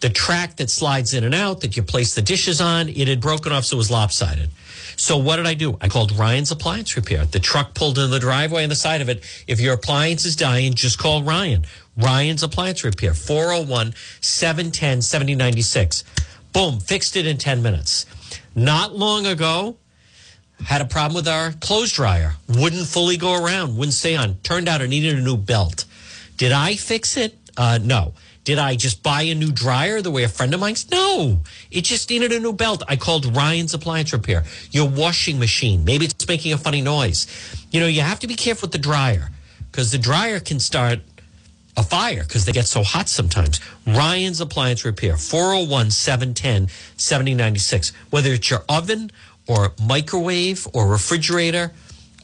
the 0.00 0.10
track 0.10 0.56
that 0.56 0.68
slides 0.68 1.14
in 1.14 1.24
and 1.24 1.34
out 1.34 1.62
that 1.62 1.78
you 1.78 1.82
place 1.82 2.14
the 2.14 2.20
dishes 2.20 2.60
on, 2.60 2.90
it 2.90 3.08
had 3.08 3.22
broken 3.22 3.52
off, 3.52 3.64
so 3.64 3.76
it 3.76 3.78
was 3.78 3.90
lopsided. 3.90 4.50
So 4.96 5.16
what 5.16 5.36
did 5.36 5.46
I 5.46 5.54
do? 5.54 5.76
I 5.80 5.88
called 5.88 6.12
Ryan's 6.12 6.50
Appliance 6.50 6.96
Repair. 6.96 7.24
The 7.26 7.40
truck 7.40 7.74
pulled 7.74 7.98
in 7.98 8.10
the 8.10 8.18
driveway 8.18 8.62
on 8.62 8.68
the 8.68 8.74
side 8.76 9.00
of 9.00 9.08
it. 9.08 9.22
If 9.46 9.60
your 9.60 9.74
appliance 9.74 10.24
is 10.24 10.36
dying, 10.36 10.74
just 10.74 10.98
call 10.98 11.22
Ryan. 11.22 11.66
Ryan's 11.96 12.42
Appliance 12.42 12.84
Repair, 12.84 13.14
401 13.14 13.94
710 14.20 15.02
7096. 15.02 16.04
Boom, 16.52 16.80
fixed 16.80 17.16
it 17.16 17.26
in 17.26 17.36
10 17.38 17.62
minutes. 17.62 18.06
Not 18.54 18.96
long 18.96 19.26
ago, 19.26 19.76
Had 20.66 20.80
a 20.80 20.84
problem 20.84 21.16
with 21.16 21.26
our 21.28 21.50
clothes 21.52 21.92
dryer. 21.92 22.36
Wouldn't 22.48 22.86
fully 22.86 23.16
go 23.16 23.34
around, 23.34 23.76
wouldn't 23.76 23.92
stay 23.92 24.14
on. 24.16 24.36
Turned 24.42 24.68
out 24.68 24.80
it 24.80 24.88
needed 24.88 25.18
a 25.18 25.20
new 25.20 25.36
belt. 25.36 25.84
Did 26.36 26.52
I 26.52 26.76
fix 26.76 27.16
it? 27.16 27.36
Uh, 27.56 27.78
no. 27.82 28.14
Did 28.44 28.58
I 28.58 28.76
just 28.76 29.02
buy 29.02 29.22
a 29.22 29.34
new 29.34 29.50
dryer 29.50 30.02
the 30.02 30.10
way 30.10 30.22
a 30.22 30.28
friend 30.28 30.52
of 30.52 30.60
mine's? 30.60 30.90
No. 30.90 31.40
It 31.70 31.82
just 31.82 32.10
needed 32.10 32.30
a 32.30 32.38
new 32.38 32.52
belt. 32.52 32.82
I 32.86 32.96
called 32.96 33.34
Ryan's 33.34 33.72
Appliance 33.72 34.12
Repair. 34.12 34.44
Your 34.70 34.86
washing 34.86 35.38
machine, 35.38 35.84
maybe 35.84 36.04
it's 36.04 36.28
making 36.28 36.52
a 36.52 36.58
funny 36.58 36.82
noise. 36.82 37.26
You 37.70 37.80
know, 37.80 37.86
you 37.86 38.02
have 38.02 38.20
to 38.20 38.26
be 38.26 38.34
careful 38.34 38.66
with 38.66 38.72
the 38.72 38.78
dryer 38.78 39.30
because 39.70 39.90
the 39.92 39.98
dryer 39.98 40.40
can 40.40 40.60
start 40.60 41.00
a 41.76 41.82
fire 41.82 42.22
because 42.22 42.44
they 42.44 42.52
get 42.52 42.66
so 42.66 42.82
hot 42.82 43.08
sometimes. 43.08 43.60
Ryan's 43.86 44.40
Appliance 44.40 44.84
Repair, 44.84 45.16
401 45.16 45.90
710 45.90 46.68
7096. 46.96 47.92
Whether 48.10 48.34
it's 48.34 48.50
your 48.50 48.62
oven 48.68 49.10
or 49.48 49.72
microwave 49.82 50.68
or 50.74 50.86
refrigerator 50.86 51.72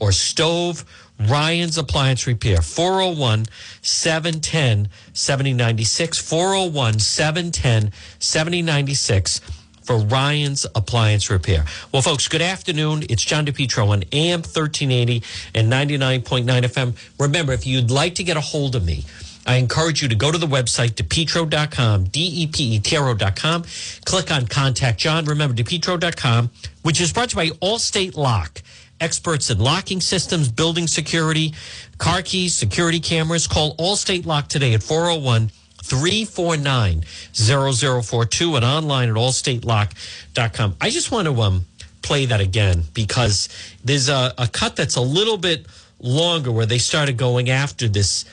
or 0.01 0.13
stove, 0.13 0.85
Ryan's 1.21 1.77
Appliance 1.77 2.27
Repair, 2.27 2.63
401 2.63 3.47
710 3.83 4.89
7096. 5.13 6.19
401 6.19 6.99
710 6.99 7.93
7096 8.19 9.41
for 9.83 9.99
Ryan's 9.99 10.67
Appliance 10.75 11.31
Repair. 11.31 11.65
Well, 11.93 12.03
folks, 12.03 12.29
good 12.29 12.43
afternoon. 12.43 13.05
It's 13.11 13.25
John 13.25 13.45
DePetro 13.45 13.89
on 13.89 14.05
AM 14.13 14.41
1380 14.41 15.23
and 15.55 15.71
99.9 15.71 16.45
FM. 16.45 16.97
Remember, 17.19 17.53
if 17.53 17.67
you'd 17.67 17.91
like 17.91 18.15
to 18.15 18.25
get 18.25 18.37
a 18.37 18.41
hold 18.41 18.75
of 18.77 18.85
me, 18.85 19.05
I 19.47 19.57
encourage 19.57 20.03
you 20.03 20.09
to 20.09 20.15
go 20.15 20.31
to 20.31 20.39
the 20.39 20.47
website, 20.47 20.91
depetro.com, 20.91 22.05
D-E-P-E-T-R-O.com. 22.05 23.65
Click 24.05 24.31
on 24.31 24.47
Contact 24.47 24.99
John. 24.99 25.25
Remember, 25.25 25.55
depetro.com, 25.55 26.51
which 26.83 27.01
is 27.01 27.13
brought 27.13 27.31
to 27.31 27.45
you 27.45 27.51
by 27.51 27.57
Allstate 27.59 28.17
Lock. 28.17 28.63
Experts 29.01 29.51
in 29.51 29.59
locking 29.59 30.01
systems, 30.01 30.49
building 30.49 30.87
security, 30.87 31.55
car 31.99 32.23
keys, 32.23 32.55
security 32.55 33.01
cameras. 33.01 33.47
Call 33.47 33.77
Allstate 33.77 34.27
Lock 34.27 34.49
today 34.49 34.75
at 34.75 34.83
401 34.83 35.51
349 35.83 37.03
0042 37.33 38.57
and 38.57 38.65
online 38.65 39.09
at 39.09 39.15
allstatelock.com. 39.17 40.77
I 40.81 40.91
just 40.91 41.11
want 41.11 41.27
to 41.27 41.41
um, 41.41 41.65
play 42.03 42.27
that 42.27 42.41
again 42.41 42.83
because 42.95 43.49
there's 43.85 44.09
a, 44.09 44.33
a 44.39 44.47
cut 44.47 44.77
that's 44.77 44.97
a 44.97 45.01
little 45.01 45.37
bit 45.37 45.67
longer 46.01 46.53
where 46.53 46.67
they 46.67 46.79
started 46.79 47.17
going 47.17 47.51
after 47.51 47.89
this 47.89 48.25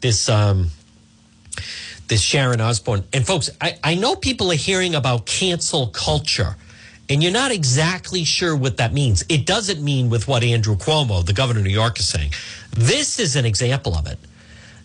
this 0.00 0.28
um 0.28 0.70
this 2.08 2.20
Sharon 2.20 2.60
Osbourne. 2.60 3.04
And 3.12 3.26
folks, 3.26 3.50
I, 3.60 3.78
I 3.84 3.94
know 3.94 4.16
people 4.16 4.50
are 4.50 4.56
hearing 4.56 4.94
about 4.94 5.26
cancel 5.26 5.86
culture, 5.86 6.56
and 7.10 7.22
you're 7.22 7.32
not 7.32 7.50
exactly 7.50 8.22
sure 8.22 8.54
what 8.56 8.76
that 8.76 8.92
means. 8.92 9.24
It 9.28 9.44
doesn't 9.44 9.82
mean 9.82 10.08
with 10.10 10.28
what 10.28 10.44
Andrew 10.44 10.76
Cuomo, 10.76 11.26
the 11.26 11.32
governor 11.32 11.58
of 11.58 11.66
New 11.66 11.72
York, 11.72 11.98
is 11.98 12.08
saying. 12.08 12.30
This 12.70 13.18
is 13.18 13.34
an 13.34 13.44
example 13.44 13.96
of 13.96 14.06
it. 14.06 14.18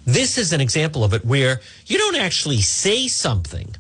This 0.06 0.38
is 0.40 0.52
an 0.52 0.60
example 0.60 1.04
of 1.04 1.14
it 1.14 1.24
where 1.24 1.62
you 1.86 2.00
don't 2.00 2.16
actually 2.16 2.62
say 2.62 3.08
something 3.08 3.76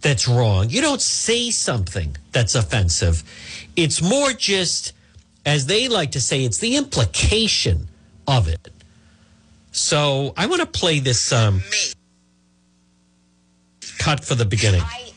that's 0.00 0.26
wrong. 0.26 0.70
You 0.70 0.80
don't 0.80 1.02
say 1.02 1.50
something 1.50 2.16
that's 2.32 2.54
offensive. 2.54 3.22
It's 3.76 4.00
more 4.02 4.32
just, 4.32 4.94
as 5.44 5.66
they 5.66 5.88
like 5.88 6.12
to 6.12 6.20
say, 6.20 6.44
it's 6.44 6.58
the 6.58 6.76
implication 6.76 7.88
of 8.26 8.48
it. 8.48 8.68
So 9.70 10.32
I 10.36 10.46
want 10.46 10.60
to 10.60 10.66
play 10.66 10.98
this 10.98 11.30
um, 11.32 11.62
cut 13.98 14.24
for 14.24 14.34
the 14.34 14.44
beginning. 14.44 14.82
I, 14.82 15.11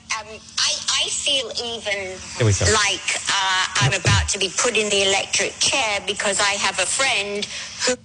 I, 1.05 1.07
I 1.07 1.09
feel 1.09 1.47
even 1.63 2.17
Here 2.37 2.45
we 2.45 2.53
go. 2.53 2.65
like 2.73 3.21
uh, 3.29 3.65
I'm 3.81 3.93
about 3.93 4.27
to 4.29 4.39
be 4.39 4.49
put 4.57 4.75
in 4.77 4.89
the 4.89 5.03
electric 5.07 5.53
chair 5.59 5.99
because 6.07 6.39
I 6.39 6.53
have 6.57 6.79
a 6.79 6.85
friend 6.85 7.45
who 7.85 7.95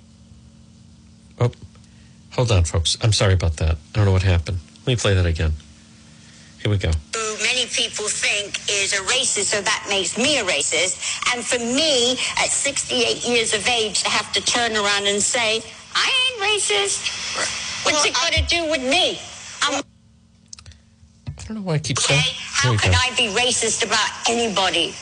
Oh, 1.43 1.51
hold 2.33 2.53
on, 2.53 2.65
folks. 2.65 2.99
I'm 3.01 3.13
sorry 3.15 3.33
about 3.33 3.57
that. 3.57 3.77
I 3.77 3.93
don't 3.95 4.05
know 4.05 4.13
what 4.13 4.23
happened. 4.23 4.59
Let 4.81 4.87
me 4.87 4.97
play 4.97 5.15
that 5.15 5.25
again. 5.27 5.53
Here 6.61 6.71
we 6.71 6.77
go. 6.77 6.91
who 7.15 7.37
many 7.43 7.65
people 7.67 8.05
think 8.07 8.61
is 8.69 8.93
a 8.93 9.03
racist, 9.09 9.45
so 9.45 9.63
that 9.63 9.87
makes 9.89 10.19
me 10.19 10.39
a 10.39 10.45
racist. 10.45 11.01
And 11.35 11.43
for 11.43 11.59
me, 11.59 12.13
at 12.37 12.51
68 12.51 13.27
years 13.27 13.55
of 13.55 13.67
age, 13.67 14.03
to 14.03 14.11
have 14.11 14.31
to 14.35 14.43
turn 14.43 14.77
around 14.77 15.07
and 15.07 15.23
say, 15.23 15.63
I 15.95 16.05
ain't 16.05 16.61
racist. 16.61 17.09
What's 17.87 18.05
it 18.05 18.13
got 18.13 18.33
to 18.35 18.43
do 18.43 18.71
with 18.71 18.83
me? 18.83 19.19
I'm 19.63 19.81
I 19.81 19.83
don't 21.51 21.65
know 21.65 21.69
why 21.69 21.75
I 21.75 21.79
keep 21.79 21.99
saying. 21.99 22.21
okay. 22.21 22.31
Here 22.31 22.71
How 22.71 22.77
can 22.79 22.93
go. 22.93 22.99
I 23.03 23.11
be 23.19 23.27
racist 23.35 23.83
about 23.83 24.07
anybody? 24.31 24.95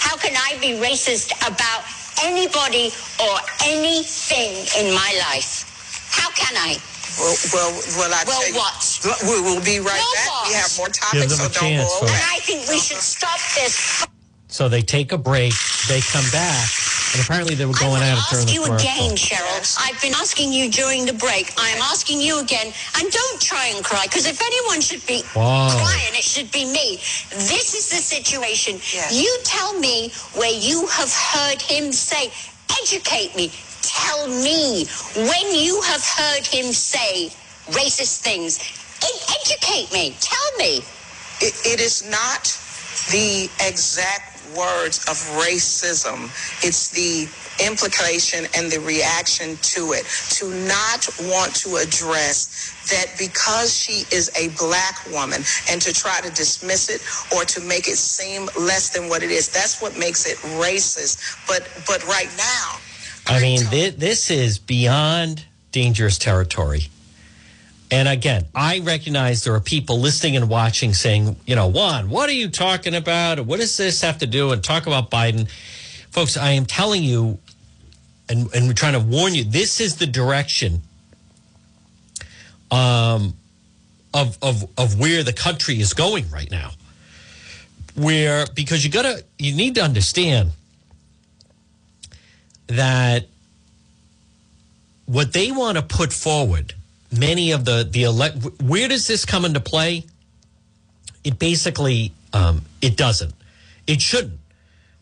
How 0.00 0.16
can 0.16 0.32
I 0.32 0.56
be 0.56 0.80
racist 0.80 1.36
about 1.44 1.84
anybody 2.24 2.88
or 3.20 3.36
anything 3.60 4.56
in 4.80 4.94
my 4.94 5.12
life? 5.28 5.68
How 6.08 6.30
can 6.32 6.56
I? 6.56 6.80
Well, 7.20 7.36
well, 7.52 7.72
well 7.98 8.12
I 8.14 8.24
Well, 8.26 8.48
you, 8.48 8.54
what? 8.56 8.80
We 9.20 9.40
will 9.44 9.60
be 9.60 9.84
right 9.84 10.00
No 10.00 10.08
back. 10.16 10.48
We 10.48 10.54
have 10.54 10.72
more 10.78 10.88
topics, 10.88 11.36
so 11.36 11.44
don't 11.44 11.52
chance, 11.52 11.92
go 12.00 12.06
away. 12.06 12.16
And 12.16 12.24
I 12.24 12.40
think 12.40 12.68
we 12.68 12.78
should 12.78 13.04
stop 13.04 13.38
this. 13.54 14.06
So 14.48 14.68
they 14.68 14.80
take 14.80 15.12
a 15.12 15.18
break. 15.18 15.52
They 15.88 16.00
come 16.00 16.24
back, 16.32 16.68
and 17.14 17.22
apparently 17.24 17.54
they 17.54 17.66
were 17.66 17.76
I 17.76 17.80
going 17.80 18.00
will 18.00 18.08
at 18.08 18.18
it 18.18 18.24
during 18.30 18.48
ask 18.48 18.54
you 18.54 18.64
again, 18.64 19.12
Sheryl. 19.16 19.60
I've 19.80 20.00
been 20.00 20.14
asking 20.14 20.52
you 20.52 20.70
during 20.70 21.04
the 21.06 21.12
break. 21.12 21.52
I 21.58 21.68
am 21.70 21.82
asking 21.82 22.20
you 22.20 22.40
again, 22.40 22.72
and 22.98 23.10
don't 23.10 23.40
try 23.40 23.66
and 23.74 23.84
cry, 23.84 24.04
because 24.04 24.26
if 24.26 24.40
anyone 24.40 24.80
should 24.80 25.04
be 25.06 25.22
Wow. 25.36 25.68
crying, 25.76 26.14
it 26.14 26.24
should 26.24 26.50
be 26.52 26.64
me. 26.64 26.96
This 27.30 27.74
is 27.74 27.90
the 27.90 28.00
situation. 28.02 28.76
Yes. 28.92 29.12
You 29.14 29.30
tell 29.44 29.78
me 29.78 30.12
where 30.34 30.52
you 30.52 30.86
have 30.88 31.12
heard 31.12 31.60
him 31.60 31.92
say, 31.92 32.32
educate 32.82 33.36
me. 33.36 33.52
Tell 33.82 34.28
me 34.28 34.86
when 35.16 35.46
you 35.54 35.80
have 35.82 36.04
heard 36.04 36.46
him 36.46 36.72
say 36.72 37.28
racist 37.76 38.20
things. 38.22 38.58
Ed- 39.02 39.36
educate 39.42 39.92
me. 39.92 40.16
Tell 40.20 40.50
me. 40.58 40.78
it, 41.40 41.54
it 41.66 41.80
is 41.80 42.08
not 42.08 42.44
the 43.10 43.50
exact 43.66 44.31
words 44.56 44.98
of 45.08 45.16
racism. 45.42 46.26
It's 46.64 46.88
the 46.90 47.28
implication 47.64 48.46
and 48.56 48.70
the 48.70 48.80
reaction 48.80 49.56
to 49.62 49.92
it. 49.92 50.04
To 50.40 50.48
not 50.66 51.06
want 51.30 51.54
to 51.56 51.76
address 51.76 52.72
that 52.90 53.06
because 53.18 53.74
she 53.76 54.04
is 54.14 54.30
a 54.36 54.48
black 54.58 54.96
woman 55.12 55.42
and 55.70 55.80
to 55.82 55.92
try 55.92 56.20
to 56.20 56.30
dismiss 56.30 56.88
it 56.88 57.02
or 57.36 57.44
to 57.44 57.60
make 57.60 57.88
it 57.88 57.96
seem 57.98 58.48
less 58.58 58.90
than 58.90 59.08
what 59.08 59.22
it 59.22 59.30
is. 59.30 59.48
That's 59.48 59.80
what 59.82 59.98
makes 59.98 60.26
it 60.26 60.38
racist. 60.60 61.46
But 61.46 61.68
but 61.86 62.06
right 62.06 62.28
now, 62.36 62.78
I 63.26 63.40
mean, 63.40 63.60
thi- 63.60 63.90
this 63.90 64.30
is 64.30 64.58
beyond 64.58 65.44
dangerous 65.70 66.18
territory. 66.18 66.88
And 67.92 68.08
again, 68.08 68.46
I 68.54 68.78
recognize 68.78 69.44
there 69.44 69.54
are 69.54 69.60
people 69.60 70.00
listening 70.00 70.34
and 70.34 70.48
watching 70.48 70.94
saying, 70.94 71.36
you 71.44 71.54
know, 71.54 71.66
Juan, 71.66 72.08
what 72.08 72.30
are 72.30 72.32
you 72.32 72.48
talking 72.48 72.94
about? 72.94 73.38
What 73.40 73.60
does 73.60 73.76
this 73.76 74.00
have 74.00 74.16
to 74.18 74.26
do? 74.26 74.50
And 74.50 74.64
talk 74.64 74.86
about 74.86 75.10
Biden. 75.10 75.46
Folks, 76.10 76.38
I 76.38 76.52
am 76.52 76.64
telling 76.64 77.02
you, 77.02 77.38
and, 78.30 78.50
and 78.54 78.66
we're 78.66 78.72
trying 78.72 78.94
to 78.94 79.00
warn 79.00 79.34
you, 79.34 79.44
this 79.44 79.78
is 79.78 79.96
the 79.96 80.06
direction 80.06 80.80
um, 82.70 83.34
of, 84.14 84.38
of, 84.40 84.66
of 84.78 84.98
where 84.98 85.22
the 85.22 85.34
country 85.34 85.78
is 85.78 85.92
going 85.92 86.30
right 86.30 86.50
now. 86.50 86.70
Where, 87.94 88.46
because 88.54 88.86
you 88.86 88.90
gotta, 88.90 89.22
you 89.38 89.54
need 89.54 89.74
to 89.74 89.82
understand 89.82 90.52
that 92.68 93.26
what 95.04 95.34
they 95.34 95.52
want 95.52 95.76
to 95.76 95.82
put 95.82 96.10
forward, 96.10 96.72
many 97.12 97.52
of 97.52 97.64
the 97.64 97.88
the 97.88 98.04
elect, 98.04 98.38
where 98.62 98.88
does 98.88 99.06
this 99.06 99.24
come 99.24 99.44
into 99.44 99.60
play? 99.60 100.04
It 101.24 101.38
basically 101.38 102.12
um, 102.32 102.62
it 102.80 102.96
doesn't. 102.96 103.34
It 103.86 104.00
shouldn't. 104.00 104.40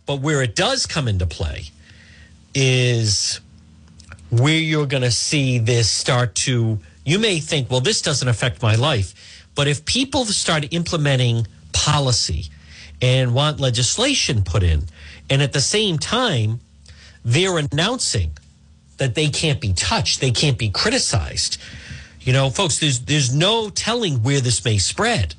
But 0.06 0.20
where 0.20 0.42
it 0.42 0.56
does 0.56 0.86
come 0.86 1.06
into 1.08 1.26
play 1.26 1.64
is 2.54 3.40
where 4.30 4.58
you're 4.58 4.86
going 4.86 5.02
to 5.02 5.11
see 5.11 5.58
this 5.58 5.90
start 5.90 6.34
to. 6.34 6.78
You 7.04 7.18
may 7.18 7.40
think, 7.40 7.70
well, 7.70 7.80
this 7.80 8.02
doesn't 8.02 8.28
affect 8.28 8.62
my 8.62 8.74
life, 8.74 9.46
but 9.54 9.68
if 9.68 9.84
people 9.84 10.24
start 10.26 10.66
implementing 10.72 11.46
policy 11.72 12.46
and 13.00 13.34
want 13.34 13.61
legislation 13.61 14.42
put 14.42 14.62
in, 14.62 14.84
and 15.30 15.42
at 15.42 15.52
the 15.52 15.61
same 15.61 15.98
time 15.98 16.61
they're 17.24 17.58
announcing 17.58 18.36
that 18.98 19.14
they 19.14 19.28
can't 19.28 19.61
be 19.61 19.72
touched, 19.72 20.20
they 20.20 20.30
can't 20.30 20.58
be 20.58 20.68
criticized. 20.68 21.58
You 22.20 22.32
know, 22.32 22.50
folks, 22.50 22.78
there's 22.78 23.00
there's 23.00 23.34
no 23.34 23.70
telling 23.70 24.22
where 24.22 24.40
this 24.40 24.64
may 24.64 24.78
spread. 24.78 25.34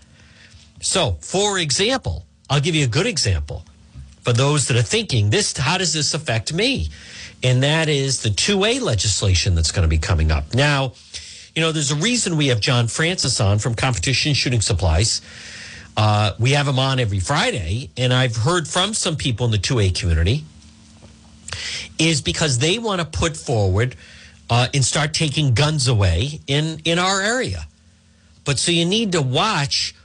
So, 0.81 1.17
for 1.21 1.59
example, 1.59 2.25
I'll 2.49 2.59
give 2.59 2.75
you 2.75 2.85
a 2.85 2.89
good 2.89 3.05
example 3.05 3.63
for 4.21 4.33
those 4.33 4.67
that 4.67 4.77
are 4.77 4.81
thinking 4.83 5.29
this 5.29 5.55
how 5.57 5.77
does 5.77 5.93
this 5.93 6.13
affect 6.13 6.53
me? 6.53 6.89
And 7.43 7.63
that 7.63 7.89
is 7.89 8.21
the 8.21 8.29
2A 8.29 8.81
legislation 8.81 9.55
that's 9.55 9.71
going 9.71 9.83
to 9.83 9.89
be 9.89 9.97
coming 9.97 10.31
up. 10.31 10.53
Now, 10.53 10.93
you 11.55 11.61
know, 11.61 11.71
there's 11.71 11.91
a 11.91 11.95
reason 11.95 12.37
we 12.37 12.47
have 12.47 12.59
John 12.59 12.87
Francis 12.87 13.39
on 13.41 13.59
from 13.59 13.73
Competition 13.75 14.33
Shooting 14.33 14.61
Supplies. 14.61 15.21
Uh, 15.97 16.33
we 16.39 16.51
have 16.51 16.67
him 16.67 16.79
on 16.79 16.99
every 16.99 17.19
Friday, 17.19 17.89
and 17.97 18.13
I've 18.13 18.35
heard 18.35 18.67
from 18.67 18.93
some 18.93 19.15
people 19.17 19.45
in 19.45 19.51
the 19.51 19.57
2A 19.57 19.99
community 19.99 20.45
is 21.99 22.21
because 22.21 22.59
they 22.59 22.79
want 22.79 23.01
to 23.01 23.05
put 23.05 23.35
forward 23.35 23.95
uh, 24.51 24.67
and 24.73 24.83
start 24.83 25.13
taking 25.13 25.53
guns 25.53 25.87
away 25.87 26.41
in 26.45 26.81
in 26.83 26.99
our 26.99 27.21
area. 27.21 27.65
But 28.43 28.59
so 28.59 28.71
you 28.71 28.85
need 28.85 29.13
to 29.13 29.21
watch 29.21 29.95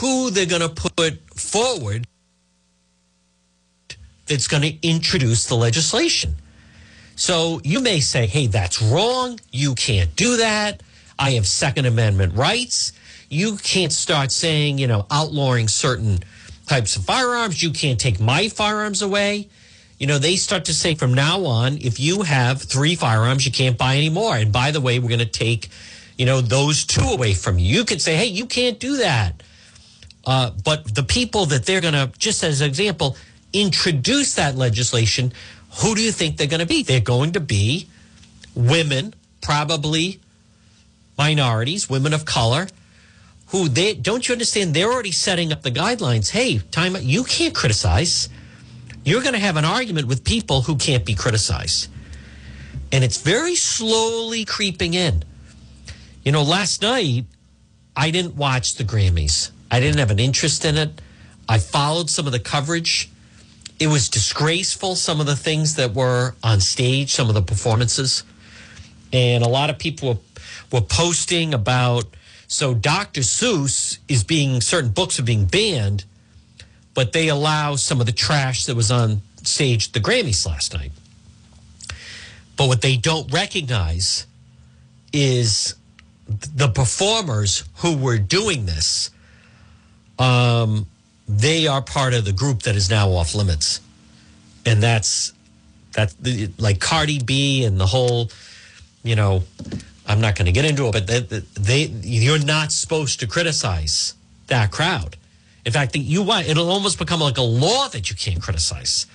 who 0.00 0.30
they're 0.30 0.46
going 0.46 0.62
to 0.62 0.68
put 0.70 1.20
forward 1.38 2.06
that's 4.26 4.48
going 4.48 4.62
to 4.62 4.88
introduce 4.88 5.44
the 5.46 5.56
legislation. 5.56 6.36
So 7.16 7.60
you 7.64 7.80
may 7.80 8.00
say, 8.00 8.26
hey, 8.26 8.46
that's 8.46 8.80
wrong. 8.80 9.38
You 9.50 9.74
can't 9.74 10.16
do 10.16 10.38
that. 10.38 10.82
I 11.18 11.32
have 11.32 11.46
Second 11.46 11.84
Amendment 11.84 12.34
rights. 12.34 12.92
You 13.28 13.58
can't 13.58 13.92
start 13.92 14.32
saying, 14.32 14.78
you 14.78 14.86
know, 14.86 15.06
outlawing 15.10 15.68
certain 15.68 16.20
types 16.66 16.96
of 16.96 17.04
firearms. 17.04 17.62
You 17.62 17.72
can't 17.72 18.00
take 18.00 18.18
my 18.20 18.48
firearms 18.48 19.02
away. 19.02 19.50
You 20.02 20.08
know, 20.08 20.18
they 20.18 20.34
start 20.34 20.64
to 20.64 20.74
say 20.74 20.96
from 20.96 21.14
now 21.14 21.44
on, 21.44 21.78
if 21.78 22.00
you 22.00 22.22
have 22.22 22.60
three 22.60 22.96
firearms, 22.96 23.46
you 23.46 23.52
can't 23.52 23.78
buy 23.78 23.94
any 23.94 24.10
more. 24.10 24.34
And 24.34 24.52
by 24.52 24.72
the 24.72 24.80
way, 24.80 24.98
we're 24.98 25.06
going 25.06 25.20
to 25.20 25.26
take, 25.26 25.68
you 26.18 26.26
know, 26.26 26.40
those 26.40 26.84
two 26.84 27.04
away 27.04 27.34
from 27.34 27.60
you. 27.60 27.76
You 27.76 27.84
could 27.84 28.02
say, 28.02 28.16
hey, 28.16 28.26
you 28.26 28.46
can't 28.46 28.80
do 28.80 28.96
that. 28.96 29.44
Uh, 30.26 30.50
but 30.64 30.92
the 30.92 31.04
people 31.04 31.46
that 31.46 31.66
they're 31.66 31.80
going 31.80 31.94
to, 31.94 32.10
just 32.18 32.42
as 32.42 32.62
an 32.62 32.66
example, 32.66 33.16
introduce 33.52 34.34
that 34.34 34.56
legislation, 34.56 35.32
who 35.82 35.94
do 35.94 36.02
you 36.02 36.10
think 36.10 36.36
they're 36.36 36.48
going 36.48 36.58
to 36.58 36.66
be? 36.66 36.82
They're 36.82 36.98
going 36.98 37.34
to 37.34 37.40
be 37.40 37.86
women, 38.56 39.14
probably 39.40 40.18
minorities, 41.16 41.88
women 41.88 42.12
of 42.12 42.24
color, 42.24 42.66
who 43.50 43.68
they 43.68 43.94
don't 43.94 44.28
you 44.28 44.32
understand? 44.32 44.74
They're 44.74 44.92
already 44.92 45.12
setting 45.12 45.52
up 45.52 45.62
the 45.62 45.70
guidelines. 45.70 46.30
Hey, 46.30 46.58
time 46.58 46.96
you 47.02 47.22
can't 47.22 47.54
criticize. 47.54 48.28
You're 49.04 49.22
going 49.22 49.34
to 49.34 49.40
have 49.40 49.56
an 49.56 49.64
argument 49.64 50.06
with 50.06 50.24
people 50.24 50.62
who 50.62 50.76
can't 50.76 51.04
be 51.04 51.14
criticized. 51.14 51.88
And 52.92 53.02
it's 53.02 53.20
very 53.20 53.56
slowly 53.56 54.44
creeping 54.44 54.94
in. 54.94 55.24
You 56.22 56.32
know, 56.32 56.42
last 56.42 56.82
night 56.82 57.24
I 57.96 58.10
didn't 58.10 58.36
watch 58.36 58.76
the 58.76 58.84
Grammys. 58.84 59.50
I 59.70 59.80
didn't 59.80 59.98
have 59.98 60.10
an 60.10 60.18
interest 60.18 60.64
in 60.64 60.76
it. 60.76 61.00
I 61.48 61.58
followed 61.58 62.10
some 62.10 62.26
of 62.26 62.32
the 62.32 62.38
coverage. 62.38 63.10
It 63.80 63.88
was 63.88 64.08
disgraceful, 64.08 64.94
some 64.94 65.20
of 65.20 65.26
the 65.26 65.34
things 65.34 65.74
that 65.74 65.94
were 65.94 66.34
on 66.44 66.60
stage, 66.60 67.10
some 67.10 67.28
of 67.28 67.34
the 67.34 67.42
performances. 67.42 68.22
And 69.12 69.42
a 69.42 69.48
lot 69.48 69.70
of 69.70 69.78
people 69.78 70.22
were, 70.70 70.80
posting 70.80 71.52
about 71.52 72.04
so 72.48 72.74
Dr. 72.74 73.20
Seuss 73.22 73.98
is 74.08 74.24
being, 74.24 74.60
certain 74.60 74.90
books 74.90 75.18
are 75.18 75.22
being 75.22 75.46
banned, 75.46 76.04
but 76.94 77.12
they 77.12 77.28
allow 77.28 77.76
some 77.76 78.00
of 78.00 78.06
the 78.06 78.12
trash 78.12 78.66
that 78.66 78.76
was 78.76 78.90
on 78.90 79.22
stage 79.42 79.88
at 79.88 79.92
the 79.92 80.00
Grammys 80.00 80.46
last 80.46 80.74
night. 80.74 80.92
But 82.56 82.68
what 82.68 82.82
they 82.82 82.96
don't 82.96 83.32
recognize 83.32 84.26
is 85.12 85.74
the 86.28 86.68
performers 86.68 87.64
who 87.76 87.96
were 87.96 88.18
doing 88.18 88.66
this 88.66 89.10
um, 90.18 90.86
they 91.28 91.66
are 91.66 91.82
part 91.82 92.14
of 92.14 92.24
the 92.24 92.32
group 92.32 92.62
that 92.62 92.76
is 92.76 92.90
now 92.90 93.10
off 93.10 93.34
limits, 93.34 93.80
and 94.66 94.82
that's 94.82 95.32
that's 95.92 96.14
like 96.58 96.80
Cardi 96.80 97.18
B 97.22 97.64
and 97.64 97.78
the 97.78 97.86
whole, 97.86 98.30
you 99.02 99.16
know, 99.16 99.42
I'm 100.06 100.20
not 100.20 100.36
going 100.36 100.46
to 100.46 100.52
get 100.52 100.64
into 100.64 100.86
it, 100.86 100.92
but 100.92 101.06
they, 101.06 101.20
they 101.20 101.84
you're 102.02 102.44
not 102.44 102.72
supposed 102.72 103.20
to 103.20 103.26
criticize 103.26 104.14
that 104.46 104.70
crowd. 104.70 105.16
In 105.64 105.72
fact, 105.72 105.94
you 105.96 106.22
want 106.22 106.48
it'll 106.48 106.70
almost 106.70 106.98
become 106.98 107.20
like 107.20 107.38
a 107.38 107.42
law 107.42 107.88
that 107.88 108.10
you 108.10 108.16
can't 108.16 108.42
criticize 108.42 109.06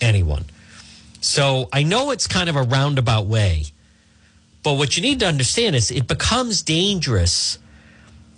anyone. 0.00 0.44
So 1.20 1.68
I 1.72 1.82
know 1.82 2.10
it's 2.10 2.26
kind 2.26 2.48
of 2.48 2.56
a 2.56 2.62
roundabout 2.62 3.26
way, 3.26 3.64
but 4.62 4.74
what 4.74 4.96
you 4.96 5.02
need 5.02 5.20
to 5.20 5.26
understand 5.26 5.74
is 5.74 5.90
it 5.90 6.06
becomes 6.06 6.62
dangerous 6.62 7.58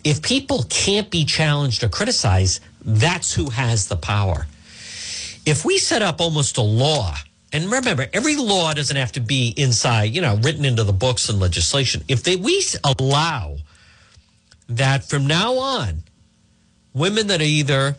if 0.04 0.22
people 0.22 0.64
can't 0.68 1.10
be 1.10 1.24
challenged 1.24 1.82
or 1.82 1.88
criticized, 1.88 2.60
that's 2.84 3.34
who 3.34 3.50
has 3.50 3.88
the 3.88 3.96
power. 3.96 4.46
If 5.44 5.64
we 5.64 5.78
set 5.78 6.02
up 6.02 6.20
almost 6.20 6.56
a 6.56 6.62
law, 6.62 7.14
and 7.52 7.70
remember, 7.70 8.06
every 8.12 8.36
law 8.36 8.72
doesn't 8.74 8.96
have 8.96 9.12
to 9.12 9.20
be 9.20 9.52
inside, 9.56 10.14
you 10.14 10.20
know, 10.20 10.36
written 10.36 10.64
into 10.64 10.84
the 10.84 10.92
books 10.92 11.28
and 11.28 11.40
legislation. 11.40 12.04
If 12.08 12.22
they, 12.22 12.36
we 12.36 12.64
allow 12.84 13.56
that 14.68 15.04
from 15.04 15.26
now 15.26 15.54
on, 15.54 16.02
women 16.94 17.26
that 17.28 17.40
are 17.40 17.44
either, 17.44 17.96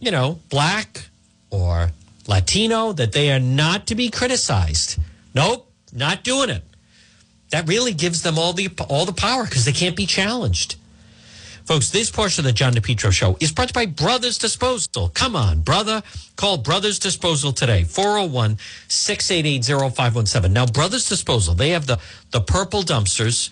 you 0.00 0.10
know, 0.10 0.38
black 0.48 1.08
or 1.50 1.90
Latino, 2.26 2.92
that 2.92 3.12
they 3.12 3.32
are 3.32 3.40
not 3.40 3.86
to 3.88 3.94
be 3.94 4.10
criticized. 4.10 4.98
Nope, 5.34 5.70
not 5.92 6.24
doing 6.24 6.50
it. 6.50 6.62
That 7.50 7.68
really 7.68 7.92
gives 7.92 8.22
them 8.22 8.38
all 8.38 8.52
the 8.52 8.70
all 8.88 9.04
the 9.04 9.12
power 9.12 9.44
because 9.44 9.64
they 9.64 9.72
can't 9.72 9.96
be 9.96 10.06
challenged. 10.06 10.76
Folks, 11.64 11.90
this 11.90 12.10
portion 12.10 12.42
of 12.42 12.46
the 12.46 12.52
John 12.52 12.74
DePetro 12.74 13.12
show 13.12 13.36
is 13.38 13.52
brought 13.52 13.68
to 13.68 13.80
you 13.80 13.86
by 13.86 13.92
Brothers 13.92 14.36
Disposal. 14.36 15.10
Come 15.14 15.36
on, 15.36 15.60
brother. 15.60 16.02
Call 16.34 16.58
Brothers 16.58 16.98
Disposal 16.98 17.52
today, 17.52 17.84
401 17.84 18.58
688 18.88 19.64
0517. 19.64 20.52
Now, 20.52 20.66
Brothers 20.66 21.08
Disposal, 21.08 21.54
they 21.54 21.70
have 21.70 21.86
the, 21.86 22.00
the 22.32 22.40
purple 22.40 22.82
dumpsters, 22.82 23.50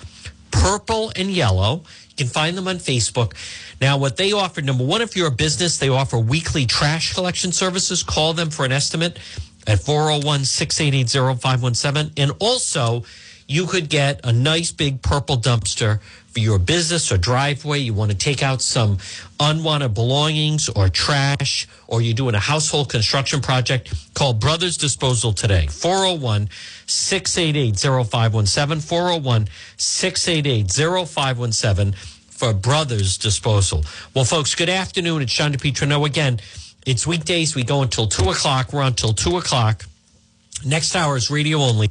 purple 0.51 1.13
and 1.15 1.31
yellow. 1.31 1.85
Can 2.21 2.29
find 2.29 2.55
them 2.55 2.69
on 2.69 2.77
Facebook. 2.77 3.33
Now, 3.81 3.97
what 3.97 4.19
they 4.19 4.33
offer, 4.33 4.61
number 4.61 4.85
one, 4.85 5.01
if 5.01 5.17
you're 5.17 5.29
a 5.29 5.31
business, 5.31 5.79
they 5.79 5.89
offer 5.89 6.19
weekly 6.19 6.67
trash 6.67 7.15
collection 7.15 7.51
services. 7.51 8.03
Call 8.03 8.35
them 8.35 8.51
for 8.51 8.67
an 8.67 8.73
estimate 8.73 9.19
at 9.67 9.81
401 9.81 10.45
688 10.45 11.41
0517. 11.41 12.13
And 12.19 12.33
also, 12.39 13.05
you 13.51 13.67
could 13.67 13.89
get 13.89 14.21
a 14.23 14.33
nice 14.33 14.71
big 14.71 15.03
purple 15.03 15.37
dumpster 15.37 16.01
for 16.29 16.39
your 16.39 16.61
business 16.61 17.11
or 17.11 17.19
driveway, 17.19 17.81
you 17.81 17.93
want 17.93 18.13
to 18.13 18.17
take 18.17 18.45
out 18.45 18.63
some 18.63 18.99
unwanted 19.41 19.93
belongings 19.93 20.69
or 20.69 20.89
trash, 20.89 21.67
or 21.89 22.01
you're 22.01 22.15
doing 22.15 22.37
a 22.37 22.39
household 22.39 22.89
construction 22.89 23.41
project, 23.41 23.93
call 24.15 24.35
Brothers 24.35 24.77
Disposal 24.77 25.33
today. 25.33 25.67
401 25.67 26.49
688 26.87 27.77
0517. 27.77 28.81
401 28.81 29.49
688 29.77 31.09
0517 31.09 31.93
for 32.31 32.55
Brothers 32.55 33.19
Disposal. 33.19 33.85
Well, 34.15 34.25
folks, 34.25 34.55
good 34.55 34.69
afternoon. 34.69 35.23
It's 35.23 35.33
John 35.33 35.53
DePetro. 35.53 35.89
Now, 35.89 36.05
again, 36.05 36.39
it's 36.87 37.05
weekdays. 37.05 37.57
We 37.57 37.65
go 37.65 37.83
until 37.83 38.07
2 38.07 38.31
o'clock. 38.31 38.73
We're 38.73 38.83
on 38.83 38.89
until 38.89 39.13
2 39.13 39.39
o'clock. 39.39 39.85
Next 40.65 40.95
hour 40.95 41.17
is 41.17 41.31
radio 41.31 41.59
only 41.59 41.91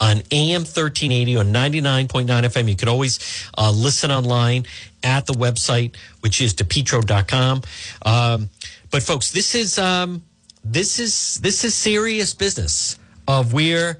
on 0.00 0.22
AM 0.30 0.62
1380 0.62 1.36
or 1.36 1.44
99.9 1.44 2.26
FM. 2.26 2.68
You 2.68 2.76
can 2.76 2.88
always 2.88 3.48
uh, 3.56 3.70
listen 3.70 4.10
online 4.10 4.66
at 5.02 5.26
the 5.26 5.32
website, 5.32 5.96
which 6.20 6.40
is 6.40 6.54
depetro.com. 6.54 7.62
Um, 8.04 8.50
but 8.90 9.02
folks, 9.02 9.30
this 9.32 9.54
is 9.54 9.78
um, 9.78 10.22
this 10.64 10.98
is 10.98 11.38
this 11.40 11.64
is 11.64 11.74
serious 11.74 12.34
business 12.34 12.98
of 13.28 13.52
where 13.52 13.98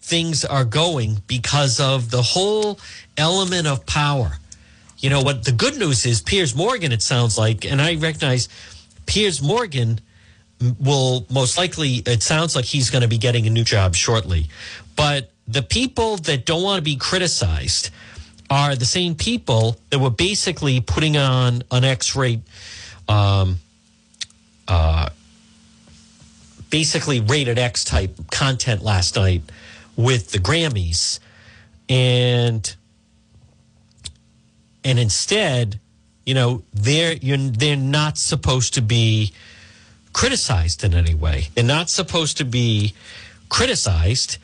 things 0.00 0.44
are 0.44 0.64
going 0.64 1.22
because 1.26 1.78
of 1.78 2.10
the 2.10 2.22
whole 2.22 2.78
element 3.16 3.66
of 3.66 3.86
power. 3.86 4.32
You 4.98 5.10
know 5.10 5.22
what 5.22 5.44
the 5.44 5.52
good 5.52 5.78
news 5.78 6.04
is 6.04 6.20
Piers 6.20 6.54
Morgan 6.54 6.92
it 6.92 7.02
sounds 7.02 7.38
like 7.38 7.64
and 7.64 7.80
I 7.80 7.94
recognize 7.94 8.48
Piers 9.06 9.40
Morgan 9.40 10.00
will 10.78 11.26
most 11.30 11.56
likely 11.56 12.02
it 12.06 12.22
sounds 12.22 12.54
like 12.54 12.64
he's 12.64 12.90
going 12.90 13.02
to 13.02 13.08
be 13.08 13.18
getting 13.18 13.46
a 13.46 13.50
new 13.50 13.64
job 13.64 13.94
shortly. 13.94 14.48
But 14.96 15.30
the 15.48 15.62
people 15.62 16.16
that 16.18 16.44
don't 16.44 16.62
want 16.62 16.78
to 16.78 16.82
be 16.82 16.96
criticized 16.96 17.90
are 18.50 18.74
the 18.76 18.84
same 18.84 19.14
people 19.14 19.76
that 19.90 19.98
were 19.98 20.10
basically 20.10 20.80
putting 20.80 21.16
on 21.16 21.62
an 21.70 21.84
X-rate, 21.84 22.40
um, 23.08 23.58
uh, 24.68 25.08
basically 26.68 27.20
rated 27.20 27.58
X 27.58 27.84
type 27.84 28.30
content 28.30 28.82
last 28.82 29.16
night 29.16 29.42
with 29.96 30.30
the 30.32 30.38
Grammys, 30.38 31.20
and 31.88 32.74
and 34.84 34.98
instead, 34.98 35.80
you 36.26 36.34
know, 36.34 36.62
they're 36.72 37.14
you're, 37.14 37.38
they're 37.38 37.76
not 37.76 38.18
supposed 38.18 38.74
to 38.74 38.82
be 38.82 39.32
criticized 40.12 40.84
in 40.84 40.94
any 40.94 41.14
way. 41.14 41.48
They're 41.54 41.64
not 41.64 41.90
supposed 41.90 42.36
to 42.38 42.44
be 42.44 42.94
criticized 43.48 44.38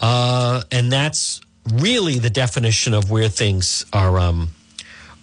uh, 0.00 0.62
and 0.70 0.92
that's 0.92 1.40
really 1.72 2.18
the 2.18 2.30
definition 2.30 2.94
of 2.94 3.10
where 3.10 3.28
things 3.28 3.86
are 3.92 4.18
um, 4.18 4.50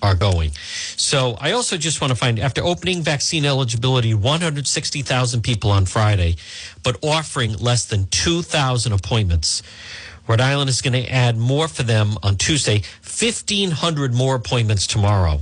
are 0.02 0.16
going. 0.16 0.52
So 0.98 1.38
I 1.39 1.52
also 1.52 1.78
just 1.78 2.02
want 2.02 2.10
to 2.10 2.16
find 2.16 2.39
after 2.39 2.64
opening 2.64 3.04
vaccine 3.04 3.46
eligibility 3.46 4.16
160,000 4.16 5.42
people 5.44 5.70
on 5.70 5.86
Friday, 5.86 6.38
but 6.82 6.98
offering 7.04 7.56
less 7.58 7.86
than 7.86 8.08
2,000 8.08 8.92
appointments. 8.92 9.62
Rhode 10.28 10.42
Island 10.42 10.70
is 10.70 10.82
going 10.82 10.94
to 10.94 11.08
add 11.12 11.38
more 11.38 11.68
for 11.68 11.84
them 11.84 12.18
on 12.24 12.38
Tuesday, 12.38 12.82
1,500 13.04 14.14
more 14.14 14.36
appointments 14.36 14.88
tomorrow. 14.88 15.42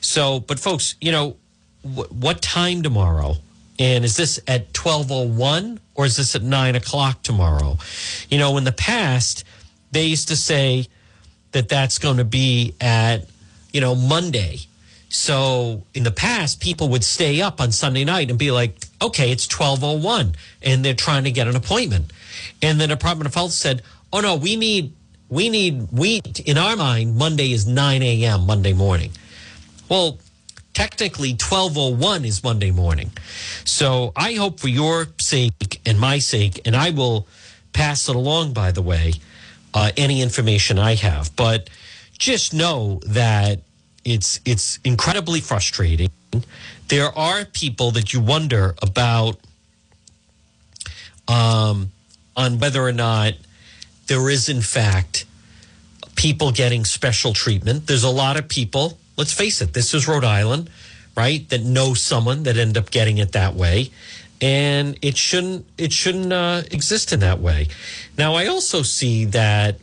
So, 0.00 0.40
but 0.40 0.58
folks, 0.58 0.96
you 1.00 1.12
know, 1.12 1.36
what 1.82 2.42
time 2.42 2.82
tomorrow? 2.82 3.36
And 3.78 4.04
is 4.04 4.16
this 4.16 4.38
at 4.46 4.76
1201 4.76 5.80
or 5.94 6.06
is 6.06 6.16
this 6.16 6.34
at 6.34 6.42
9 6.42 6.76
o'clock 6.76 7.22
tomorrow? 7.22 7.78
You 8.30 8.38
know, 8.38 8.56
in 8.56 8.64
the 8.64 8.72
past, 8.72 9.44
they 9.92 10.04
used 10.04 10.28
to 10.28 10.36
say 10.36 10.86
that 11.52 11.68
that's 11.68 11.98
going 11.98 12.16
to 12.18 12.24
be 12.24 12.74
at, 12.80 13.26
you 13.72 13.80
know, 13.80 13.94
Monday. 13.94 14.60
So 15.08 15.84
in 15.94 16.02
the 16.02 16.10
past, 16.10 16.60
people 16.60 16.88
would 16.90 17.04
stay 17.04 17.40
up 17.40 17.60
on 17.60 17.72
Sunday 17.72 18.04
night 18.04 18.30
and 18.30 18.38
be 18.38 18.50
like, 18.50 18.76
okay, 19.00 19.30
it's 19.30 19.46
1201 19.46 20.34
and 20.62 20.84
they're 20.84 20.94
trying 20.94 21.24
to 21.24 21.30
get 21.30 21.48
an 21.48 21.56
appointment. 21.56 22.12
And 22.62 22.80
the 22.80 22.86
Department 22.86 23.26
of 23.26 23.34
Health 23.34 23.52
said, 23.52 23.82
oh 24.12 24.20
no, 24.20 24.36
we 24.36 24.56
need, 24.56 24.92
we 25.28 25.48
need, 25.48 25.88
we, 25.92 26.20
in 26.44 26.58
our 26.58 26.76
mind, 26.76 27.16
Monday 27.16 27.52
is 27.52 27.66
9 27.66 28.02
a.m. 28.02 28.46
Monday 28.46 28.72
morning. 28.72 29.12
Well, 29.88 30.18
technically 30.76 31.30
1201 31.30 32.26
is 32.26 32.44
Monday 32.44 32.70
morning. 32.70 33.10
So 33.64 34.12
I 34.14 34.34
hope 34.34 34.60
for 34.60 34.68
your 34.68 35.06
sake 35.18 35.80
and 35.86 35.98
my 35.98 36.18
sake, 36.18 36.60
and 36.66 36.76
I 36.76 36.90
will 36.90 37.26
pass 37.72 38.10
it 38.10 38.14
along, 38.14 38.52
by 38.52 38.72
the 38.72 38.82
way, 38.82 39.14
uh, 39.72 39.90
any 39.96 40.20
information 40.20 40.78
I 40.78 40.96
have. 40.96 41.34
But 41.34 41.70
just 42.18 42.52
know 42.52 43.00
that 43.06 43.60
it's 44.04 44.38
it's 44.44 44.78
incredibly 44.84 45.40
frustrating. 45.40 46.10
There 46.88 47.10
are 47.18 47.46
people 47.46 47.90
that 47.92 48.12
you 48.12 48.20
wonder 48.20 48.74
about 48.82 49.38
um, 51.26 51.90
on 52.36 52.58
whether 52.58 52.82
or 52.82 52.92
not 52.92 53.32
there 54.08 54.28
is, 54.28 54.50
in 54.50 54.60
fact, 54.60 55.24
people 56.16 56.52
getting 56.52 56.84
special 56.84 57.32
treatment. 57.32 57.86
There's 57.86 58.04
a 58.04 58.10
lot 58.10 58.36
of 58.36 58.46
people. 58.46 58.98
Let's 59.16 59.32
face 59.32 59.60
it. 59.62 59.72
This 59.72 59.94
is 59.94 60.06
Rhode 60.06 60.24
Island, 60.24 60.70
right? 61.16 61.48
That 61.48 61.62
know 61.62 61.94
someone 61.94 62.42
that 62.44 62.56
end 62.56 62.76
up 62.76 62.90
getting 62.90 63.18
it 63.18 63.32
that 63.32 63.54
way, 63.54 63.90
and 64.40 64.98
it 65.02 65.16
shouldn't 65.16 65.66
it 65.78 65.92
shouldn't 65.92 66.32
uh, 66.32 66.62
exist 66.70 67.12
in 67.12 67.20
that 67.20 67.40
way. 67.40 67.68
Now, 68.18 68.34
I 68.34 68.46
also 68.46 68.82
see 68.82 69.24
that 69.26 69.78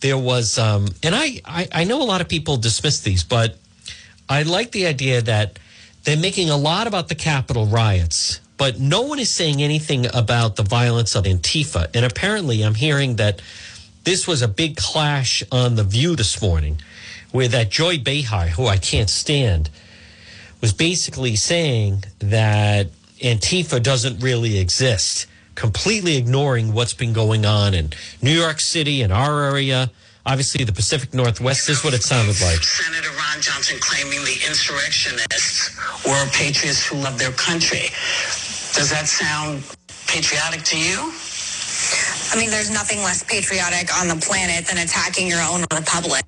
there 0.00 0.18
was, 0.18 0.58
um, 0.58 0.88
and 1.02 1.14
I, 1.14 1.40
I 1.44 1.68
I 1.72 1.84
know 1.84 2.02
a 2.02 2.04
lot 2.04 2.20
of 2.20 2.28
people 2.28 2.56
dismiss 2.56 3.00
these, 3.00 3.24
but 3.24 3.58
I 4.28 4.42
like 4.42 4.70
the 4.72 4.86
idea 4.86 5.22
that 5.22 5.58
they're 6.04 6.16
making 6.16 6.50
a 6.50 6.56
lot 6.56 6.86
about 6.86 7.08
the 7.08 7.14
Capitol 7.14 7.66
riots, 7.66 8.40
but 8.56 8.78
no 8.78 9.02
one 9.02 9.18
is 9.18 9.30
saying 9.30 9.62
anything 9.62 10.06
about 10.14 10.56
the 10.56 10.62
violence 10.62 11.14
of 11.14 11.24
Antifa. 11.24 11.88
And 11.94 12.04
apparently, 12.04 12.62
I'm 12.62 12.74
hearing 12.74 13.16
that 13.16 13.42
this 14.04 14.26
was 14.26 14.42
a 14.42 14.48
big 14.48 14.76
clash 14.76 15.42
on 15.52 15.76
The 15.76 15.84
View 15.84 16.16
this 16.16 16.42
morning, 16.42 16.78
where 17.32 17.48
that 17.48 17.70
Joy 17.70 17.98
Behar, 17.98 18.48
who 18.48 18.66
I 18.66 18.76
can't 18.76 19.10
stand, 19.10 19.70
was 20.60 20.72
basically 20.72 21.34
saying 21.34 22.04
that 22.20 22.88
Antifa 23.20 23.82
doesn't 23.82 24.20
really 24.20 24.58
exist, 24.58 25.26
completely 25.54 26.16
ignoring 26.16 26.72
what's 26.72 26.94
been 26.94 27.12
going 27.12 27.44
on 27.44 27.74
in 27.74 27.90
New 28.20 28.32
York 28.32 28.60
City 28.60 29.02
and 29.02 29.12
our 29.12 29.42
area. 29.44 29.90
Obviously, 30.24 30.64
the 30.64 30.72
Pacific 30.72 31.12
Northwest 31.12 31.68
is 31.68 31.82
what 31.82 31.94
it 31.94 32.02
sounded 32.02 32.40
like. 32.40 32.62
Senator 32.62 33.10
Ron 33.10 33.40
Johnson 33.40 33.76
claiming 33.80 34.20
the 34.24 34.38
insurrectionists 34.46 35.76
were 36.06 36.26
patriots 36.30 36.86
who 36.86 36.96
love 36.98 37.18
their 37.18 37.32
country. 37.32 37.90
Does 38.74 38.88
that 38.90 39.06
sound 39.08 39.64
patriotic 40.06 40.62
to 40.62 40.78
you? 40.78 41.12
I 42.32 42.36
mean, 42.38 42.50
there's 42.50 42.70
nothing 42.70 42.98
less 43.02 43.24
patriotic 43.24 43.90
on 43.98 44.06
the 44.08 44.16
planet 44.16 44.66
than 44.66 44.78
attacking 44.78 45.26
your 45.26 45.42
own 45.42 45.64
republic. 45.74 46.22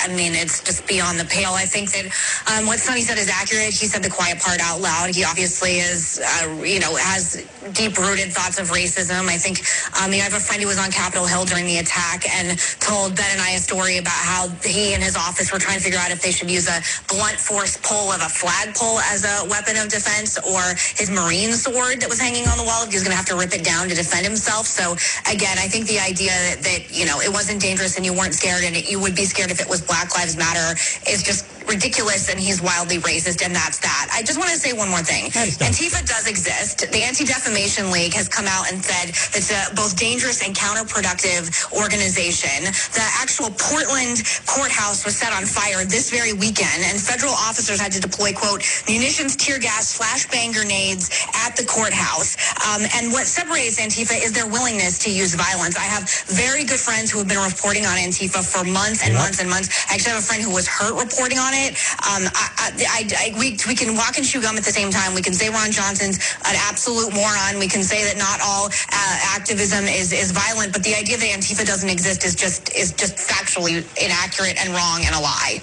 I 0.00 0.08
mean, 0.14 0.34
it's 0.34 0.62
just 0.62 0.86
beyond 0.86 1.18
the 1.18 1.24
pale. 1.24 1.52
I 1.52 1.64
think 1.64 1.90
that 1.92 2.06
um, 2.52 2.66
what 2.66 2.78
Sunny 2.78 3.00
said 3.00 3.18
is 3.18 3.28
accurate. 3.28 3.74
He 3.74 3.86
said 3.86 4.02
the 4.02 4.10
quiet 4.10 4.40
part 4.40 4.60
out 4.60 4.80
loud. 4.80 5.14
He 5.14 5.24
obviously 5.24 5.78
is, 5.80 6.20
uh, 6.20 6.62
you 6.62 6.80
know, 6.80 6.94
has 6.96 7.46
deep-rooted 7.72 8.32
thoughts 8.32 8.58
of 8.58 8.70
racism. 8.70 9.28
I 9.28 9.38
think 9.38 9.64
um, 10.00 10.12
you 10.12 10.18
know, 10.18 10.26
I 10.26 10.30
have 10.30 10.34
a 10.34 10.42
friend 10.42 10.60
who 10.60 10.68
was 10.68 10.78
on 10.78 10.90
Capitol 10.90 11.26
Hill 11.26 11.44
during 11.44 11.66
the 11.66 11.78
attack 11.78 12.28
and 12.28 12.58
told 12.80 13.16
Ben 13.16 13.26
and 13.32 13.40
I 13.40 13.56
a 13.56 13.58
story 13.58 13.98
about 13.98 14.16
how 14.16 14.48
he 14.62 14.94
and 14.94 15.02
his 15.02 15.16
office 15.16 15.52
were 15.52 15.58
trying 15.58 15.78
to 15.78 15.84
figure 15.84 15.98
out 15.98 16.10
if 16.10 16.20
they 16.22 16.30
should 16.30 16.50
use 16.50 16.68
a 16.68 16.80
blunt 17.08 17.38
force 17.38 17.76
pull 17.82 18.12
of 18.12 18.20
a 18.20 18.28
flagpole 18.28 19.00
as 19.12 19.24
a 19.24 19.48
weapon 19.48 19.76
of 19.76 19.88
defense 19.88 20.38
or 20.42 20.60
his 20.98 21.10
Marine 21.10 21.52
sword 21.52 22.00
that 22.00 22.08
was 22.08 22.20
hanging 22.20 22.46
on 22.48 22.58
the 22.58 22.64
wall. 22.64 22.84
If 22.84 22.90
he 22.90 22.96
was 22.96 23.04
going 23.04 23.14
to 23.14 23.20
have 23.20 23.30
to 23.32 23.36
rip 23.36 23.54
it 23.54 23.64
down 23.64 23.88
to 23.88 23.94
defend 23.94 24.26
himself. 24.26 24.66
So 24.66 24.92
again, 25.30 25.56
I 25.58 25.68
think 25.68 25.86
the 25.86 25.98
idea 25.98 26.32
that, 26.32 26.62
that 26.62 26.80
you 26.90 27.06
know 27.06 27.20
it 27.20 27.30
wasn't 27.30 27.60
dangerous 27.60 27.96
and 27.96 28.04
you 28.04 28.12
weren't 28.12 28.34
scared 28.34 28.64
and 28.64 28.76
it, 28.76 28.90
you 28.90 29.00
would 29.00 29.14
be 29.14 29.24
scared 29.24 29.50
if 29.50 29.60
it 29.60 29.63
was 29.68 29.82
Black 29.82 30.14
Lives 30.16 30.36
Matter 30.36 30.72
is 31.08 31.22
just 31.22 31.46
ridiculous 31.68 32.28
and 32.30 32.38
he's 32.40 32.62
wildly 32.62 32.98
racist 32.98 33.44
and 33.44 33.54
that's 33.54 33.78
that. 33.80 34.08
I 34.12 34.22
just 34.22 34.38
want 34.38 34.50
to 34.50 34.58
say 34.58 34.72
one 34.72 34.88
more 34.90 35.02
thing. 35.02 35.30
Antifa 35.60 36.04
does 36.06 36.26
exist. 36.28 36.86
The 36.92 37.02
Anti-Defamation 37.02 37.90
League 37.90 38.14
has 38.14 38.28
come 38.28 38.46
out 38.46 38.70
and 38.72 38.82
said 38.84 39.10
it's 39.34 39.50
a 39.50 39.74
both 39.74 39.96
dangerous 39.96 40.44
and 40.46 40.54
counterproductive 40.54 41.50
organization. 41.72 42.64
The 42.94 43.06
actual 43.20 43.50
Portland 43.56 44.22
courthouse 44.46 45.04
was 45.04 45.16
set 45.16 45.32
on 45.32 45.44
fire 45.46 45.84
this 45.84 46.10
very 46.10 46.32
weekend 46.32 46.84
and 46.86 47.00
federal 47.00 47.32
officers 47.32 47.80
had 47.80 47.92
to 47.92 48.00
deploy, 48.00 48.32
quote, 48.32 48.62
munitions, 48.88 49.36
tear 49.36 49.58
gas, 49.58 49.96
flashbang 49.96 50.52
grenades 50.54 51.10
at 51.46 51.56
the 51.56 51.64
courthouse. 51.64 52.36
Um, 52.66 52.82
and 52.96 53.12
what 53.12 53.26
separates 53.26 53.80
Antifa 53.80 54.16
is 54.20 54.32
their 54.32 54.46
willingness 54.48 54.98
to 55.04 55.10
use 55.10 55.34
violence. 55.34 55.76
I 55.76 55.88
have 55.88 56.08
very 56.28 56.64
good 56.64 56.80
friends 56.80 57.10
who 57.10 57.18
have 57.18 57.28
been 57.28 57.42
reporting 57.42 57.86
on 57.86 57.96
Antifa 57.96 58.44
for 58.44 58.64
months 58.64 59.04
and 59.06 59.14
months 59.14 59.40
and 59.40 59.48
months. 59.48 59.70
I 59.90 59.94
actually 59.94 60.12
have 60.18 60.22
a 60.22 60.26
friend 60.26 60.42
who 60.42 60.52
was 60.52 60.68
hurt 60.68 60.94
reporting 60.98 61.38
on 61.38 61.53
it. 61.54 61.74
Um, 62.02 62.26
I, 62.34 62.74
I, 62.90 63.00
I, 63.16 63.38
we, 63.38 63.56
we 63.66 63.74
can 63.74 63.96
walk 63.96 64.18
and 64.18 64.26
chew 64.26 64.42
gum 64.42 64.56
at 64.56 64.64
the 64.64 64.74
same 64.74 64.90
time. 64.90 65.14
We 65.14 65.22
can 65.22 65.32
say 65.34 65.48
Ron 65.48 65.70
Johnson's 65.70 66.18
an 66.44 66.56
absolute 66.68 67.14
moron. 67.14 67.58
We 67.58 67.68
can 67.68 67.82
say 67.82 68.04
that 68.04 68.18
not 68.18 68.40
all 68.42 68.66
uh, 68.66 69.34
activism 69.34 69.84
is, 69.84 70.12
is 70.12 70.32
violent, 70.32 70.72
but 70.72 70.82
the 70.82 70.94
idea 70.94 71.16
that 71.16 71.28
Antifa 71.30 71.66
doesn't 71.66 71.88
exist 71.88 72.24
is 72.24 72.34
just 72.34 72.74
is 72.74 72.92
just 72.92 73.16
factually 73.16 73.84
inaccurate 73.96 74.58
and 74.58 74.74
wrong 74.74 75.02
and 75.04 75.14
a 75.14 75.20
lie. 75.20 75.60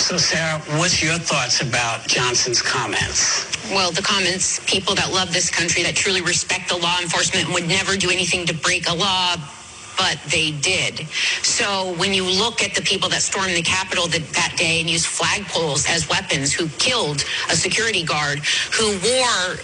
So, 0.00 0.16
Sarah, 0.16 0.58
what's 0.78 1.02
your 1.02 1.18
thoughts 1.18 1.60
about 1.62 2.06
Johnson's 2.06 2.62
comments? 2.62 3.46
Well, 3.70 3.92
the 3.92 4.02
comments, 4.02 4.58
people 4.66 4.94
that 4.96 5.12
love 5.12 5.32
this 5.32 5.50
country, 5.50 5.82
that 5.84 5.94
truly 5.94 6.22
respect 6.22 6.68
the 6.68 6.76
law 6.76 6.98
enforcement, 7.00 7.52
would 7.52 7.68
never 7.68 7.96
do 7.96 8.10
anything 8.10 8.46
to 8.46 8.54
break 8.54 8.88
a 8.88 8.94
law, 8.94 9.36
but 10.00 10.18
they 10.32 10.50
did. 10.50 11.06
So 11.44 11.92
when 12.00 12.14
you 12.14 12.24
look 12.24 12.62
at 12.62 12.74
the 12.74 12.80
people 12.80 13.10
that 13.10 13.20
stormed 13.20 13.52
the 13.54 13.62
Capitol 13.62 14.06
that, 14.08 14.24
that 14.32 14.54
day 14.56 14.80
and 14.80 14.88
used 14.88 15.06
flagpoles 15.06 15.86
as 15.90 16.08
weapons, 16.08 16.54
who 16.54 16.68
killed 16.78 17.22
a 17.50 17.56
security 17.56 18.02
guard, 18.02 18.38
who 18.72 18.96
wore 19.04 19.60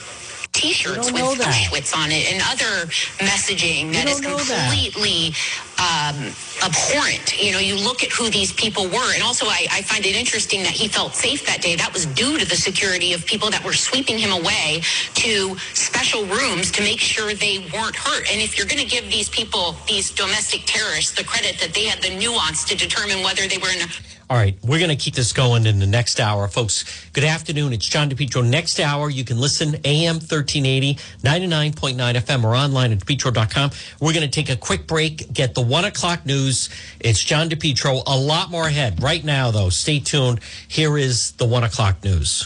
T-shirts 0.52 1.10
with 1.12 1.22
Auschwitz 1.40 1.96
on 1.96 2.10
it 2.12 2.32
and 2.32 2.42
other 2.52 2.86
messaging 3.24 3.92
that 3.92 4.08
is 4.08 4.20
completely 4.20 5.32
um, 5.78 6.32
abhorrent. 6.64 7.36
You 7.40 7.52
know, 7.52 7.58
you 7.58 7.76
look 7.76 8.02
at 8.02 8.10
who 8.10 8.30
these 8.30 8.52
people 8.52 8.84
were, 8.84 9.14
and 9.14 9.22
also 9.22 9.46
I, 9.46 9.66
I 9.70 9.82
find 9.82 10.04
it 10.06 10.16
interesting 10.16 10.62
that 10.62 10.72
he 10.72 10.88
felt 10.88 11.14
safe 11.14 11.46
that 11.46 11.62
day. 11.62 11.76
That 11.76 11.92
was 11.92 12.06
due 12.06 12.38
to 12.38 12.44
the 12.44 12.56
security 12.56 13.12
of 13.12 13.26
people 13.26 13.50
that 13.50 13.64
were 13.64 13.74
sweeping 13.74 14.18
him 14.18 14.32
away 14.32 14.82
to 15.14 15.56
special 15.74 16.24
rooms 16.26 16.70
to 16.72 16.82
make 16.82 17.00
sure 17.00 17.34
they 17.34 17.58
weren't 17.72 17.96
hurt. 17.96 18.30
And 18.30 18.40
if 18.40 18.56
you're 18.56 18.66
going 18.66 18.82
to 18.82 18.88
give 18.88 19.10
these 19.10 19.28
people, 19.28 19.76
these 19.86 20.10
domestic 20.10 20.62
terrorists, 20.66 21.12
the 21.12 21.24
credit 21.24 21.58
that 21.60 21.74
they 21.74 21.84
had 21.84 22.02
the 22.02 22.16
nuance 22.16 22.64
to 22.64 22.76
determine 22.76 23.22
whether 23.22 23.46
they 23.46 23.58
were 23.58 23.70
in 23.70 23.82
a 23.82 23.92
All 24.30 24.36
right, 24.36 24.58
we're 24.62 24.78
going 24.78 24.90
to 24.90 24.96
keep 24.96 25.14
this 25.14 25.32
going 25.32 25.66
in 25.66 25.78
the 25.78 25.86
next 25.86 26.20
hour, 26.20 26.48
folks. 26.48 26.84
Good 27.12 27.24
afternoon. 27.24 27.72
It's 27.72 27.86
John 27.86 28.10
DePetro. 28.10 28.48
Next 28.48 28.80
hour, 28.80 29.10
you 29.10 29.24
can 29.24 29.38
listen 29.38 29.76
AM 29.84 30.16
1380, 30.16 30.94
99.9 31.22 32.14
FM, 32.14 32.44
or 32.44 32.54
online 32.56 32.92
at 32.92 32.98
depetro.com. 32.98 33.70
We're 34.00 34.12
going 34.12 34.28
to 34.28 34.30
take 34.30 34.50
a 34.50 34.56
quick 34.56 34.86
break, 34.86 35.32
get 35.32 35.54
the 35.54 35.62
one 35.68 35.84
o'clock 35.84 36.26
news. 36.26 36.68
It's 37.00 37.22
John 37.22 37.48
DePetro. 37.48 38.02
A 38.06 38.18
lot 38.18 38.50
more 38.50 38.66
ahead. 38.66 39.02
Right 39.02 39.24
now, 39.24 39.50
though, 39.50 39.68
stay 39.68 40.00
tuned. 40.00 40.40
Here 40.68 40.96
is 40.98 41.32
the 41.32 41.46
one 41.46 41.64
o'clock 41.64 42.02
news. 42.04 42.44